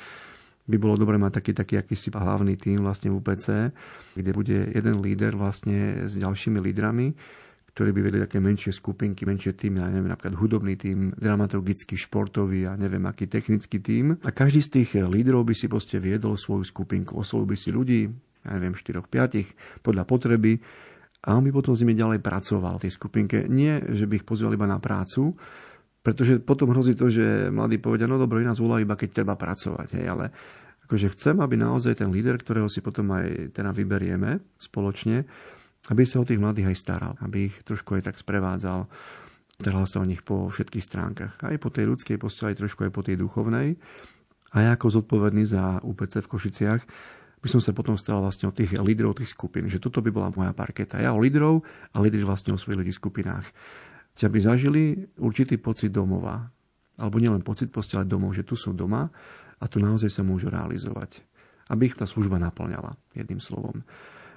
by 0.64 0.76
bolo 0.80 0.96
dobre 0.96 1.20
mať 1.20 1.40
taký, 1.40 1.52
taký 1.52 1.74
akýsi 1.76 2.08
hlavný 2.08 2.56
tým 2.56 2.80
vlastne 2.80 3.12
v 3.12 3.20
UPC, 3.20 3.46
kde 4.16 4.30
bude 4.32 4.58
jeden 4.72 4.96
líder 5.04 5.36
vlastne 5.36 6.08
s 6.08 6.16
ďalšími 6.16 6.56
lídrami, 6.56 7.12
ktorí 7.74 7.90
by 7.90 8.00
vedeli 8.00 8.22
také 8.24 8.38
menšie 8.38 8.70
skupinky, 8.70 9.26
menšie 9.26 9.52
týmy, 9.58 9.82
ja 9.82 9.90
neviem, 9.90 10.08
napríklad 10.08 10.38
hudobný 10.38 10.78
tým, 10.78 11.10
dramaturgický, 11.18 11.98
športový 11.98 12.70
a 12.70 12.78
neviem 12.78 13.02
aký 13.04 13.26
technický 13.26 13.82
tým. 13.82 14.14
A 14.22 14.30
každý 14.30 14.62
z 14.62 14.70
tých 14.80 14.90
lídrov 15.04 15.42
by 15.42 15.52
si 15.58 15.66
proste 15.66 15.98
viedol 15.98 16.38
svoju 16.38 16.64
skupinku, 16.64 17.18
oslovil 17.18 17.50
by 17.50 17.56
si 17.58 17.74
ľudí, 17.74 18.06
ja 18.46 18.50
neviem, 18.56 18.78
4-5 18.78 19.82
podľa 19.82 20.04
potreby 20.06 20.62
a 21.24 21.34
on 21.34 21.44
by 21.44 21.50
potom 21.50 21.72
s 21.72 21.80
nimi 21.80 21.96
ďalej 21.96 22.20
pracoval 22.20 22.76
v 22.78 22.82
tej 22.88 22.92
skupinke. 22.94 23.48
Nie, 23.48 23.80
že 23.80 24.04
by 24.04 24.20
ich 24.20 24.28
pozval 24.28 24.54
iba 24.54 24.68
na 24.68 24.76
prácu, 24.76 25.32
pretože 26.04 26.36
potom 26.44 26.68
hrozí 26.68 26.92
to, 26.92 27.08
že 27.08 27.48
mladí 27.48 27.80
povedia, 27.80 28.04
no 28.04 28.20
dobro, 28.20 28.36
nás 28.44 28.60
volá 28.60 28.76
iba 28.76 28.92
keď 28.92 29.24
treba 29.24 29.40
pracovať. 29.40 29.96
Hej, 29.96 30.06
ale 30.12 30.24
akože 30.84 31.16
chcem, 31.16 31.40
aby 31.40 31.56
naozaj 31.56 32.04
ten 32.04 32.12
líder, 32.12 32.36
ktorého 32.36 32.68
si 32.68 32.84
potom 32.84 33.08
aj 33.16 33.56
teda 33.56 33.72
vyberieme 33.72 34.44
spoločne, 34.60 35.24
aby 35.88 36.02
sa 36.04 36.20
o 36.20 36.28
tých 36.28 36.36
mladých 36.36 36.68
aj 36.68 36.76
staral, 36.76 37.12
aby 37.24 37.48
ich 37.48 37.56
trošku 37.64 37.96
aj 37.96 38.12
tak 38.12 38.16
sprevádzal, 38.20 38.84
staral 39.56 39.84
sa 39.88 40.04
o 40.04 40.08
nich 40.08 40.20
po 40.20 40.52
všetkých 40.52 40.84
stránkach. 40.84 41.40
Aj 41.40 41.56
po 41.56 41.72
tej 41.72 41.88
ľudskej 41.88 42.20
posteli, 42.20 42.52
aj 42.52 42.60
trošku 42.60 42.84
aj 42.84 42.92
po 42.92 43.00
tej 43.00 43.16
duchovnej. 43.16 43.80
A 44.52 44.56
ja 44.60 44.70
ako 44.76 45.00
zodpovedný 45.00 45.48
za 45.48 45.80
UPC 45.80 46.20
v 46.20 46.30
Košiciach 46.30 46.82
by 47.40 47.48
som 47.48 47.60
sa 47.64 47.76
potom 47.76 47.96
stal 47.96 48.20
vlastne 48.20 48.48
o 48.48 48.56
tých 48.56 48.76
lídrov 48.76 49.20
tých 49.20 49.32
skupín, 49.32 49.68
že 49.68 49.80
toto 49.80 50.00
by 50.04 50.08
bola 50.12 50.32
moja 50.32 50.52
parketa. 50.56 51.00
Ja 51.00 51.12
o 51.12 51.20
lídrov 51.20 51.64
a 51.92 52.00
lídry 52.00 52.24
vlastne 52.24 52.56
o 52.56 52.60
svojich 52.60 52.80
ľudí 52.84 52.92
skupinách 52.92 53.44
že 54.14 54.30
aby 54.30 54.38
zažili 54.38 54.82
určitý 55.18 55.58
pocit 55.58 55.90
domova. 55.90 56.46
Alebo 56.94 57.18
nielen 57.18 57.42
pocit 57.42 57.74
proste, 57.74 57.98
ale 57.98 58.06
domov, 58.06 58.38
že 58.38 58.46
tu 58.46 58.54
sú 58.54 58.70
doma 58.70 59.10
a 59.58 59.64
tu 59.66 59.82
naozaj 59.82 60.10
sa 60.10 60.22
môžu 60.22 60.46
realizovať. 60.50 61.26
Aby 61.66 61.90
ich 61.90 61.98
tá 61.98 62.06
služba 62.06 62.38
naplňala, 62.38 62.94
jedným 63.18 63.42
slovom. 63.42 63.82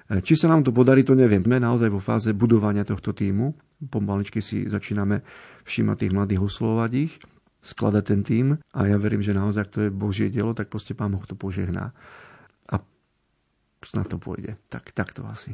E, 0.09 0.17
či 0.25 0.33
sa 0.33 0.49
nám 0.49 0.65
to 0.65 0.73
podarí, 0.73 1.05
to 1.05 1.13
neviem. 1.13 1.45
Sme 1.45 1.61
naozaj 1.61 1.93
vo 1.93 2.01
fáze 2.01 2.33
budovania 2.33 2.81
tohto 2.81 3.13
týmu. 3.13 3.53
Pomaličky 3.93 4.41
si 4.41 4.65
začíname 4.65 5.21
všímať 5.69 5.95
tých 6.01 6.15
mladých, 6.17 6.41
oslovať 6.41 6.91
ich, 6.97 7.13
skladať 7.61 8.03
ten 8.03 8.21
tým 8.25 8.45
a 8.57 8.79
ja 8.87 8.97
verím, 8.97 9.21
že 9.21 9.37
naozaj, 9.37 9.65
to 9.69 9.79
je 9.85 9.89
Božie 9.93 10.31
dielo, 10.31 10.55
tak 10.57 10.71
proste 10.71 10.97
Pán 10.97 11.13
Boh 11.13 11.25
to 11.27 11.37
požehná. 11.37 11.93
A 12.71 12.81
snad 13.83 14.09
to 14.09 14.17
pôjde. 14.17 14.55
Tak, 14.71 14.95
tak 14.95 15.13
to 15.13 15.27
asi. 15.27 15.53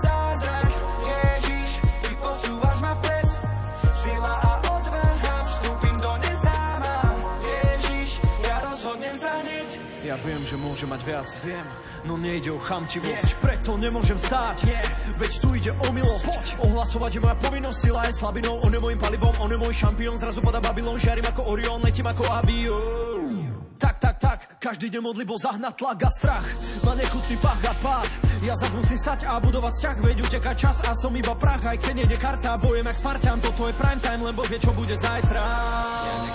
môže 10.71 10.87
mať 10.87 11.01
viac, 11.03 11.27
viem 11.43 11.67
no 12.05 12.17
nejde 12.17 12.49
o 12.49 12.57
chamtivosť. 12.57 13.29
Yeah. 13.35 13.41
Preto 13.43 13.77
nemôžem 13.77 14.17
stáť, 14.17 14.65
yeah. 14.65 14.87
veď 15.19 15.31
tu 15.37 15.47
ide 15.53 15.71
o 15.75 15.87
milosť. 15.93 16.25
Poď. 16.25 16.45
Ohlasovať 16.65 17.11
je 17.17 17.21
moja 17.21 17.35
povinnosť, 17.37 17.77
sila 17.77 18.01
je 18.09 18.13
slabinou 18.17 18.55
On 18.63 18.71
je 18.71 18.79
môjim 18.81 18.97
palivom, 18.97 19.35
on 19.37 19.49
je 19.51 19.59
môj 19.59 19.73
šampión. 19.75 20.15
Zrazu 20.17 20.39
pada 20.41 20.63
Babylon, 20.63 20.97
žiarím 20.97 21.27
ako 21.29 21.41
Orion, 21.51 21.79
letím 21.83 22.07
ako 22.07 22.23
avión 22.31 23.53
Tak, 23.77 23.97
tak, 23.97 24.15
tak, 24.21 24.39
každý 24.61 24.93
deň 24.93 25.01
modlibo 25.01 25.37
zahnať 25.37 25.73
tlak 25.77 25.99
a 26.05 26.09
strach. 26.13 26.47
Má 26.85 26.93
nechutný 26.97 27.35
pach 27.41 27.61
a 27.65 27.73
pád. 27.81 28.09
Ja 28.45 28.53
zas 28.57 28.73
musím 28.73 28.97
stať 28.97 29.25
a 29.25 29.37
budovať 29.41 29.73
vzťah. 29.73 29.97
Veď 30.05 30.17
uteká 30.25 30.53
čas 30.53 30.81
a 30.85 30.93
som 30.93 31.13
iba 31.13 31.33
prach. 31.33 31.61
Aj 31.65 31.77
keď 31.77 31.93
nejde 32.05 32.17
karta, 32.17 32.57
bojem 32.61 32.85
jak 32.85 32.97
Spartan. 32.97 33.41
Toto 33.41 33.69
je 33.69 33.73
prime 33.73 34.01
time, 34.01 34.21
len 34.21 34.33
Boh 34.37 34.45
vie, 34.45 34.57
čo 34.61 34.73
bude 34.73 34.93
zajtra. 34.97 35.41
Ja 35.41 36.20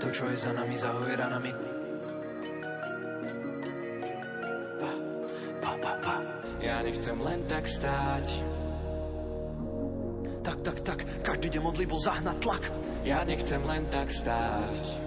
To, 0.00 0.08
čo 0.08 0.32
je 0.32 0.36
za 0.36 0.52
nami, 0.56 0.74
zahoje 0.80 1.12
ranami 1.12 1.52
pa, 4.80 4.92
pa, 5.60 5.72
pa, 5.76 5.92
pa. 6.00 6.16
Ja 6.64 6.80
nechcem 6.80 7.16
len 7.20 7.44
tak 7.44 7.68
stáť. 7.68 8.26
Tak, 10.40 10.58
tak, 10.64 10.78
tak, 10.80 10.98
každý 11.20 11.52
deň 11.52 11.62
modlibo 11.62 12.00
zahnať 12.00 12.36
tlak. 12.40 12.64
Ja 13.04 13.24
nechcem 13.28 13.60
len 13.64 13.84
tak 13.92 14.08
stáť 14.08 14.99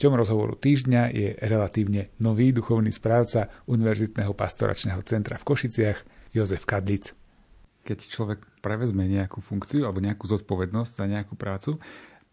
Hosťom 0.00 0.16
rozhovoru 0.16 0.56
týždňa 0.56 1.12
je 1.12 1.36
relatívne 1.44 2.08
nový 2.24 2.56
duchovný 2.56 2.88
správca 2.88 3.52
Univerzitného 3.68 4.32
pastoračného 4.32 4.96
centra 5.04 5.36
v 5.36 5.44
Košiciach, 5.44 5.98
Jozef 6.32 6.64
Kadlic. 6.64 7.12
Keď 7.84 8.08
človek 8.08 8.40
prevezme 8.64 9.04
nejakú 9.04 9.44
funkciu 9.44 9.84
alebo 9.84 10.00
nejakú 10.00 10.24
zodpovednosť 10.24 10.92
za 10.96 11.04
nejakú 11.04 11.36
prácu, 11.36 11.76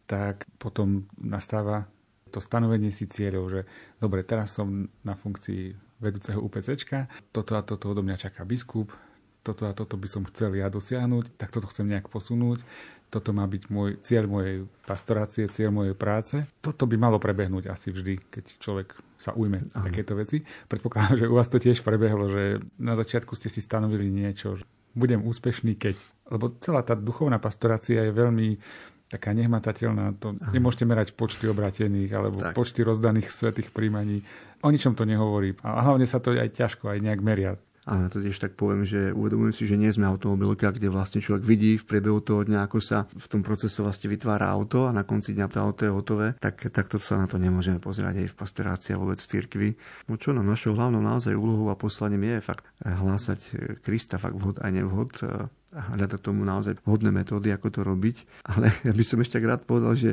tak 0.07 0.47
potom 0.55 1.11
nastáva 1.19 1.91
to 2.31 2.39
stanovenie 2.39 2.87
si 2.87 3.03
cieľov, 3.03 3.51
že 3.51 3.61
dobre, 3.99 4.23
teraz 4.23 4.55
som 4.55 4.87
na 5.03 5.19
funkcii 5.19 5.75
vedúceho 5.99 6.39
UPCčka, 6.39 7.11
toto 7.35 7.59
a 7.59 7.67
toto 7.67 7.91
odo 7.91 7.99
mňa 7.99 8.31
čaká 8.31 8.47
biskup, 8.47 8.95
toto 9.43 9.67
a 9.67 9.75
toto 9.75 9.99
by 9.99 10.07
som 10.07 10.23
chcel 10.31 10.55
ja 10.55 10.71
dosiahnuť, 10.71 11.35
tak 11.35 11.51
toto 11.51 11.67
chcem 11.67 11.91
nejak 11.91 12.07
posunúť 12.07 12.63
toto 13.07 13.31
má 13.31 13.47
byť 13.47 13.63
môj 13.71 14.03
cieľ 14.03 14.27
mojej 14.27 14.67
pastorácie, 14.83 15.47
cieľ 15.47 15.71
mojej 15.71 15.95
práce. 15.95 16.35
Toto 16.59 16.83
by 16.83 16.95
malo 16.99 17.17
prebehnúť 17.17 17.71
asi 17.71 17.95
vždy, 17.95 18.19
keď 18.27 18.45
človek 18.59 18.87
sa 19.17 19.31
ujme 19.33 19.63
Aha. 19.73 19.87
takéto 19.87 20.13
veci. 20.13 20.43
Predpokladám, 20.43 21.25
že 21.25 21.29
u 21.31 21.35
vás 21.39 21.47
to 21.47 21.57
tiež 21.57 21.81
prebehlo, 21.81 22.27
že 22.27 22.59
na 22.77 22.93
začiatku 22.99 23.33
ste 23.33 23.47
si 23.47 23.63
stanovili 23.63 24.11
niečo, 24.11 24.59
že 24.59 24.67
budem 24.91 25.23
úspešný, 25.23 25.79
keď... 25.79 25.95
Lebo 26.27 26.51
celá 26.59 26.83
tá 26.83 26.93
duchovná 26.99 27.39
pastorácia 27.39 28.03
je 28.03 28.11
veľmi 28.11 28.59
taká 29.07 29.31
nehmatateľná. 29.31 30.19
To 30.19 30.35
Aha. 30.35 30.51
nemôžete 30.51 30.83
merať 30.83 31.15
počty 31.15 31.47
obratených 31.47 32.11
alebo 32.11 32.43
tak. 32.43 32.53
počty 32.53 32.83
rozdaných 32.83 33.31
svetých 33.31 33.71
príjmaní. 33.71 34.19
O 34.59 34.67
ničom 34.67 34.99
to 34.99 35.07
nehovorí. 35.07 35.55
A 35.63 35.79
hlavne 35.79 36.03
sa 36.03 36.19
to 36.19 36.35
aj 36.35 36.51
ťažko 36.51 36.91
aj 36.91 36.99
nejak 36.99 37.21
meria. 37.23 37.55
A 37.87 37.95
na 37.95 38.07
to 38.11 38.19
tiež 38.19 38.35
tak 38.35 38.59
poviem, 38.59 38.83
že 38.83 39.15
uvedomujem 39.15 39.55
si, 39.55 39.63
že 39.63 39.79
nie 39.79 39.87
sme 39.87 40.03
automobilka, 40.03 40.75
kde 40.75 40.91
vlastne 40.91 41.23
človek 41.23 41.47
vidí 41.47 41.79
v 41.79 41.87
priebehu 41.87 42.19
toho 42.19 42.43
dňa, 42.43 42.67
ako 42.67 42.83
sa 42.83 43.07
v 43.07 43.27
tom 43.31 43.41
procese 43.47 43.79
vlastne 43.79 44.11
vytvára 44.11 44.51
auto 44.51 44.85
a 44.85 44.91
na 44.91 45.07
konci 45.07 45.31
dňa 45.31 45.47
to 45.47 45.57
auto 45.63 45.81
je 45.87 45.91
hotové, 45.95 46.27
tak 46.43 46.67
takto 46.75 46.99
sa 46.99 47.15
na 47.15 47.31
to 47.31 47.39
nemôžeme 47.39 47.79
pozerať 47.79 48.27
aj 48.27 48.27
v 48.27 48.39
pastorácii 48.43 48.91
a 48.91 48.99
vôbec 48.99 49.23
v 49.23 49.29
cirkvi. 49.31 49.69
No 50.11 50.19
čo, 50.19 50.35
no 50.35 50.43
našou 50.43 50.75
hlavnou 50.75 50.99
naozaj 50.99 51.31
úlohou 51.31 51.71
a 51.71 51.79
poslaním 51.79 52.27
je 52.27 52.43
fakt 52.43 52.67
hlásať 52.83 53.39
Krista, 53.79 54.19
fakt 54.19 54.35
vhod 54.35 54.59
a 54.59 54.67
nevhod 54.67 55.23
a 55.75 55.81
hľadať 55.95 56.19
tomu 56.23 56.47
naozaj 56.47 56.79
vhodné 56.83 57.11
metódy, 57.11 57.51
ako 57.51 57.67
to 57.69 57.81
robiť. 57.83 58.17
Ale 58.47 58.71
ja 58.87 58.93
by 58.95 59.03
som 59.03 59.19
ešte 59.19 59.39
rád 59.43 59.63
povedal, 59.67 59.93
že 59.95 60.11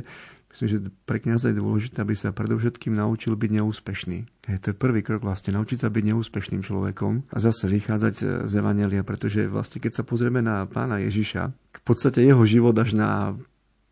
Myslím, 0.55 0.71
že 0.71 0.79
pre 1.03 1.19
kniaza 1.19 1.51
je 1.51 1.59
dôležité, 1.59 1.99
aby 1.99 2.14
sa 2.14 2.31
predovšetkým 2.31 2.95
naučil 2.95 3.35
byť 3.35 3.51
neúspešný. 3.59 4.19
Je 4.47 4.59
to 4.62 4.71
je 4.71 4.77
prvý 4.79 5.03
krok 5.03 5.27
vlastne, 5.27 5.51
naučiť 5.51 5.83
sa 5.83 5.90
byť 5.90 6.14
neúspešným 6.14 6.62
človekom 6.62 7.27
a 7.35 7.37
zase 7.43 7.67
vychádzať 7.67 8.47
z 8.47 8.53
Evanelia, 8.55 9.03
pretože 9.03 9.51
vlastne 9.51 9.83
keď 9.83 9.99
sa 9.99 10.07
pozrieme 10.07 10.38
na 10.38 10.62
pána 10.71 11.03
Ježiša, 11.03 11.43
v 11.51 11.83
podstate 11.83 12.23
jeho 12.23 12.47
život 12.47 12.79
až 12.79 12.95
na 12.95 13.35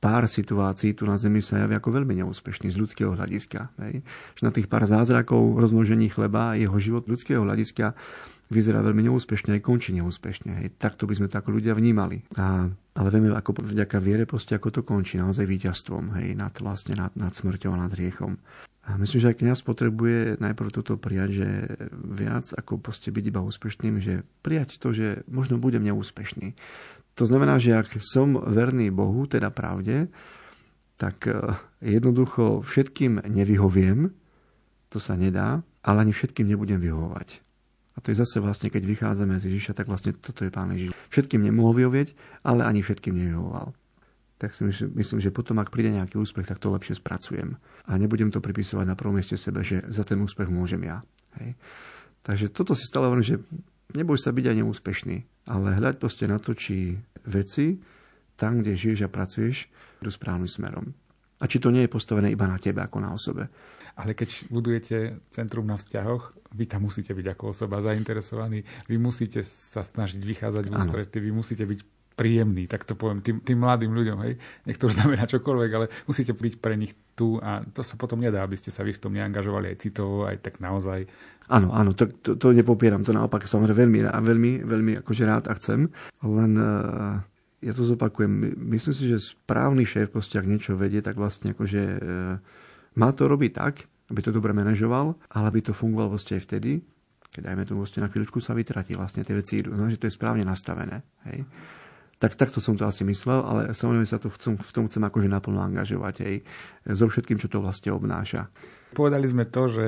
pár 0.03 0.31
situácií 0.31 0.99
tu 0.99 1.03
na 1.07 1.15
Zemi 1.15 1.39
sa 1.39 1.63
javí 1.63 1.79
ako 1.79 1.99
veľmi 1.99 2.19
neúspešný 2.23 2.75
z 2.75 2.79
ľudského 2.79 3.15
hľadiska. 3.15 3.71
Hej. 3.87 4.03
Na 4.43 4.51
tých 4.51 4.67
pár 4.67 4.83
zázrakov 4.83 5.59
rozmnožení 5.59 6.11
chleba 6.11 6.59
jeho 6.59 6.75
život 6.83 7.07
ľudského 7.07 7.43
hľadiska 7.47 7.95
vyzerá 8.53 8.85
veľmi 8.85 9.09
neúspešne, 9.09 9.57
aj 9.57 9.65
končí 9.65 9.97
neúspešne. 9.97 10.61
Hej. 10.61 10.77
Takto 10.77 11.09
by 11.09 11.17
sme 11.17 11.27
to 11.33 11.41
ako 11.41 11.57
ľudia 11.57 11.73
vnímali. 11.73 12.21
A, 12.37 12.69
ale 12.69 13.09
vieme, 13.09 13.33
ako 13.33 13.65
vďaka 13.65 13.97
viere, 13.99 14.29
proste, 14.29 14.53
ako 14.53 14.69
to 14.69 14.81
končí, 14.85 15.17
naozaj 15.17 15.49
víťazstvom, 15.49 16.21
hej, 16.21 16.37
nad, 16.37 16.53
vlastne 16.61 16.95
nad, 16.95 17.17
nad 17.17 17.33
smrťou 17.33 17.73
nad 17.73 17.91
riechom. 17.91 18.37
A 18.83 18.99
myslím, 18.99 19.23
že 19.23 19.31
aj 19.31 19.41
kniaz 19.41 19.61
potrebuje 19.63 20.43
najprv 20.43 20.69
toto 20.75 20.99
prijať, 20.99 21.31
že 21.39 21.49
viac 21.95 22.51
ako 22.51 22.83
proste 22.83 23.15
byť 23.15 23.25
iba 23.31 23.41
úspešným, 23.41 24.03
že 24.03 24.27
prijať 24.43 24.83
to, 24.83 24.91
že 24.91 25.23
možno 25.31 25.63
budem 25.63 25.87
neúspešný. 25.87 26.59
To 27.15 27.25
znamená, 27.29 27.63
že 27.63 27.79
ak 27.79 27.95
som 28.03 28.41
verný 28.43 28.91
Bohu, 28.91 29.23
teda 29.31 29.55
pravde, 29.55 30.11
tak 30.97 31.29
e, 31.29 31.55
jednoducho 31.79 32.65
všetkým 32.65 33.23
nevyhoviem, 33.27 34.11
to 34.89 34.99
sa 34.99 35.15
nedá, 35.15 35.61
ale 35.83 36.09
ani 36.09 36.13
všetkým 36.15 36.47
nebudem 36.47 36.79
vyhovovať. 36.79 37.42
A 37.93 38.01
to 38.01 38.09
je 38.09 38.17
zase 38.17 38.41
vlastne, 38.41 38.73
keď 38.73 38.89
vychádzame 38.89 39.37
z 39.37 39.53
Ježiša, 39.53 39.77
tak 39.77 39.89
vlastne 39.89 40.17
toto 40.17 40.49
je 40.49 40.51
Pán 40.53 40.73
Ježiš. 40.73 40.97
Všetkým 41.13 41.45
nemohol 41.45 41.77
vyhovieť, 41.77 42.17
ale 42.49 42.65
ani 42.65 42.81
všetkým 42.81 43.13
nevyhovoval. 43.13 43.77
Tak 44.41 44.57
si 44.57 44.65
myslím, 44.65 44.97
myslím, 44.99 45.21
že 45.21 45.31
potom, 45.31 45.61
ak 45.61 45.71
príde 45.71 45.93
nejaký 45.95 46.19
úspech, 46.19 46.49
tak 46.49 46.59
to 46.59 46.73
lepšie 46.73 46.99
spracujem. 46.99 47.55
A 47.87 47.93
nebudem 48.01 48.33
to 48.33 48.43
pripisovať 48.43 48.87
na 48.89 48.97
prvom 48.97 49.15
mieste 49.15 49.37
sebe, 49.37 49.63
že 49.63 49.85
za 49.93 50.03
ten 50.03 50.19
úspech 50.19 50.49
môžem 50.51 50.83
ja. 50.83 50.99
Hej. 51.39 51.55
Takže 52.27 52.47
toto 52.51 52.75
si 52.75 52.89
stále 52.89 53.07
hovorím, 53.07 53.29
že 53.29 53.39
neboj 53.95 54.19
sa 54.19 54.33
byť 54.33 54.45
aj 54.51 54.57
neúspešný, 54.65 55.17
ale 55.47 55.79
hľaď 55.79 55.95
proste 56.01 56.25
na 56.27 56.41
to, 56.41 56.57
či 56.57 56.97
veci 57.29 57.79
tam, 58.35 58.65
kde 58.65 58.75
žiješ 58.75 59.07
a 59.07 59.13
pracuješ, 59.13 59.69
idú 60.03 60.11
správnym 60.11 60.51
smerom. 60.51 60.91
A 61.39 61.47
či 61.47 61.63
to 61.63 61.71
nie 61.71 61.87
je 61.87 61.95
postavené 61.95 62.31
iba 62.31 62.47
na 62.47 62.59
tebe 62.59 62.83
ako 62.83 62.99
na 62.99 63.15
osobe. 63.15 63.47
Ale 63.97 64.17
keď 64.17 64.49
budujete 64.49 65.21
centrum 65.29 65.69
na 65.69 65.77
vzťahoch, 65.77 66.33
vy 66.53 66.65
tam 66.69 66.89
musíte 66.89 67.13
byť 67.17 67.27
ako 67.37 67.45
osoba 67.53 67.81
zainteresovaní, 67.81 68.65
vy 68.89 68.97
musíte 69.01 69.41
sa 69.45 69.81
snažiť 69.85 70.21
vychádzať 70.21 70.65
v 70.69 70.73
ústrety, 70.73 71.17
vy 71.21 71.31
musíte 71.33 71.65
byť 71.65 71.81
príjemný, 72.13 72.69
tak 72.69 72.85
to 72.85 72.93
poviem 72.93 73.25
tým, 73.25 73.41
tým 73.41 73.59
mladým 73.59 73.93
ľuďom, 73.93 74.19
hej, 74.29 74.37
nech 74.69 74.77
to 74.77 74.93
už 74.93 75.01
znamená 75.01 75.25
čokoľvek, 75.25 75.71
ale 75.73 75.87
musíte 76.05 76.37
byť 76.37 76.55
pre 76.61 76.77
nich 76.77 76.93
tu 77.17 77.41
a 77.41 77.65
to 77.65 77.81
sa 77.81 77.97
potom 77.97 78.21
nedá, 78.21 78.45
aby 78.45 78.57
ste 78.57 78.69
sa 78.69 78.85
vy 78.85 78.93
v 78.93 79.01
tom 79.01 79.17
neangažovali 79.17 79.73
aj 79.73 79.81
citovo, 79.81 80.29
aj 80.29 80.45
tak 80.45 80.61
naozaj. 80.61 81.09
Áno, 81.49 81.73
áno, 81.73 81.97
to, 81.97 82.09
to, 82.21 82.37
to 82.37 82.53
nepopieram, 82.53 83.05
to 83.05 83.17
naopak 83.17 83.49
samozrejme 83.49 83.77
veľmi, 83.89 84.01
veľmi, 84.05 84.53
veľmi 84.65 84.93
akože 85.01 85.25
rád 85.25 85.45
a 85.49 85.57
chcem, 85.57 85.89
len 86.25 86.53
uh, 86.61 87.25
ja 87.65 87.73
to 87.73 87.83
zopakujem, 87.85 88.61
myslím 88.77 88.95
si, 88.95 89.05
že 89.09 89.33
správny 89.33 89.89
šéf 89.89 90.13
proste, 90.13 90.37
ak 90.37 90.49
niečo 90.49 90.77
vedie, 90.77 91.01
tak 91.01 91.17
vlastne 91.17 91.57
akože 91.57 91.83
uh, 91.83 92.37
má 92.99 93.11
to 93.13 93.29
robiť 93.29 93.53
tak, 93.53 93.75
aby 94.13 94.21
to 94.21 94.35
dobre 94.35 94.53
manažoval, 94.53 95.17
ale 95.33 95.45
aby 95.49 95.61
to 95.65 95.73
fungovalo 95.73 96.13
vlastne 96.13 96.37
aj 96.37 96.45
vtedy, 96.45 96.85
keď 97.33 97.49
dajme 97.49 97.65
tomu 97.65 97.81
vlastne 97.81 98.05
na 98.05 98.13
chvíľučku 98.13 98.45
sa 98.45 98.53
vytratí, 98.53 98.93
vlastne 98.93 99.25
tie 99.25 99.33
veci 99.33 99.65
idú, 99.65 99.73
no, 99.73 99.89
že 99.89 99.97
to 99.97 100.05
je 100.05 100.13
správne 100.13 100.45
nastavené. 100.45 101.01
Hej. 101.33 101.49
Tak 102.21 102.37
takto 102.39 102.61
som 102.61 102.77
to 102.77 102.85
asi 102.85 103.03
myslel, 103.09 103.41
ale 103.43 103.61
samozrejme 103.73 104.07
sa 104.07 104.21
to 104.21 104.29
chcem, 104.31 104.55
v 104.61 104.73
tom 104.77 104.85
chcem 104.87 105.03
akože 105.03 105.33
naplno 105.33 105.59
angažovať 105.65 106.15
aj 106.23 106.35
so 106.93 107.09
všetkým, 107.09 107.41
čo 107.41 107.49
to 107.49 107.65
vlastne 107.65 107.91
obnáša. 107.91 108.53
Povedali 108.93 109.27
sme 109.27 109.49
to, 109.49 109.67
že 109.73 109.85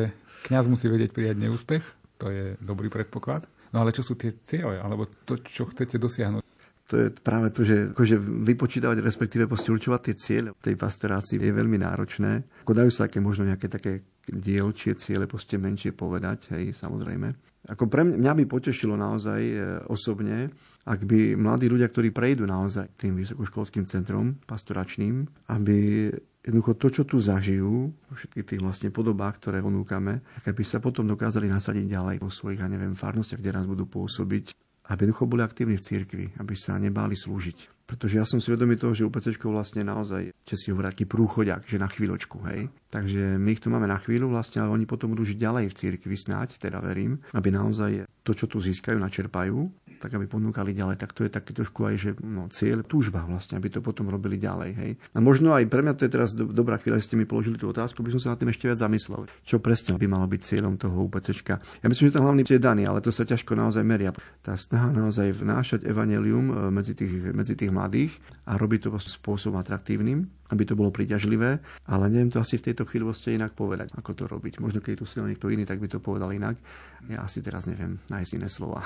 kňaz 0.48 0.66
musí 0.66 0.88
vedieť 0.88 1.12
prijať 1.12 1.36
neúspech, 1.38 1.84
to 2.16 2.32
je 2.32 2.56
dobrý 2.64 2.88
predpoklad. 2.88 3.44
No 3.76 3.84
ale 3.84 3.92
čo 3.92 4.00
sú 4.00 4.16
tie 4.16 4.32
ciele, 4.46 4.80
alebo 4.80 5.04
to, 5.28 5.36
čo 5.44 5.68
chcete 5.68 6.00
dosiahnuť? 6.00 6.42
To 6.84 6.94
je 7.00 7.06
práve 7.16 7.48
to, 7.48 7.64
že 7.64 7.96
akože 7.96 8.16
vypočítavať, 8.20 9.00
respektíve 9.00 9.48
určovať 9.48 10.00
tie 10.04 10.14
cieľe 10.14 10.50
tej 10.60 10.76
pastorácii 10.76 11.40
je 11.40 11.52
veľmi 11.52 11.80
náročné. 11.80 12.62
Ako 12.68 12.76
dajú 12.76 12.90
sa 12.92 13.08
také 13.08 13.24
možno 13.24 13.48
nejaké 13.48 13.72
také 13.72 14.04
dielčie 14.28 14.92
ciele, 14.96 15.24
proste 15.24 15.56
menšie 15.56 15.96
povedať, 15.96 16.52
hej, 16.56 16.76
samozrejme. 16.76 17.32
Ako 17.64 17.88
pre 17.88 18.04
mňa, 18.04 18.20
mňa 18.20 18.32
by 18.36 18.44
potešilo 18.44 18.92
naozaj 18.92 19.40
e, 19.40 19.56
osobne, 19.88 20.52
ak 20.84 21.00
by 21.08 21.32
mladí 21.32 21.72
ľudia, 21.72 21.88
ktorí 21.88 22.12
prejdú 22.12 22.44
naozaj 22.44 22.92
tým 23.00 23.16
vysokoškolským 23.16 23.88
centrom 23.88 24.36
pastoračným, 24.44 25.24
aby 25.48 26.08
jednoducho 26.44 26.76
to, 26.76 26.88
čo 26.92 27.02
tu 27.08 27.16
zažijú, 27.16 27.88
vo 27.88 28.12
všetkých 28.12 28.44
tých 28.44 28.60
vlastne 28.60 28.92
podobách, 28.92 29.40
ktoré 29.40 29.64
ponúkame, 29.64 30.20
tak 30.44 30.52
aby 30.52 30.60
sa 30.60 30.76
potom 30.76 31.08
dokázali 31.08 31.48
nasadiť 31.48 31.88
ďalej 31.88 32.16
vo 32.20 32.28
svojich, 32.28 32.60
ja 32.60 32.68
neviem, 32.68 32.92
farnostiach, 32.92 33.40
kde 33.40 33.56
nás 33.56 33.64
budú 33.64 33.88
pôsobiť, 33.88 34.52
aby 34.90 35.08
jednoducho 35.08 35.30
boli 35.30 35.42
aktívni 35.42 35.76
v 35.80 35.86
cirkvi, 35.86 36.26
aby 36.36 36.54
sa 36.58 36.76
nebáli 36.76 37.16
slúžiť. 37.16 37.84
Pretože 37.84 38.16
ja 38.16 38.24
som 38.24 38.40
si 38.40 38.48
vedomý 38.48 38.80
toho, 38.80 38.96
že 38.96 39.04
UPC 39.04 39.36
vlastne 39.44 39.84
naozaj, 39.84 40.32
čo 40.48 40.54
si 40.56 40.72
hovorí, 40.72 40.88
taký 40.88 41.04
prúchodiak, 41.04 41.68
že 41.68 41.76
na 41.76 41.84
chvíľočku, 41.84 42.40
hej. 42.48 42.72
Takže 42.88 43.36
my 43.36 43.48
ich 43.52 43.60
tu 43.60 43.68
máme 43.68 43.84
na 43.84 44.00
chvíľu 44.00 44.32
vlastne, 44.32 44.64
ale 44.64 44.72
oni 44.72 44.88
potom 44.88 45.12
budú 45.12 45.20
žiť 45.20 45.36
ďalej 45.36 45.64
v 45.68 45.76
cirkvi 45.76 46.16
snáď, 46.16 46.56
teda 46.56 46.80
verím, 46.80 47.20
aby 47.36 47.52
naozaj 47.52 48.08
to, 48.24 48.32
čo 48.32 48.48
tu 48.48 48.56
získajú, 48.64 48.96
načerpajú 48.96 49.68
tak 50.04 50.20
aby 50.20 50.28
ponúkali 50.28 50.76
ďalej. 50.76 51.00
Tak 51.00 51.16
to 51.16 51.24
je 51.24 51.32
také 51.32 51.56
trošku 51.56 51.88
aj, 51.88 51.94
že 51.96 52.10
no, 52.20 52.52
cieľ, 52.52 52.84
túžba 52.84 53.24
vlastne, 53.24 53.56
aby 53.56 53.72
to 53.72 53.80
potom 53.80 54.12
robili 54.12 54.36
ďalej. 54.36 54.70
Hej. 54.76 54.90
A 55.16 55.18
možno 55.24 55.56
aj 55.56 55.64
pre 55.72 55.80
mňa 55.80 55.96
to 55.96 56.04
je 56.04 56.12
teraz 56.12 56.36
do, 56.36 56.44
dobrá 56.44 56.76
chvíľa, 56.76 57.00
ste 57.00 57.16
mi 57.16 57.24
položili 57.24 57.56
tú 57.56 57.72
otázku, 57.72 58.04
by 58.04 58.12
som 58.12 58.20
sa 58.20 58.28
nad 58.36 58.38
tým 58.44 58.52
ešte 58.52 58.68
viac 58.68 58.76
zamyslel. 58.76 59.24
Čo 59.48 59.64
presne 59.64 59.96
by 59.96 60.04
malo 60.04 60.28
byť 60.28 60.40
cieľom 60.44 60.76
toho 60.76 61.08
UPC. 61.08 61.32
Ja 61.80 61.88
myslím, 61.88 62.12
že 62.12 62.20
ten 62.20 62.22
hlavný 62.22 62.44
je 62.44 62.60
daný, 62.60 62.84
ale 62.84 63.00
to 63.00 63.08
sa 63.08 63.24
ťažko 63.24 63.56
naozaj 63.56 63.80
meria. 63.80 64.12
Tá 64.44 64.52
snaha 64.60 64.92
naozaj 64.92 65.32
vnášať 65.40 65.88
evanelium 65.88 66.52
e, 66.52 66.54
medzi 66.68 66.92
tých, 66.92 67.32
medzi 67.32 67.56
tých 67.56 67.72
mladých 67.72 68.20
a 68.44 68.60
robiť 68.60 68.86
to 68.86 68.88
spôsobom 69.00 69.56
atraktívnym, 69.56 70.28
aby 70.52 70.62
to 70.68 70.76
bolo 70.76 70.92
príťažlivé, 70.92 71.58
ale 71.88 72.04
neviem 72.12 72.28
to 72.28 72.38
asi 72.38 72.60
v 72.60 72.70
tejto 72.70 72.84
chvíli 72.84 73.08
inak 73.08 73.56
povedať, 73.56 73.96
ako 73.96 74.10
to 74.12 74.24
robiť. 74.28 74.60
Možno 74.60 74.84
keď 74.84 75.00
tu 75.00 75.04
si 75.08 75.16
niekto 75.22 75.48
iný, 75.48 75.64
tak 75.64 75.80
by 75.80 75.88
to 75.88 75.98
povedal 76.04 76.28
inak. 76.28 76.60
Ja 77.08 77.24
asi 77.24 77.40
teraz 77.40 77.64
neviem 77.64 77.98
nájsť 78.12 78.30
iné 78.36 78.48
slova. 78.52 78.84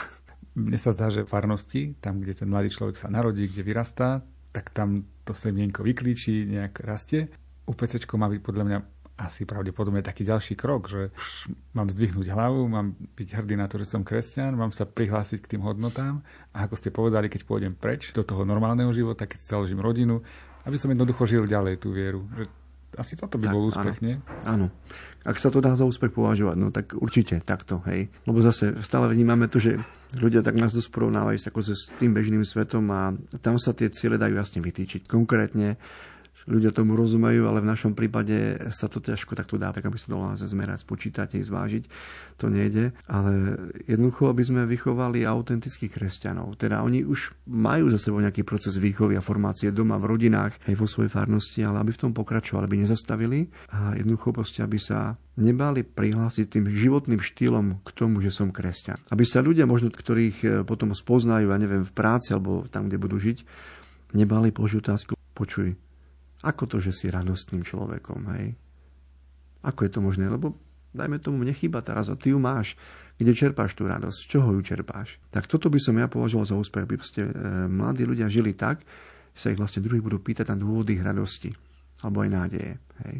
Mne 0.58 0.78
sa 0.78 0.90
zdá, 0.90 1.06
že 1.06 1.22
farnosti, 1.22 1.94
tam, 2.02 2.18
kde 2.18 2.34
ten 2.34 2.50
mladý 2.50 2.74
človek 2.74 2.98
sa 2.98 3.06
narodí, 3.06 3.46
kde 3.46 3.62
vyrastá, 3.62 4.26
tak 4.50 4.74
tam 4.74 5.06
to 5.22 5.32
semienko 5.32 5.86
vyklíči, 5.86 6.50
nejak 6.50 6.82
rastie. 6.82 7.30
UPC 7.68 8.02
má 8.18 8.26
byť 8.26 8.40
podľa 8.42 8.64
mňa 8.66 8.78
asi 9.18 9.42
pravdepodobne 9.42 9.98
taký 9.98 10.22
ďalší 10.22 10.54
krok, 10.54 10.86
že 10.86 11.10
už 11.10 11.50
mám 11.74 11.90
zdvihnúť 11.90 12.30
hlavu, 12.30 12.70
mám 12.70 12.94
byť 13.18 13.28
hrdý 13.34 13.58
na 13.58 13.66
to, 13.66 13.82
že 13.82 13.90
som 13.90 14.06
kresťan, 14.06 14.54
mám 14.54 14.70
sa 14.70 14.86
prihlásiť 14.86 15.42
k 15.42 15.58
tým 15.58 15.62
hodnotám 15.66 16.22
a 16.54 16.70
ako 16.70 16.74
ste 16.78 16.94
povedali, 16.94 17.26
keď 17.26 17.42
pôjdem 17.42 17.74
preč 17.74 18.14
do 18.14 18.22
toho 18.22 18.46
normálneho 18.46 18.94
života, 18.94 19.26
keď 19.26 19.42
založím 19.42 19.82
rodinu, 19.82 20.22
aby 20.62 20.78
som 20.78 20.94
jednoducho 20.94 21.26
žil 21.26 21.50
ďalej 21.50 21.82
tú 21.82 21.90
vieru. 21.90 22.30
Že 22.38 22.46
asi 22.96 23.14
toto 23.18 23.36
by 23.36 23.46
tak, 23.50 23.54
bol 23.54 23.68
úspech, 23.68 23.98
áno. 24.00 24.06
nie? 24.06 24.16
Áno. 24.48 24.66
Ak 25.28 25.36
sa 25.36 25.52
to 25.52 25.60
dá 25.60 25.76
za 25.76 25.84
úspech 25.84 26.14
považovať, 26.14 26.56
no 26.56 26.72
tak 26.72 26.96
určite 26.96 27.44
takto, 27.44 27.84
hej. 27.84 28.08
Lebo 28.24 28.40
zase 28.40 28.80
stále 28.80 29.12
vnímame 29.12 29.50
to, 29.50 29.60
že 29.60 29.76
ľudia 30.16 30.40
tak 30.40 30.56
nás 30.56 30.72
dosť 30.72 30.88
porovnávajú 30.88 31.36
ako 31.52 31.60
s 31.60 31.92
tým 32.00 32.16
bežným 32.16 32.40
svetom 32.48 32.88
a 32.88 33.12
tam 33.44 33.60
sa 33.60 33.76
tie 33.76 33.92
ciele 33.92 34.16
dajú 34.16 34.40
jasne 34.40 34.64
vytýčiť. 34.64 35.04
Konkrétne 35.04 35.76
ľudia 36.48 36.72
tomu 36.72 36.96
rozumejú, 36.96 37.44
ale 37.44 37.60
v 37.60 37.70
našom 37.70 37.92
prípade 37.92 38.56
sa 38.72 38.88
to 38.88 39.04
ťažko 39.04 39.36
takto 39.36 39.60
dá, 39.60 39.70
tak 39.70 39.84
aby 39.84 40.00
sa 40.00 40.10
dalo 40.16 40.32
zmerať, 40.32 40.82
spočítať, 40.82 41.36
zvážiť. 41.36 41.84
To 42.40 42.48
nejde. 42.48 42.96
Ale 43.04 43.60
jednoducho, 43.84 44.32
aby 44.32 44.42
sme 44.42 44.62
vychovali 44.64 45.28
autentických 45.28 45.92
kresťanov. 45.92 46.56
Teda 46.56 46.80
oni 46.80 47.04
už 47.04 47.36
majú 47.46 47.92
za 47.92 48.00
sebou 48.00 48.24
nejaký 48.24 48.42
proces 48.48 48.80
výchovy 48.80 49.20
a 49.20 49.22
formácie 49.22 49.68
doma, 49.68 50.00
v 50.00 50.16
rodinách, 50.16 50.56
aj 50.64 50.74
vo 50.78 50.86
svojej 50.88 51.12
farnosti, 51.12 51.60
ale 51.60 51.84
aby 51.84 51.92
v 51.92 52.02
tom 52.08 52.12
pokračovali, 52.16 52.64
aby 52.64 52.76
nezastavili 52.80 53.50
a 53.74 53.98
jednoducho 53.98 54.32
proste, 54.32 54.64
aby 54.64 54.80
sa 54.80 55.18
nebali 55.38 55.86
prihlásiť 55.86 56.46
tým 56.50 56.66
životným 56.66 57.22
štýlom 57.22 57.82
k 57.86 57.88
tomu, 57.94 58.18
že 58.18 58.34
som 58.34 58.50
kresťan. 58.50 58.98
Aby 59.10 59.22
sa 59.26 59.42
ľudia, 59.42 59.70
možno 59.70 59.90
ktorých 59.94 60.38
e, 60.42 60.46
potom 60.66 60.90
spoznajú, 60.90 61.54
a 61.54 61.56
neviem, 61.58 61.86
v 61.86 61.92
práci 61.94 62.34
alebo 62.34 62.66
tam, 62.66 62.90
kde 62.90 62.98
budú 62.98 63.22
žiť, 63.22 63.38
nebali 64.18 64.50
položiť 64.50 64.78
otázku, 64.82 65.12
počuj, 65.38 65.78
ako 66.42 66.70
to, 66.70 66.76
že 66.78 66.94
si 66.94 67.06
radostným 67.10 67.66
človekom, 67.66 68.20
hej? 68.38 68.54
Ako 69.66 69.82
je 69.82 69.90
to 69.90 70.00
možné? 70.00 70.30
Lebo 70.30 70.54
dajme 70.94 71.18
tomu, 71.18 71.42
mne 71.42 71.50
chýba 71.50 71.82
tá 71.82 71.98
radosť. 71.98 72.18
Ty 72.18 72.28
ju 72.30 72.38
máš. 72.38 72.68
Kde 73.18 73.34
čerpáš 73.34 73.74
tú 73.74 73.90
radosť? 73.90 74.18
Z 74.22 74.26
čoho 74.30 74.54
ju 74.54 74.60
čerpáš? 74.62 75.18
Tak 75.34 75.50
toto 75.50 75.66
by 75.66 75.78
som 75.82 75.98
ja 75.98 76.06
považoval 76.06 76.46
za 76.46 76.54
úspech, 76.54 76.86
aby 76.86 76.94
ste, 77.02 77.26
e, 77.26 77.32
mladí 77.66 78.06
ľudia 78.06 78.30
žili 78.30 78.54
tak, 78.54 78.86
že 79.34 79.38
sa 79.38 79.50
ich 79.50 79.58
vlastne 79.58 79.82
druhých 79.82 80.06
budú 80.06 80.22
pýtať 80.22 80.54
na 80.54 80.56
dôvody 80.62 80.94
ich 80.94 81.02
radosti. 81.02 81.50
Alebo 82.06 82.22
aj 82.22 82.30
nádeje. 82.30 82.72
Hej? 83.02 83.16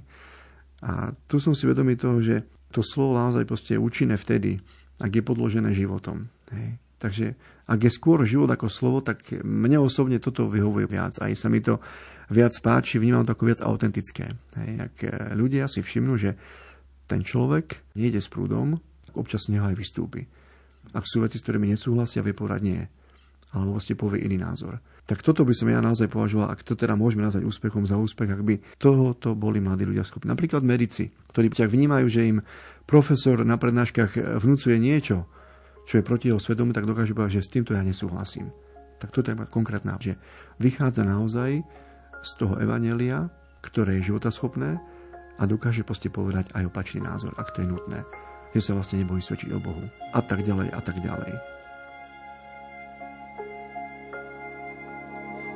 A 0.87 1.11
tu 1.27 1.43
som 1.43 1.59
si 1.59 1.67
vedomý 1.67 1.99
toho, 1.99 2.23
že 2.23 2.47
to 2.71 2.87
slovo 2.87 3.19
naozaj 3.19 3.43
proste 3.43 3.75
je 3.75 3.83
účinné 3.83 4.15
vtedy, 4.15 4.55
ak 5.03 5.11
je 5.11 5.23
podložené 5.27 5.75
životom. 5.75 6.31
Hej? 6.55 6.79
Takže 6.99 7.27
ak 7.67 7.79
je 7.83 7.91
skôr 7.91 8.23
život 8.23 8.51
ako 8.51 8.67
slovo, 8.71 8.99
tak 9.03 9.23
mne 9.43 9.83
osobne 9.83 10.19
toto 10.19 10.47
vyhovuje 10.47 10.87
viac. 10.87 11.19
Aj 11.19 11.31
sa 11.35 11.51
mi 11.51 11.59
to 11.63 11.83
viac 12.33 12.55
páči, 12.61 13.01
vnímam 13.01 13.25
to 13.25 13.33
ako 13.35 13.45
viac 13.49 13.61
autentické. 13.65 14.33
Hej, 14.57 14.71
ak 14.85 14.95
e, 15.05 15.09
ľudia 15.37 15.65
si 15.69 15.81
všimnú, 15.81 16.15
že 16.17 16.37
ten 17.09 17.25
človek 17.25 17.97
nejde 17.97 18.21
s 18.21 18.29
prúdom, 18.29 18.77
tak 19.09 19.15
občas 19.17 19.49
z 19.49 19.57
neho 19.57 19.65
aj 19.65 19.77
vystúpi. 19.77 20.29
Ak 20.93 21.05
sú 21.09 21.25
veci, 21.25 21.41
s 21.41 21.45
ktorými 21.45 21.69
nesúhlasia, 21.69 22.25
vie 22.25 22.37
nie. 22.65 22.81
Alebo 23.57 23.81
vlastne 23.81 23.97
povie 23.97 24.29
iný 24.29 24.37
názor. 24.37 24.81
Tak 25.09 25.25
toto 25.25 25.41
by 25.49 25.57
som 25.57 25.73
ja 25.73 25.81
naozaj 25.81 26.13
považoval, 26.13 26.53
ak 26.53 26.61
to 26.61 26.77
teda 26.77 26.93
môžeme 26.93 27.25
nazvať 27.25 27.49
úspechom 27.49 27.89
za 27.89 27.97
úspech, 27.97 28.29
ak 28.29 28.45
by 28.45 28.61
tohoto 28.77 29.33
boli 29.33 29.57
mladí 29.57 29.89
ľudia 29.89 30.05
schopní. 30.05 30.29
Napríklad 30.29 30.61
medici, 30.61 31.09
ktorí 31.33 31.49
ťa 31.49 31.65
vnímajú, 31.65 32.07
že 32.13 32.29
im 32.29 32.45
profesor 32.85 33.41
na 33.41 33.57
prednáškach 33.57 34.37
vnúcuje 34.37 34.77
niečo, 34.77 35.25
čo 35.89 35.97
je 35.97 36.05
proti 36.05 36.29
jeho 36.29 36.37
svedomu, 36.37 36.77
tak 36.77 36.85
dokážu 36.85 37.17
povedať, 37.17 37.41
že 37.41 37.49
s 37.49 37.53
týmto 37.57 37.73
ja 37.73 37.81
nesúhlasím. 37.81 38.53
Tak 39.01 39.17
toto 39.17 39.33
je 39.33 39.41
konkrétna, 39.49 39.97
že 39.97 40.21
vychádza 40.61 41.09
naozaj 41.09 41.65
z 42.23 42.31
toho 42.39 42.59
evanelia, 42.59 43.31
ktoré 43.63 43.99
je 43.99 44.13
životaschopné 44.13 44.79
a 45.39 45.43
dokáže 45.47 45.87
proste 45.87 46.11
povedať 46.11 46.51
aj 46.55 46.67
opačný 46.67 47.03
názor, 47.03 47.35
ak 47.39 47.55
to 47.55 47.63
je 47.63 47.71
nutné. 47.71 48.03
Že 48.57 48.61
sa 48.65 48.73
vlastne 48.75 48.99
nebojí 49.05 49.23
svedčiť 49.23 49.55
o 49.55 49.61
Bohu. 49.63 49.85
A 50.11 50.21
tak 50.25 50.43
ďalej, 50.43 50.69
a 50.73 50.81
tak 50.83 50.99
ďalej. 50.99 51.33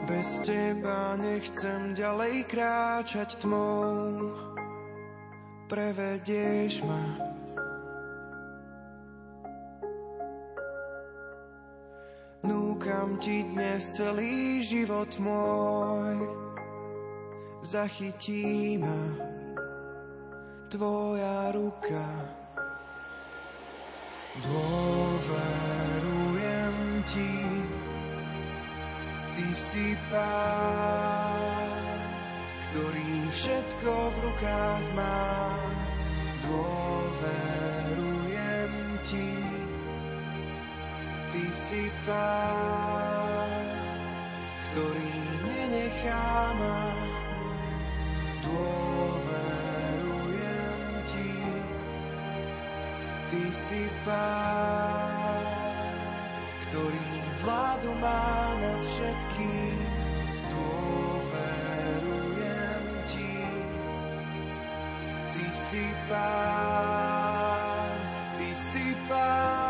Bez 0.03 0.29
teba 0.45 1.15
nechcem 1.17 1.95
ďalej 1.95 2.45
kráčať 2.51 3.39
tmou, 3.39 4.35
prevedieš 5.71 6.83
ma. 6.85 7.33
Núkam 12.43 13.23
ti 13.23 13.47
dnes 13.47 13.95
celý 13.95 14.67
život 14.67 15.15
môj, 15.23 16.19
zachytí 17.63 18.75
ma 18.79 18.99
tvoja 20.67 21.55
ruka. 21.55 22.03
Dôverujem 24.43 25.47
ti, 27.07 27.63
ty 29.37 29.47
si 29.55 29.95
pán, 30.11 31.79
ktorý 32.71 33.31
všetko 33.31 33.93
v 33.93 34.17
rukách 34.27 34.83
má. 34.99 35.55
Dôverujem 36.43 37.93
ti, 39.07 39.39
ty 41.31 41.45
si 41.55 41.87
pán, 42.09 43.69
ktorý 44.73 45.15
nenechá 45.47 46.57
ma 46.57 47.12
dôverujem 48.43 49.87
ti. 51.07 51.33
Ty 53.31 53.43
si 53.55 53.89
pán, 54.05 55.47
ktorý 56.69 57.07
vládu 57.43 57.91
má 58.03 58.55
nad 58.61 58.81
všetkým. 58.83 59.79
Dôverujem 60.53 61.65
ti. 63.09 63.41
Ty 65.33 65.47
si 65.55 65.85
pán, 66.11 67.95
ty 68.37 68.51
si 68.55 68.95
pán. 69.09 69.63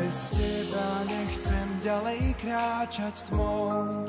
Bez 0.00 0.32
teba 0.32 1.04
nechcem 1.04 1.39
ďalej 1.80 2.36
kráčať 2.36 3.24
tmou, 3.32 4.04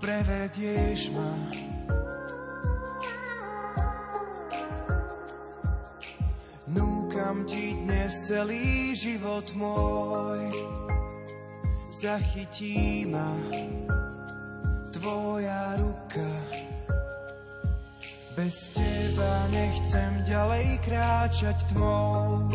prevedieš 0.00 1.12
ma. 1.12 1.32
Núkam 6.64 7.44
ti 7.44 7.76
dnes 7.76 8.12
celý 8.24 8.96
život 8.96 9.44
môj, 9.52 10.48
zachytí 11.92 13.04
ma 13.04 13.28
tvoja 14.96 15.76
ruka. 15.76 16.30
Bez 18.34 18.72
teba 18.72 19.46
nechcem 19.52 20.24
ďalej 20.24 20.80
kráčať 20.88 21.58
tmou, 21.70 22.48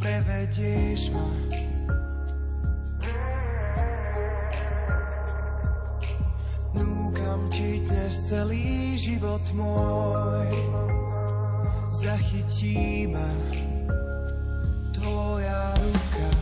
prevedieš 0.00 1.12
ma. 1.12 1.63
Celý 8.34 8.98
život 8.98 9.46
môj 9.54 10.50
zachytí 11.86 13.06
ma 13.06 13.30
tvoja 14.90 15.70
ruka. 15.78 16.33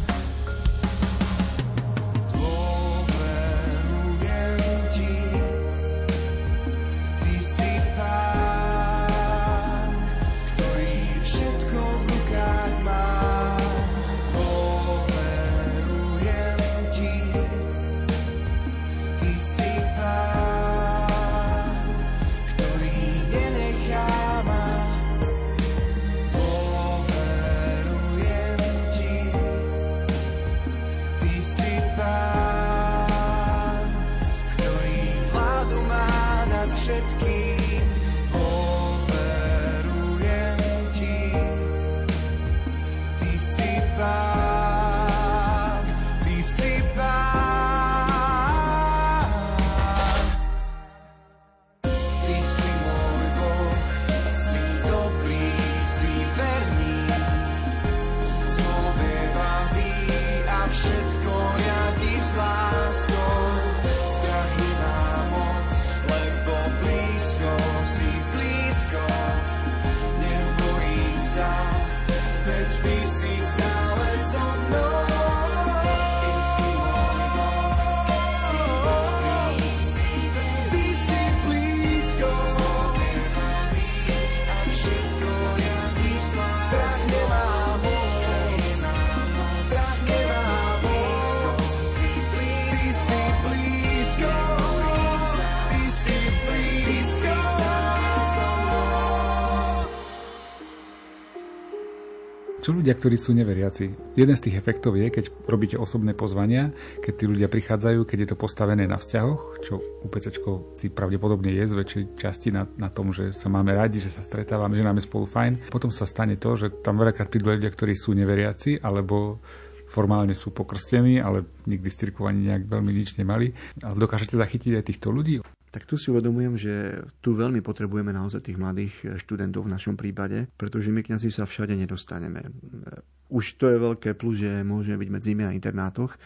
Čo 102.63 102.79
ľudia, 102.79 102.95
ktorí 102.95 103.19
sú 103.19 103.35
neveriaci? 103.35 104.15
Jeden 104.15 104.39
z 104.39 104.47
tých 104.47 104.55
efektov 104.55 104.95
je, 104.95 105.11
keď 105.11 105.35
robíte 105.51 105.75
osobné 105.75 106.15
pozvania, 106.15 106.71
keď 107.03 107.13
tí 107.19 107.25
ľudia 107.27 107.51
prichádzajú, 107.51 108.07
keď 108.07 108.19
je 108.23 108.29
to 108.31 108.37
postavené 108.39 108.87
na 108.87 109.03
vzťahoch, 109.03 109.67
čo 109.67 109.83
UPC 110.07 110.31
si 110.79 110.87
pravdepodobne 110.87 111.51
je 111.51 111.65
z 111.67 111.75
väčšej 111.75 112.05
časti 112.15 112.55
na, 112.55 112.71
na 112.79 112.87
tom, 112.87 113.11
že 113.11 113.35
sa 113.35 113.51
máme 113.51 113.75
radi, 113.75 113.99
že 113.99 114.15
sa 114.15 114.23
stretávame, 114.23 114.79
že 114.79 114.87
nám 114.87 114.95
je 115.03 115.11
spolu 115.11 115.27
fajn. 115.27 115.75
Potom 115.75 115.91
sa 115.91 116.07
stane 116.07 116.39
to, 116.39 116.55
že 116.55 116.71
tam 116.87 117.03
veľakrát 117.03 117.27
prídu 117.27 117.51
ľudia, 117.51 117.67
ktorí 117.67 117.99
sú 117.99 118.15
neveriaci, 118.15 118.79
alebo 118.79 119.43
formálne 119.91 120.39
sú 120.39 120.55
pokrstení, 120.55 121.19
ale 121.19 121.43
nikdy 121.67 121.91
z 121.91 121.99
cirkovaní 121.99 122.47
nejak 122.47 122.71
veľmi 122.71 122.95
nič 122.95 123.19
nemali. 123.19 123.51
Ale 123.83 123.99
dokážete 123.99 124.39
zachytiť 124.39 124.79
aj 124.79 124.87
týchto 124.87 125.11
ľudí? 125.11 125.43
Tak 125.73 125.89
tu 125.89 125.97
si 125.97 126.13
uvedomujem, 126.13 126.55
že 126.61 127.01
tu 127.25 127.33
veľmi 127.33 127.65
potrebujeme 127.65 128.13
naozaj 128.13 128.45
tých 128.45 128.61
mladých 128.61 128.95
eh, 129.03 129.17
študentov 129.17 129.65
v 129.65 129.73
našom 129.73 129.97
prípade, 129.97 130.47
pretože 130.61 130.93
my 130.93 131.01
kňazi 131.01 131.33
sa 131.33 131.49
všade 131.49 131.73
nedostaneme. 131.73 132.45
Eh, 132.45 133.33
už 133.33 133.57
to 133.57 133.73
je 133.73 133.81
veľké 133.81 134.13
plus, 134.13 134.45
že 134.45 134.61
môžeme 134.61 135.01
byť 135.01 135.09
medzi 135.09 135.29
nimi 135.33 135.49
na 135.49 135.57
internátoch, 135.57 136.21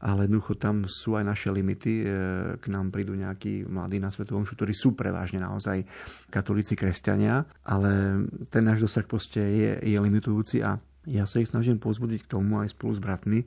ale 0.00 0.24
jednoducho 0.24 0.56
tam 0.56 0.88
sú 0.88 1.20
aj 1.20 1.24
naše 1.28 1.52
limity. 1.52 1.94
Eh, 2.00 2.06
k 2.56 2.64
nám 2.72 2.88
prídu 2.88 3.12
nejakí 3.12 3.68
mladí 3.68 4.00
na 4.00 4.08
Svetovom 4.08 4.48
ktorí 4.48 4.72
sú 4.72 4.96
prevažne 4.96 5.44
naozaj 5.44 5.84
katolíci, 6.32 6.72
kresťania, 6.72 7.44
ale 7.68 8.24
ten 8.48 8.64
náš 8.64 8.88
dosah 8.88 9.04
proste 9.04 9.44
je, 9.44 9.70
je 9.84 9.98
limitujúci 10.00 10.64
a 10.64 10.80
ja 11.04 11.24
sa 11.28 11.40
ich 11.44 11.52
snažím 11.52 11.76
pozbudiť 11.76 12.24
k 12.24 12.30
tomu 12.36 12.60
aj 12.60 12.72
spolu 12.72 12.92
s 12.96 13.00
bratmi, 13.00 13.40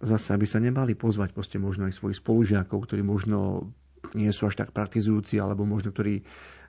zase, 0.00 0.32
aby 0.32 0.44
sa 0.48 0.60
nebali 0.60 0.96
pozvať 0.96 1.36
proste 1.36 1.56
možno 1.60 1.84
aj 1.84 1.96
svojich 1.96 2.18
spolužiakov, 2.20 2.88
ktorí 2.88 3.04
možno 3.04 3.68
nie 4.14 4.30
sú 4.34 4.50
až 4.50 4.58
tak 4.58 4.74
praktizujúci, 4.74 5.38
alebo 5.38 5.62
možno 5.62 5.94
ktorí 5.94 6.22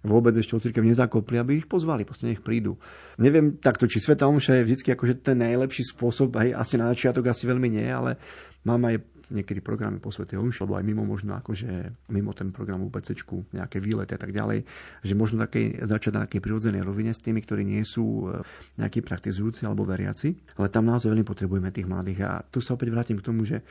vôbec 0.03 0.36
ešte 0.36 0.53
o 0.53 0.59
cirkev 0.59 0.84
nezakopli, 0.84 1.39
aby 1.39 1.63
ich 1.63 1.67
pozvali, 1.67 2.03
proste 2.03 2.27
nech 2.27 2.43
prídu. 2.43 2.75
Neviem 3.17 3.55
takto, 3.55 3.88
či 3.88 4.03
Sveta 4.03 4.27
Omša 4.27 4.59
je 4.59 4.67
vždy 4.67 4.93
akože 4.93 5.23
ten 5.23 5.39
najlepší 5.39 5.95
spôsob, 5.95 6.36
aj 6.36 6.59
asi 6.59 6.75
na 6.75 6.91
začiatok 6.91 7.31
asi 7.31 7.47
veľmi 7.47 7.71
nie, 7.71 7.88
ale 7.88 8.19
mám 8.67 8.84
aj 8.84 8.99
niekedy 9.31 9.63
programy 9.63 10.03
po 10.03 10.11
Svetej 10.11 10.38
Omši, 10.38 10.63
alebo 10.63 10.75
aj 10.75 10.86
mimo 10.86 11.07
možno 11.07 11.34
akože 11.39 11.95
mimo 12.11 12.36
ten 12.36 12.51
program 12.51 12.84
UPC, 12.84 13.15
nejaké 13.55 13.79
výlety 13.79 14.13
a 14.13 14.19
tak 14.19 14.36
ďalej, 14.36 14.67
že 15.01 15.13
možno 15.15 15.41
také, 15.47 15.79
začať 15.79 16.11
na 16.13 16.21
takej 16.27 16.41
prirodzenej 16.43 16.84
rovine 16.84 17.15
s 17.15 17.23
tými, 17.23 17.39
ktorí 17.39 17.63
nie 17.63 17.81
sú 17.88 18.29
e, 18.29 18.43
nejakí 18.77 18.99
praktizujúci 19.01 19.63
alebo 19.63 19.88
veriaci, 19.88 20.59
ale 20.59 20.67
tam 20.67 20.86
naozaj 20.86 21.09
veľmi 21.09 21.25
potrebujeme 21.25 21.71
tých 21.71 21.88
mladých. 21.88 22.19
A 22.27 22.31
tu 22.43 22.59
sa 22.59 22.75
opäť 22.75 22.91
vrátim 22.91 23.17
k 23.17 23.25
tomu, 23.25 23.47
že 23.47 23.63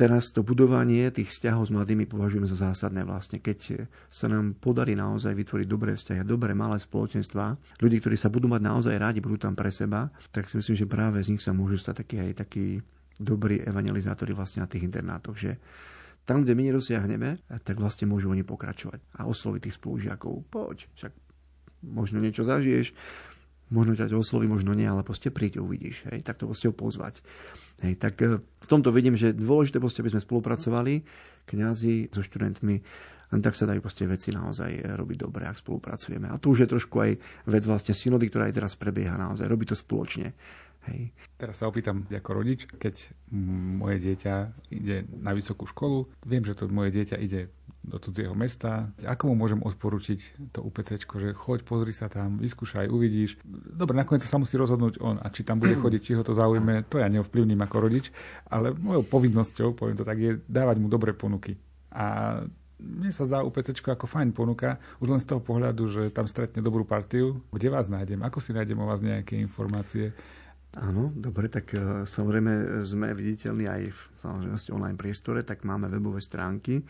teraz 0.00 0.32
to 0.32 0.40
budovanie 0.40 1.12
tých 1.12 1.28
vzťahov 1.28 1.68
s 1.68 1.74
mladými 1.76 2.08
považujem 2.08 2.48
za 2.48 2.56
zásadné 2.56 3.04
vlastne. 3.04 3.36
Keď 3.36 3.84
sa 4.08 4.32
nám 4.32 4.56
podarí 4.56 4.96
naozaj 4.96 5.36
vytvoriť 5.36 5.66
dobré 5.68 5.92
vzťahy, 5.92 6.24
dobré 6.24 6.56
malé 6.56 6.80
spoločenstva, 6.80 7.60
ľudí, 7.84 8.00
ktorí 8.00 8.16
sa 8.16 8.32
budú 8.32 8.48
mať 8.48 8.64
naozaj 8.64 8.96
rádi, 8.96 9.20
budú 9.20 9.36
tam 9.36 9.52
pre 9.52 9.68
seba, 9.68 10.08
tak 10.32 10.48
si 10.48 10.56
myslím, 10.56 10.72
že 10.80 10.88
práve 10.88 11.20
z 11.20 11.36
nich 11.36 11.44
sa 11.44 11.52
môžu 11.52 11.76
stať 11.76 12.00
takí 12.00 12.16
aj 12.16 12.32
takí 12.48 12.80
dobrí 13.20 13.60
evangelizátori 13.60 14.32
vlastne 14.32 14.64
na 14.64 14.68
tých 14.72 14.88
internátoch, 14.88 15.36
že 15.36 15.60
tam, 16.24 16.48
kde 16.48 16.56
my 16.56 16.72
nedosiahneme, 16.72 17.30
tak 17.60 17.76
vlastne 17.76 18.08
môžu 18.08 18.32
oni 18.32 18.40
pokračovať 18.40 19.20
a 19.20 19.28
osloviť 19.28 19.68
tých 19.68 19.76
spolužiakov. 19.76 20.48
Poď, 20.48 20.88
však 20.96 21.12
možno 21.84 22.24
niečo 22.24 22.48
zažiješ, 22.48 22.96
možno 23.70 23.94
ťa 23.94 24.10
osloví, 24.12 24.50
možno 24.50 24.74
nie, 24.74 24.84
ale 24.84 25.06
proste 25.06 25.30
príď, 25.30 25.62
uvidíš. 25.62 26.10
Hej, 26.10 26.26
tak 26.26 26.42
to 26.42 26.50
proste 26.50 26.68
ho 26.68 26.74
pozvať. 26.74 27.22
Hej, 27.86 27.96
tak 27.96 28.18
e, 28.20 28.42
v 28.42 28.68
tomto 28.68 28.90
vidím, 28.90 29.14
že 29.14 29.32
dôležité 29.32 29.78
proste, 29.78 30.02
aby 30.02 30.12
sme 30.12 30.22
spolupracovali, 30.22 31.06
kňazi 31.46 32.10
so 32.10 32.20
študentmi, 32.20 32.82
tak 33.30 33.54
sa 33.54 33.70
dajú 33.70 33.78
proste 33.78 34.10
veci 34.10 34.34
naozaj 34.34 34.70
e, 34.74 34.82
robiť 34.98 35.18
dobre, 35.22 35.46
ak 35.46 35.62
spolupracujeme. 35.62 36.26
A 36.26 36.36
tu 36.42 36.50
už 36.50 36.66
je 36.66 36.68
trošku 36.68 36.98
aj 36.98 37.10
vec 37.46 37.62
vlastne 37.62 37.94
synody, 37.94 38.26
ktorá 38.26 38.50
aj 38.50 38.58
teraz 38.58 38.72
prebieha 38.74 39.14
naozaj, 39.14 39.46
robí 39.46 39.70
to 39.70 39.78
spoločne. 39.78 40.34
Hej. 40.90 41.12
Teraz 41.36 41.60
sa 41.60 41.68
opýtam 41.68 42.08
ako 42.08 42.30
rodič, 42.32 42.64
keď 42.80 43.12
moje 43.76 44.00
dieťa 44.00 44.34
ide 44.72 45.04
na 45.20 45.36
vysokú 45.36 45.68
školu, 45.68 46.08
viem, 46.24 46.40
že 46.40 46.56
to 46.56 46.72
moje 46.72 46.90
dieťa 46.96 47.16
ide 47.20 47.52
do 47.80 47.96
cudzieho 47.96 48.36
mesta, 48.36 48.92
ako 49.00 49.32
mu 49.32 49.34
môžem 49.40 49.60
odporučiť 49.64 50.52
to 50.52 50.60
UPC, 50.60 51.00
že 51.00 51.32
choď, 51.32 51.64
pozri 51.64 51.96
sa 51.96 52.12
tam, 52.12 52.36
vyskúšaj, 52.36 52.92
uvidíš. 52.92 53.40
Dobre, 53.48 53.96
nakoniec 53.96 54.20
sa 54.20 54.36
musí 54.36 54.60
rozhodnúť 54.60 55.00
on 55.00 55.16
a 55.16 55.26
či 55.32 55.48
tam 55.48 55.56
bude 55.56 55.74
chodiť, 55.82 56.00
či 56.00 56.12
ho 56.16 56.22
to 56.22 56.36
zaujme, 56.36 56.84
to 56.92 57.00
ja 57.00 57.08
neovplyvním 57.08 57.60
ako 57.64 57.76
rodič, 57.80 58.12
ale 58.52 58.76
mojou 58.76 59.04
povinnosťou, 59.08 59.72
poviem 59.72 59.96
to 59.96 60.04
tak, 60.04 60.20
je 60.20 60.36
dávať 60.44 60.76
mu 60.76 60.92
dobré 60.92 61.16
ponuky. 61.16 61.56
A 61.90 62.38
mne 62.80 63.12
sa 63.12 63.28
zdá 63.28 63.44
UPC 63.44 63.76
ako 63.76 64.08
fajn 64.08 64.32
ponuka, 64.36 64.80
už 65.00 65.08
len 65.16 65.20
z 65.20 65.28
toho 65.28 65.40
pohľadu, 65.40 65.88
že 65.88 66.02
tam 66.12 66.24
stretne 66.28 66.64
dobrú 66.64 66.84
partiu. 66.84 67.40
Kde 67.52 67.68
vás 67.68 67.88
nájdem? 67.88 68.20
Ako 68.24 68.40
si 68.40 68.56
nájdem 68.56 68.76
o 68.80 68.88
vás 68.88 69.04
nejaké 69.04 69.36
informácie? 69.36 70.12
Áno, 70.70 71.10
dobre, 71.12 71.50
tak 71.50 71.74
uh, 71.74 72.06
samozrejme 72.06 72.86
sme 72.86 73.10
viditeľní 73.10 73.66
aj 73.66 73.82
v 73.90 74.00
samozrejme 74.22 74.56
online 74.70 74.98
priestore, 75.00 75.42
tak 75.42 75.66
máme 75.66 75.90
webové 75.90 76.22
stránky 76.22 76.86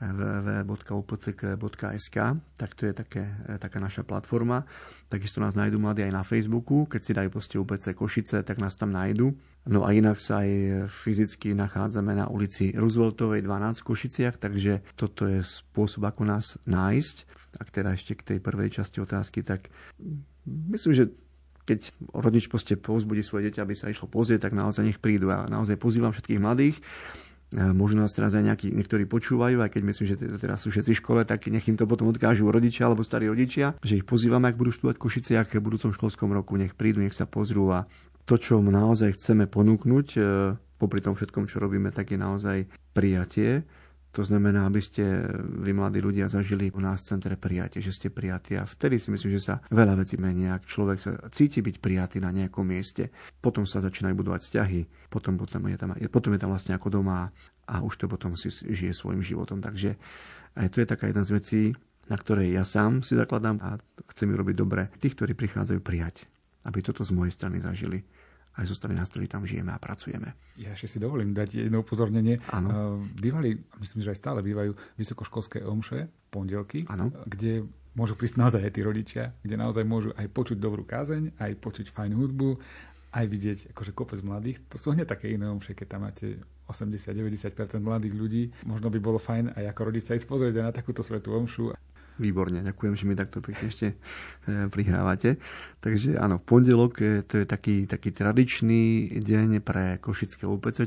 www.upck.sk, 0.00 2.16
tak 2.58 2.70
to 2.74 2.82
je 2.86 2.92
také, 2.94 3.22
e, 3.46 3.58
taká 3.58 3.78
naša 3.78 4.02
platforma. 4.02 4.66
Takisto 5.06 5.38
nás 5.38 5.54
nájdú 5.54 5.78
mladí 5.78 6.02
aj 6.02 6.12
na 6.12 6.24
Facebooku, 6.26 6.86
keď 6.90 7.00
si 7.00 7.12
dajú 7.14 7.30
poste 7.30 7.56
UPC 7.58 7.94
Košice, 7.94 8.42
tak 8.42 8.58
nás 8.58 8.74
tam 8.74 8.90
nájdu. 8.90 9.34
No 9.64 9.86
a 9.86 9.96
inak 9.96 10.20
sa 10.20 10.44
aj 10.44 10.50
fyzicky 10.92 11.56
nachádzame 11.56 12.12
na 12.12 12.28
ulici 12.28 12.76
Rooseveltovej 12.76 13.40
12 13.46 13.80
v 13.80 13.86
Košiciach, 13.86 14.36
takže 14.36 14.84
toto 14.92 15.24
je 15.24 15.40
spôsob, 15.40 16.04
ako 16.04 16.28
nás 16.28 16.60
nájsť. 16.68 17.16
Ak 17.62 17.70
teda 17.70 17.94
ešte 17.94 18.18
k 18.18 18.34
tej 18.34 18.38
prvej 18.44 18.76
časti 18.76 19.00
otázky, 19.00 19.40
tak 19.40 19.72
myslím, 20.44 20.92
že 20.92 21.04
keď 21.64 21.96
rodič 22.12 22.44
proste 22.52 22.76
povzbudí 22.76 23.24
svoje 23.24 23.48
dieťa, 23.48 23.64
aby 23.64 23.72
sa 23.72 23.88
išlo 23.88 24.04
pozrieť, 24.04 24.48
tak 24.48 24.52
naozaj 24.52 24.84
nech 24.84 25.00
prídu. 25.00 25.32
A 25.32 25.48
naozaj 25.48 25.80
pozývam 25.80 26.12
všetkých 26.12 26.40
mladých, 26.40 26.76
možno 27.54 28.02
nás 28.02 28.12
teraz 28.12 28.34
aj 28.34 28.44
nejakí, 28.50 28.74
niektorí 28.74 29.06
počúvajú, 29.06 29.62
aj 29.62 29.70
keď 29.70 29.82
myslím, 29.86 30.06
že 30.10 30.16
teraz 30.42 30.66
sú 30.66 30.74
všetci 30.74 30.90
v 30.90 31.00
škole, 31.00 31.20
tak 31.22 31.46
nech 31.46 31.64
im 31.70 31.78
to 31.78 31.86
potom 31.86 32.10
odkážu 32.10 32.50
rodičia 32.50 32.90
alebo 32.90 33.06
starí 33.06 33.30
rodičia, 33.30 33.78
že 33.80 34.02
ich 34.02 34.06
pozývame, 34.06 34.50
ak 34.50 34.58
budú 34.58 34.74
študovať 34.74 34.96
Košiciach 34.98 35.48
v 35.54 35.62
budúcom 35.62 35.94
školskom 35.94 36.30
roku, 36.34 36.58
nech 36.58 36.74
prídu, 36.74 36.98
nech 36.98 37.14
sa 37.14 37.30
pozrú 37.30 37.70
a 37.70 37.86
to, 38.26 38.40
čo 38.40 38.58
naozaj 38.58 39.14
chceme 39.14 39.46
ponúknuť, 39.46 40.06
e, 40.16 40.20
popri 40.80 40.98
tom 41.04 41.14
všetkom, 41.14 41.46
čo 41.46 41.62
robíme, 41.62 41.94
tak 41.94 42.10
je 42.10 42.18
naozaj 42.18 42.58
prijatie 42.90 43.62
to 44.14 44.22
znamená, 44.22 44.70
aby 44.70 44.78
ste 44.78 45.02
vy 45.58 45.74
mladí 45.74 45.98
ľudia 45.98 46.30
zažili 46.30 46.70
u 46.70 46.78
nás 46.78 47.02
v 47.02 47.18
centre 47.18 47.34
prijatie, 47.34 47.82
že 47.82 47.90
ste 47.90 48.14
prijatí 48.14 48.54
a 48.54 48.62
vtedy 48.62 49.02
si 49.02 49.10
myslím, 49.10 49.34
že 49.34 49.42
sa 49.42 49.54
veľa 49.74 49.98
vecí 49.98 50.14
menia. 50.14 50.54
Ak 50.54 50.70
človek 50.70 50.98
sa 51.02 51.18
cíti 51.34 51.58
byť 51.58 51.82
prijatý 51.82 52.22
na 52.22 52.30
nejakom 52.30 52.62
mieste, 52.62 53.10
potom 53.42 53.66
sa 53.66 53.82
začínajú 53.82 54.14
budovať 54.14 54.40
vzťahy, 54.46 55.10
potom, 55.10 55.34
potom, 55.34 55.66
je 55.66 55.74
tam, 55.74 55.90
potom 56.14 56.30
je 56.30 56.40
tam 56.40 56.54
vlastne 56.54 56.78
ako 56.78 56.94
doma 56.94 57.34
a 57.66 57.74
už 57.82 57.98
to 57.98 58.06
potom 58.06 58.38
si 58.38 58.54
žije 58.54 58.94
svojim 58.94 59.18
životom. 59.18 59.58
Takže 59.58 59.98
aj 60.54 60.70
to 60.70 60.78
je 60.78 60.86
taká 60.86 61.10
jedna 61.10 61.26
z 61.26 61.34
vecí, 61.34 61.62
na 62.06 62.14
ktorej 62.14 62.54
ja 62.54 62.62
sám 62.62 63.02
si 63.02 63.18
zakladám 63.18 63.58
a 63.66 63.82
chcem 64.14 64.30
ju 64.30 64.36
robiť 64.38 64.54
dobre. 64.54 64.94
Tých, 65.02 65.18
ktorí 65.18 65.34
prichádzajú 65.34 65.80
prijať, 65.82 66.30
aby 66.70 66.78
toto 66.86 67.02
z 67.02 67.10
mojej 67.10 67.34
strany 67.34 67.58
zažili 67.58 68.06
aj 68.54 68.64
zo 68.70 68.74
strany 68.78 68.94
nás, 68.94 69.10
ktorí 69.10 69.26
tam 69.26 69.42
žijeme 69.42 69.74
a 69.74 69.82
pracujeme. 69.82 70.38
Ja 70.54 70.72
ešte 70.78 70.86
si 70.86 70.98
dovolím 71.02 71.34
dať 71.34 71.66
jedno 71.66 71.82
upozornenie. 71.82 72.38
Áno. 72.54 73.02
Bývali, 73.18 73.58
myslím, 73.82 74.06
že 74.06 74.14
aj 74.14 74.18
stále 74.18 74.40
bývajú 74.46 74.78
vysokoškolské 74.94 75.66
omše, 75.66 76.06
pondelky, 76.30 76.86
Áno. 76.86 77.10
kde 77.26 77.66
môžu 77.94 78.18
prísť 78.18 78.38
naozaj 78.38 78.62
aj 78.66 78.72
tí 78.74 78.80
rodičia, 78.82 79.24
kde 79.42 79.54
naozaj 79.54 79.86
môžu 79.86 80.10
aj 80.18 80.26
počuť 80.30 80.58
dobrú 80.58 80.82
kázeň, 80.82 81.38
aj 81.38 81.52
počuť 81.62 81.86
fajn 81.94 82.12
hudbu, 82.14 82.58
aj 83.14 83.24
vidieť 83.30 83.58
akože 83.70 83.94
kopec 83.94 84.18
mladých. 84.26 84.58
To 84.74 84.76
sú 84.78 84.90
hneď 84.90 85.06
také 85.14 85.30
iné 85.30 85.46
omše, 85.46 85.78
keď 85.78 85.86
tam 85.86 86.02
máte 86.10 86.42
80-90% 86.66 87.78
mladých 87.78 88.14
ľudí. 88.18 88.42
Možno 88.66 88.90
by 88.90 88.98
bolo 88.98 89.22
fajn 89.22 89.54
aj 89.54 89.64
ako 89.70 89.80
rodič 89.86 90.10
sa 90.10 90.18
ísť 90.18 90.26
pozrieť 90.26 90.54
na 90.58 90.74
takúto 90.74 91.06
svetú 91.06 91.30
omšu 91.38 91.70
Výborne, 92.14 92.62
ďakujem, 92.62 92.94
že 92.94 93.04
mi 93.10 93.18
takto 93.18 93.42
pekne 93.42 93.66
ešte 93.66 93.86
e, 93.90 94.70
prihrávate. 94.70 95.34
Takže 95.82 96.14
áno, 96.14 96.38
pondelok 96.38 96.92
e, 97.02 97.26
to 97.26 97.42
je 97.42 97.46
taký, 97.46 97.90
taký 97.90 98.14
tradičný 98.14 99.18
deň 99.18 99.58
pre 99.58 99.98
Košické 99.98 100.46
UPC. 100.46 100.86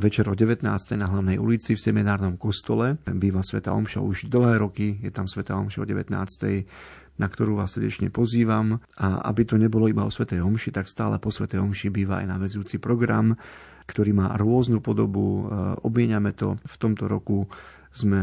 Večer 0.00 0.24
o 0.24 0.32
19. 0.32 0.64
na 0.96 1.06
hlavnej 1.12 1.36
ulici 1.36 1.76
v 1.76 1.84
seminárnom 1.84 2.40
kostole 2.40 2.96
býva 3.04 3.44
Sveta 3.44 3.76
Omša 3.76 4.00
už 4.00 4.32
dlhé 4.32 4.56
roky, 4.56 4.96
je 5.04 5.12
tam 5.12 5.28
Sveta 5.28 5.52
Omša 5.52 5.84
o 5.84 5.86
19 5.86 6.08
na 7.14 7.30
ktorú 7.30 7.62
vás 7.62 7.70
srdečne 7.70 8.10
pozývam. 8.10 8.82
A 8.98 9.22
aby 9.30 9.46
to 9.46 9.54
nebolo 9.54 9.86
iba 9.86 10.02
o 10.02 10.10
Svetej 10.10 10.42
Omši, 10.42 10.74
tak 10.74 10.90
stále 10.90 11.22
po 11.22 11.30
Svetej 11.30 11.62
Omši 11.62 11.94
býva 11.94 12.24
aj 12.24 12.26
navezujúci 12.26 12.82
program, 12.82 13.38
ktorý 13.86 14.16
má 14.16 14.34
rôznu 14.34 14.82
podobu. 14.82 15.46
E, 15.46 15.58
obmieniame 15.86 16.34
to 16.34 16.58
v 16.58 16.76
tomto 16.80 17.06
roku 17.06 17.46
sme 17.94 18.22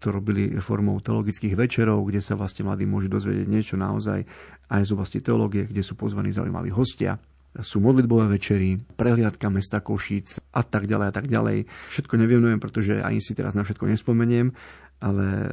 to 0.00 0.08
robili 0.08 0.56
formou 0.56 0.96
teologických 1.04 1.52
večerov, 1.52 2.08
kde 2.08 2.24
sa 2.24 2.32
vlastne 2.32 2.64
mladí 2.64 2.88
môžu 2.88 3.12
dozvedieť 3.12 3.44
niečo 3.44 3.76
naozaj 3.76 4.24
aj 4.72 4.82
z 4.88 4.90
oblasti 4.96 5.20
teológie, 5.20 5.68
kde 5.68 5.84
sú 5.84 5.92
pozvaní 5.94 6.32
zaujímaví 6.32 6.72
hostia 6.72 7.20
sú 7.60 7.84
modlitbové 7.84 8.40
večery, 8.40 8.80
prehliadka 8.96 9.52
mesta 9.52 9.84
Košíc 9.84 10.40
a 10.56 10.64
tak 10.64 10.88
ďalej 10.88 11.06
a 11.08 11.12
tak 11.12 11.28
ďalej. 11.28 11.68
Všetko 11.68 12.14
nevienujem, 12.16 12.56
pretože 12.56 13.04
ani 13.04 13.20
si 13.20 13.36
teraz 13.36 13.52
na 13.52 13.60
všetko 13.60 13.92
nespomeniem, 13.92 14.56
ale 15.04 15.52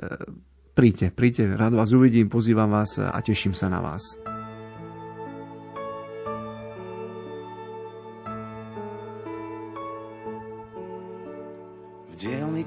príďte, 0.79 1.11
príďte, 1.11 1.59
rád 1.59 1.75
vás 1.75 1.91
uvidím, 1.91 2.31
pozývam 2.31 2.71
vás 2.71 2.95
a 2.95 3.19
teším 3.19 3.51
sa 3.51 3.67
na 3.67 3.83
vás. 3.83 4.38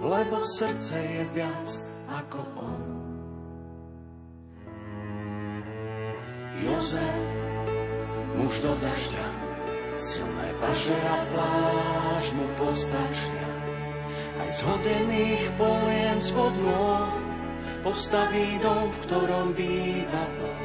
lebo 0.00 0.40
srdce 0.40 0.96
je 0.96 1.22
viac 1.36 1.68
ako 2.08 2.40
on. 2.56 2.82
Jozef, 6.60 7.20
muž 8.36 8.54
do 8.64 8.72
dažďa, 8.80 9.26
silné 9.96 10.48
paže 10.60 10.96
a 10.96 11.16
pláž 11.32 12.24
mu 12.32 12.48
postačia. 12.56 13.48
Aj 14.40 14.48
z 14.48 14.60
hodených 14.64 15.44
polien 15.60 16.18
spod 16.20 16.52
nôh 16.60 17.12
postaví 17.84 18.60
dom, 18.60 18.92
v 18.92 18.98
ktorom 19.08 19.46
býva 19.56 20.24
Boh. 20.36 20.60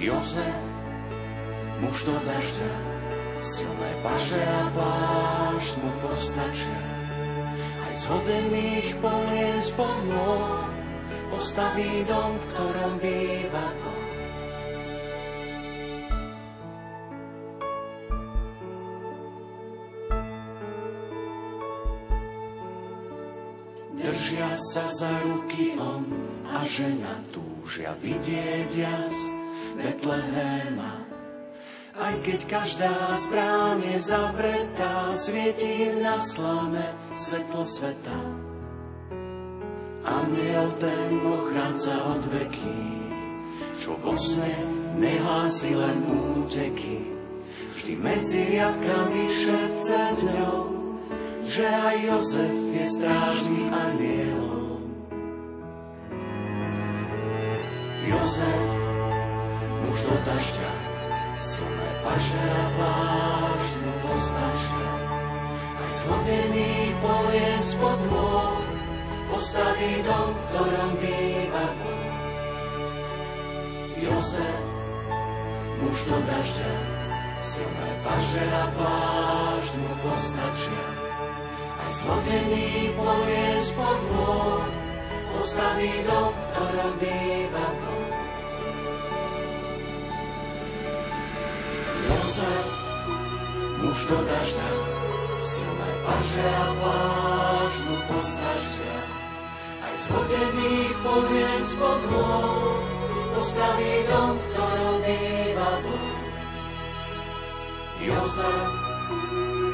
Jozef, 0.00 0.60
muž 1.80 1.96
do 2.08 2.16
dažďa, 2.24 2.72
silné 3.40 3.90
paže 4.04 4.40
a 4.40 4.62
pláž 4.72 5.64
mu 5.80 5.92
postačia 6.04 6.93
z 7.94 8.02
hodených 8.10 8.98
polien 8.98 9.58
spod 9.62 10.02
postaví 11.30 12.02
dom, 12.06 12.38
v 12.38 12.44
ktorom 12.50 12.92
býva. 12.98 13.66
Držia 23.94 24.52
sa 24.74 24.84
za 24.90 25.12
ruky 25.24 25.78
on 25.80 26.04
a 26.50 26.66
žena 26.68 27.24
túžia 27.32 27.96
vidieť 28.04 28.70
jas 28.74 29.16
Betlehema 29.80 31.03
aj 31.94 32.14
keď 32.26 32.40
každá 32.50 32.94
je 33.78 33.96
zavretá, 34.02 35.14
svieti 35.14 35.90
im 35.90 36.02
na 36.02 36.18
slame 36.18 36.82
svetlo 37.14 37.62
sveta. 37.62 38.18
Aniel 40.04 40.68
ten 40.82 41.10
ochránca 41.22 41.94
od 42.12 42.22
veky, 42.28 42.82
čo 43.78 43.96
vo 44.02 44.18
sne 44.18 44.52
nehlási 45.00 45.72
len 45.72 45.98
úteky. 46.04 47.14
Vždy 47.74 47.94
medzi 47.98 48.40
riadkami 48.52 49.22
šepce 49.32 50.00
ňou, 50.22 50.60
že 51.48 51.66
aj 51.66 51.96
Jozef 52.04 52.56
je 52.74 52.84
strážny 52.86 53.62
anielom. 53.70 54.82
Jozef, 58.04 58.64
muž 59.88 59.98
do 60.04 60.16
dažďa, 60.28 60.70
silné 61.40 61.83
paže 62.04 62.36
a 62.36 62.64
plášť 62.76 63.72
mu 63.80 63.92
postačia. 64.04 64.90
Aj 65.80 65.90
z 65.90 66.00
hodených 66.04 66.94
polien 67.00 67.60
spod 67.64 67.98
môj 68.12 68.60
postaví 69.32 69.92
dom, 70.04 70.28
v 70.36 70.42
ktorom 70.52 70.90
býva 71.00 71.64
Boh. 71.80 72.12
Jozef, 74.04 74.64
muž 75.80 75.98
do 76.04 76.18
dažďa, 76.28 76.72
silné 77.40 77.90
paže 78.04 78.44
a 78.44 78.64
plášť 78.76 79.72
mu 79.80 79.92
postačia. 80.04 80.84
Aj 81.80 81.90
z 81.90 82.00
hodených 82.04 82.92
polien 83.00 83.58
spod 83.64 83.98
môj 84.12 84.68
postaví 85.34 85.92
dom, 86.04 86.30
v 86.36 86.44
ktorom 86.52 86.92
býva 87.00 87.66
Boh. 87.80 87.93
Dažďa, 94.12 94.68
silné 95.40 95.90
paže 96.04 96.44
a 96.44 96.66
pláž 96.76 97.72
mu 97.88 97.96
postačia. 98.04 98.96
Aj 99.80 99.94
z 99.96 100.04
hodených 100.12 100.96
polien 101.00 101.62
spod 101.64 102.00
môj 102.12 102.84
postaví 103.32 103.94
dom, 104.04 104.36
v 104.36 104.44
ktorom 104.52 104.96
býva 105.08 105.70
Boh. 105.80 106.16
Jozef, 108.04 108.68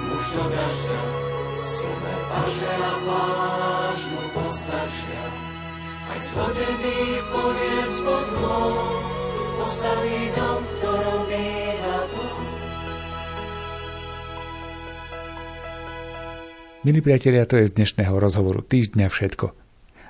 muž 0.07 0.27
do 0.31 0.45
dažďa, 0.47 1.01
silné 1.67 2.15
paže 2.31 2.71
a 2.71 2.93
pláž 3.03 3.99
mu 4.15 4.23
postačia. 4.31 5.25
Aj 6.07 6.19
z 6.23 6.31
hodených 6.39 7.25
polien 7.35 7.89
spod 7.91 8.27
môj 8.39 8.79
postaví 9.59 10.21
dom, 10.39 10.59
v 10.63 10.71
ktorom 10.79 11.21
býva 11.27 11.99
Boh. 12.15 12.30
Milí 16.81 17.05
priatelia, 17.05 17.45
to 17.45 17.61
je 17.61 17.69
z 17.69 17.77
dnešného 17.77 18.17
rozhovoru 18.17 18.65
týždňa 18.65 19.13
všetko. 19.13 19.53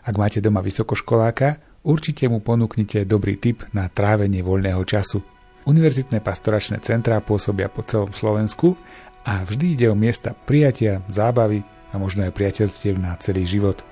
Ak 0.07 0.15
máte 0.15 0.39
doma 0.39 0.63
vysokoškoláka, 0.63 1.59
určite 1.83 2.31
mu 2.31 2.39
ponúknite 2.39 3.03
dobrý 3.03 3.35
tip 3.35 3.67
na 3.75 3.91
trávenie 3.91 4.39
voľného 4.47 4.79
času. 4.87 5.19
Univerzitné 5.67 6.23
pastoračné 6.23 6.79
centrá 6.79 7.19
pôsobia 7.19 7.67
po 7.67 7.83
celom 7.83 8.15
Slovensku 8.15 8.79
a 9.27 9.43
vždy 9.43 9.75
ide 9.75 9.87
o 9.91 9.99
miesta 9.99 10.31
prijatia, 10.31 11.03
zábavy 11.11 11.67
a 11.91 11.99
možno 11.99 12.23
aj 12.23 12.39
priateľstiev 12.39 13.03
na 13.03 13.19
celý 13.19 13.51
život. 13.51 13.83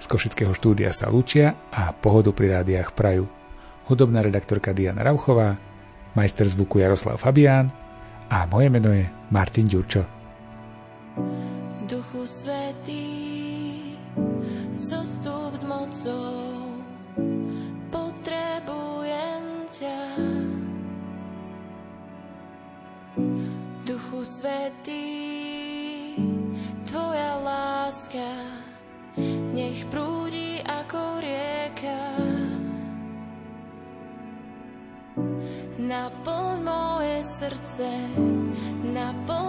Z 0.00 0.08
Košického 0.08 0.56
štúdia 0.56 0.96
sa 0.96 1.12
lúčia 1.12 1.60
a 1.68 1.92
pohodu 1.92 2.32
pri 2.32 2.56
rádiách 2.56 2.96
prajú 2.96 3.28
hudobná 3.92 4.24
redaktorka 4.24 4.72
Diana 4.72 5.04
Rauchová, 5.04 5.60
majster 6.16 6.48
zvuku 6.48 6.80
Jaroslav 6.80 7.20
Fabián 7.20 7.68
a 8.32 8.48
moje 8.48 8.72
meno 8.72 8.96
je 8.96 9.04
Martin 9.28 9.68
Ďurčo. 9.68 10.08
Duchu 12.22 12.38
Svetý, 12.38 13.10
zostup 14.78 15.58
s 15.58 15.66
mocou, 15.66 16.38
potrebujem 17.90 19.42
ťa. 19.74 20.02
Duchu 23.82 24.22
Svetý, 24.22 25.10
Tvoja 26.86 27.42
láska, 27.42 28.30
nech 29.50 29.82
prúdi 29.90 30.62
ako 30.62 31.18
rieka. 31.18 32.02
Naplň 35.74 36.54
moje 36.62 37.18
srdce, 37.42 37.90
naplň 38.94 39.41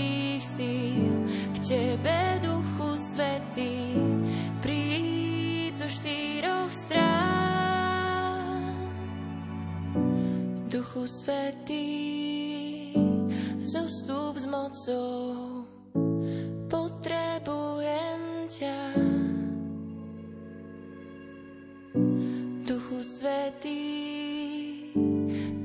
všetkých 0.00 0.44
síl 0.44 1.12
k 1.52 1.56
tebe, 1.60 2.40
Duchu 2.40 2.96
Svetý, 2.96 3.92
príď 4.64 5.76
zo 5.76 5.88
štyroch 5.88 6.72
strán. 6.72 8.64
Duchu 10.72 11.04
Svetý, 11.04 11.88
zostup 13.68 14.40
s 14.40 14.46
mocou, 14.48 15.68
potrebujem 16.72 18.48
ťa. 18.48 18.80
Duchu 22.64 22.98
Svetý, 23.04 23.84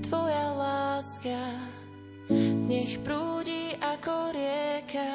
Tvoja 0.03 0.51
láska 0.53 1.41
nech 2.65 2.99
prúdi 3.05 3.34
rieka. 4.95 5.11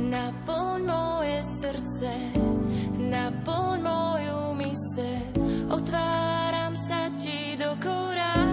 Naplň 0.00 0.80
moje 0.88 1.38
srdce, 1.60 2.12
naplň 2.98 3.78
moju 3.84 4.56
myseľ, 4.56 5.24
otváram 5.70 6.74
sa 6.88 7.12
ti 7.20 7.56
do 7.60 7.76
korán. 7.78 8.48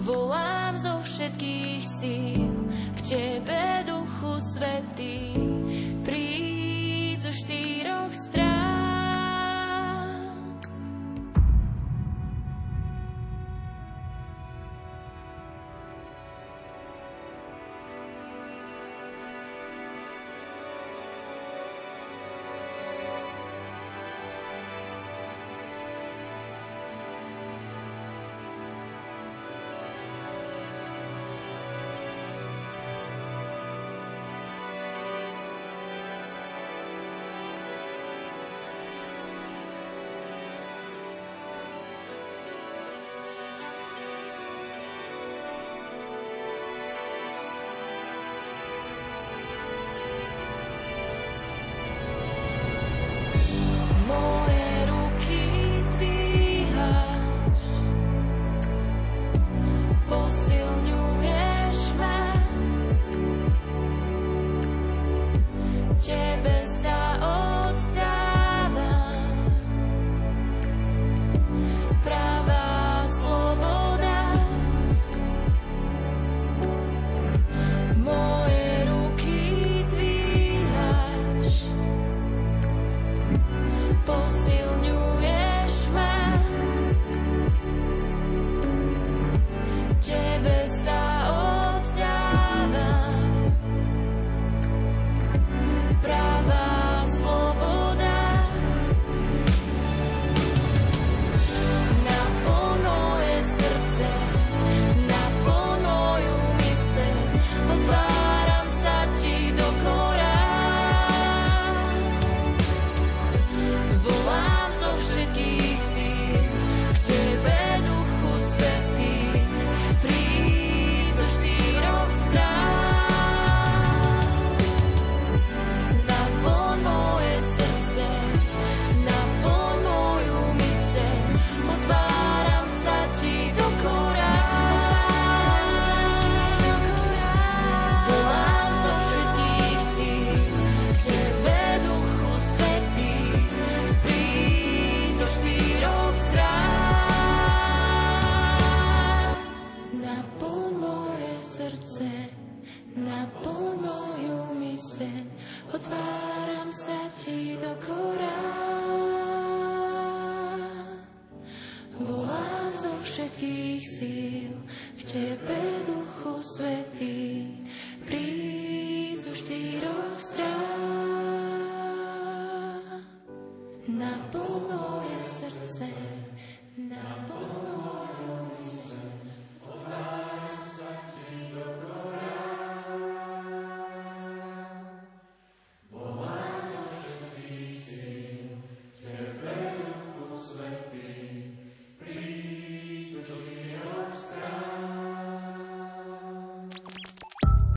Volám 0.00 0.80
zo 0.80 1.04
všetkých 1.04 1.84
síl 2.00 2.48
k 2.96 2.98
Tebe, 3.04 3.84
Duchu 3.84 4.40
Svetý, 4.40 4.99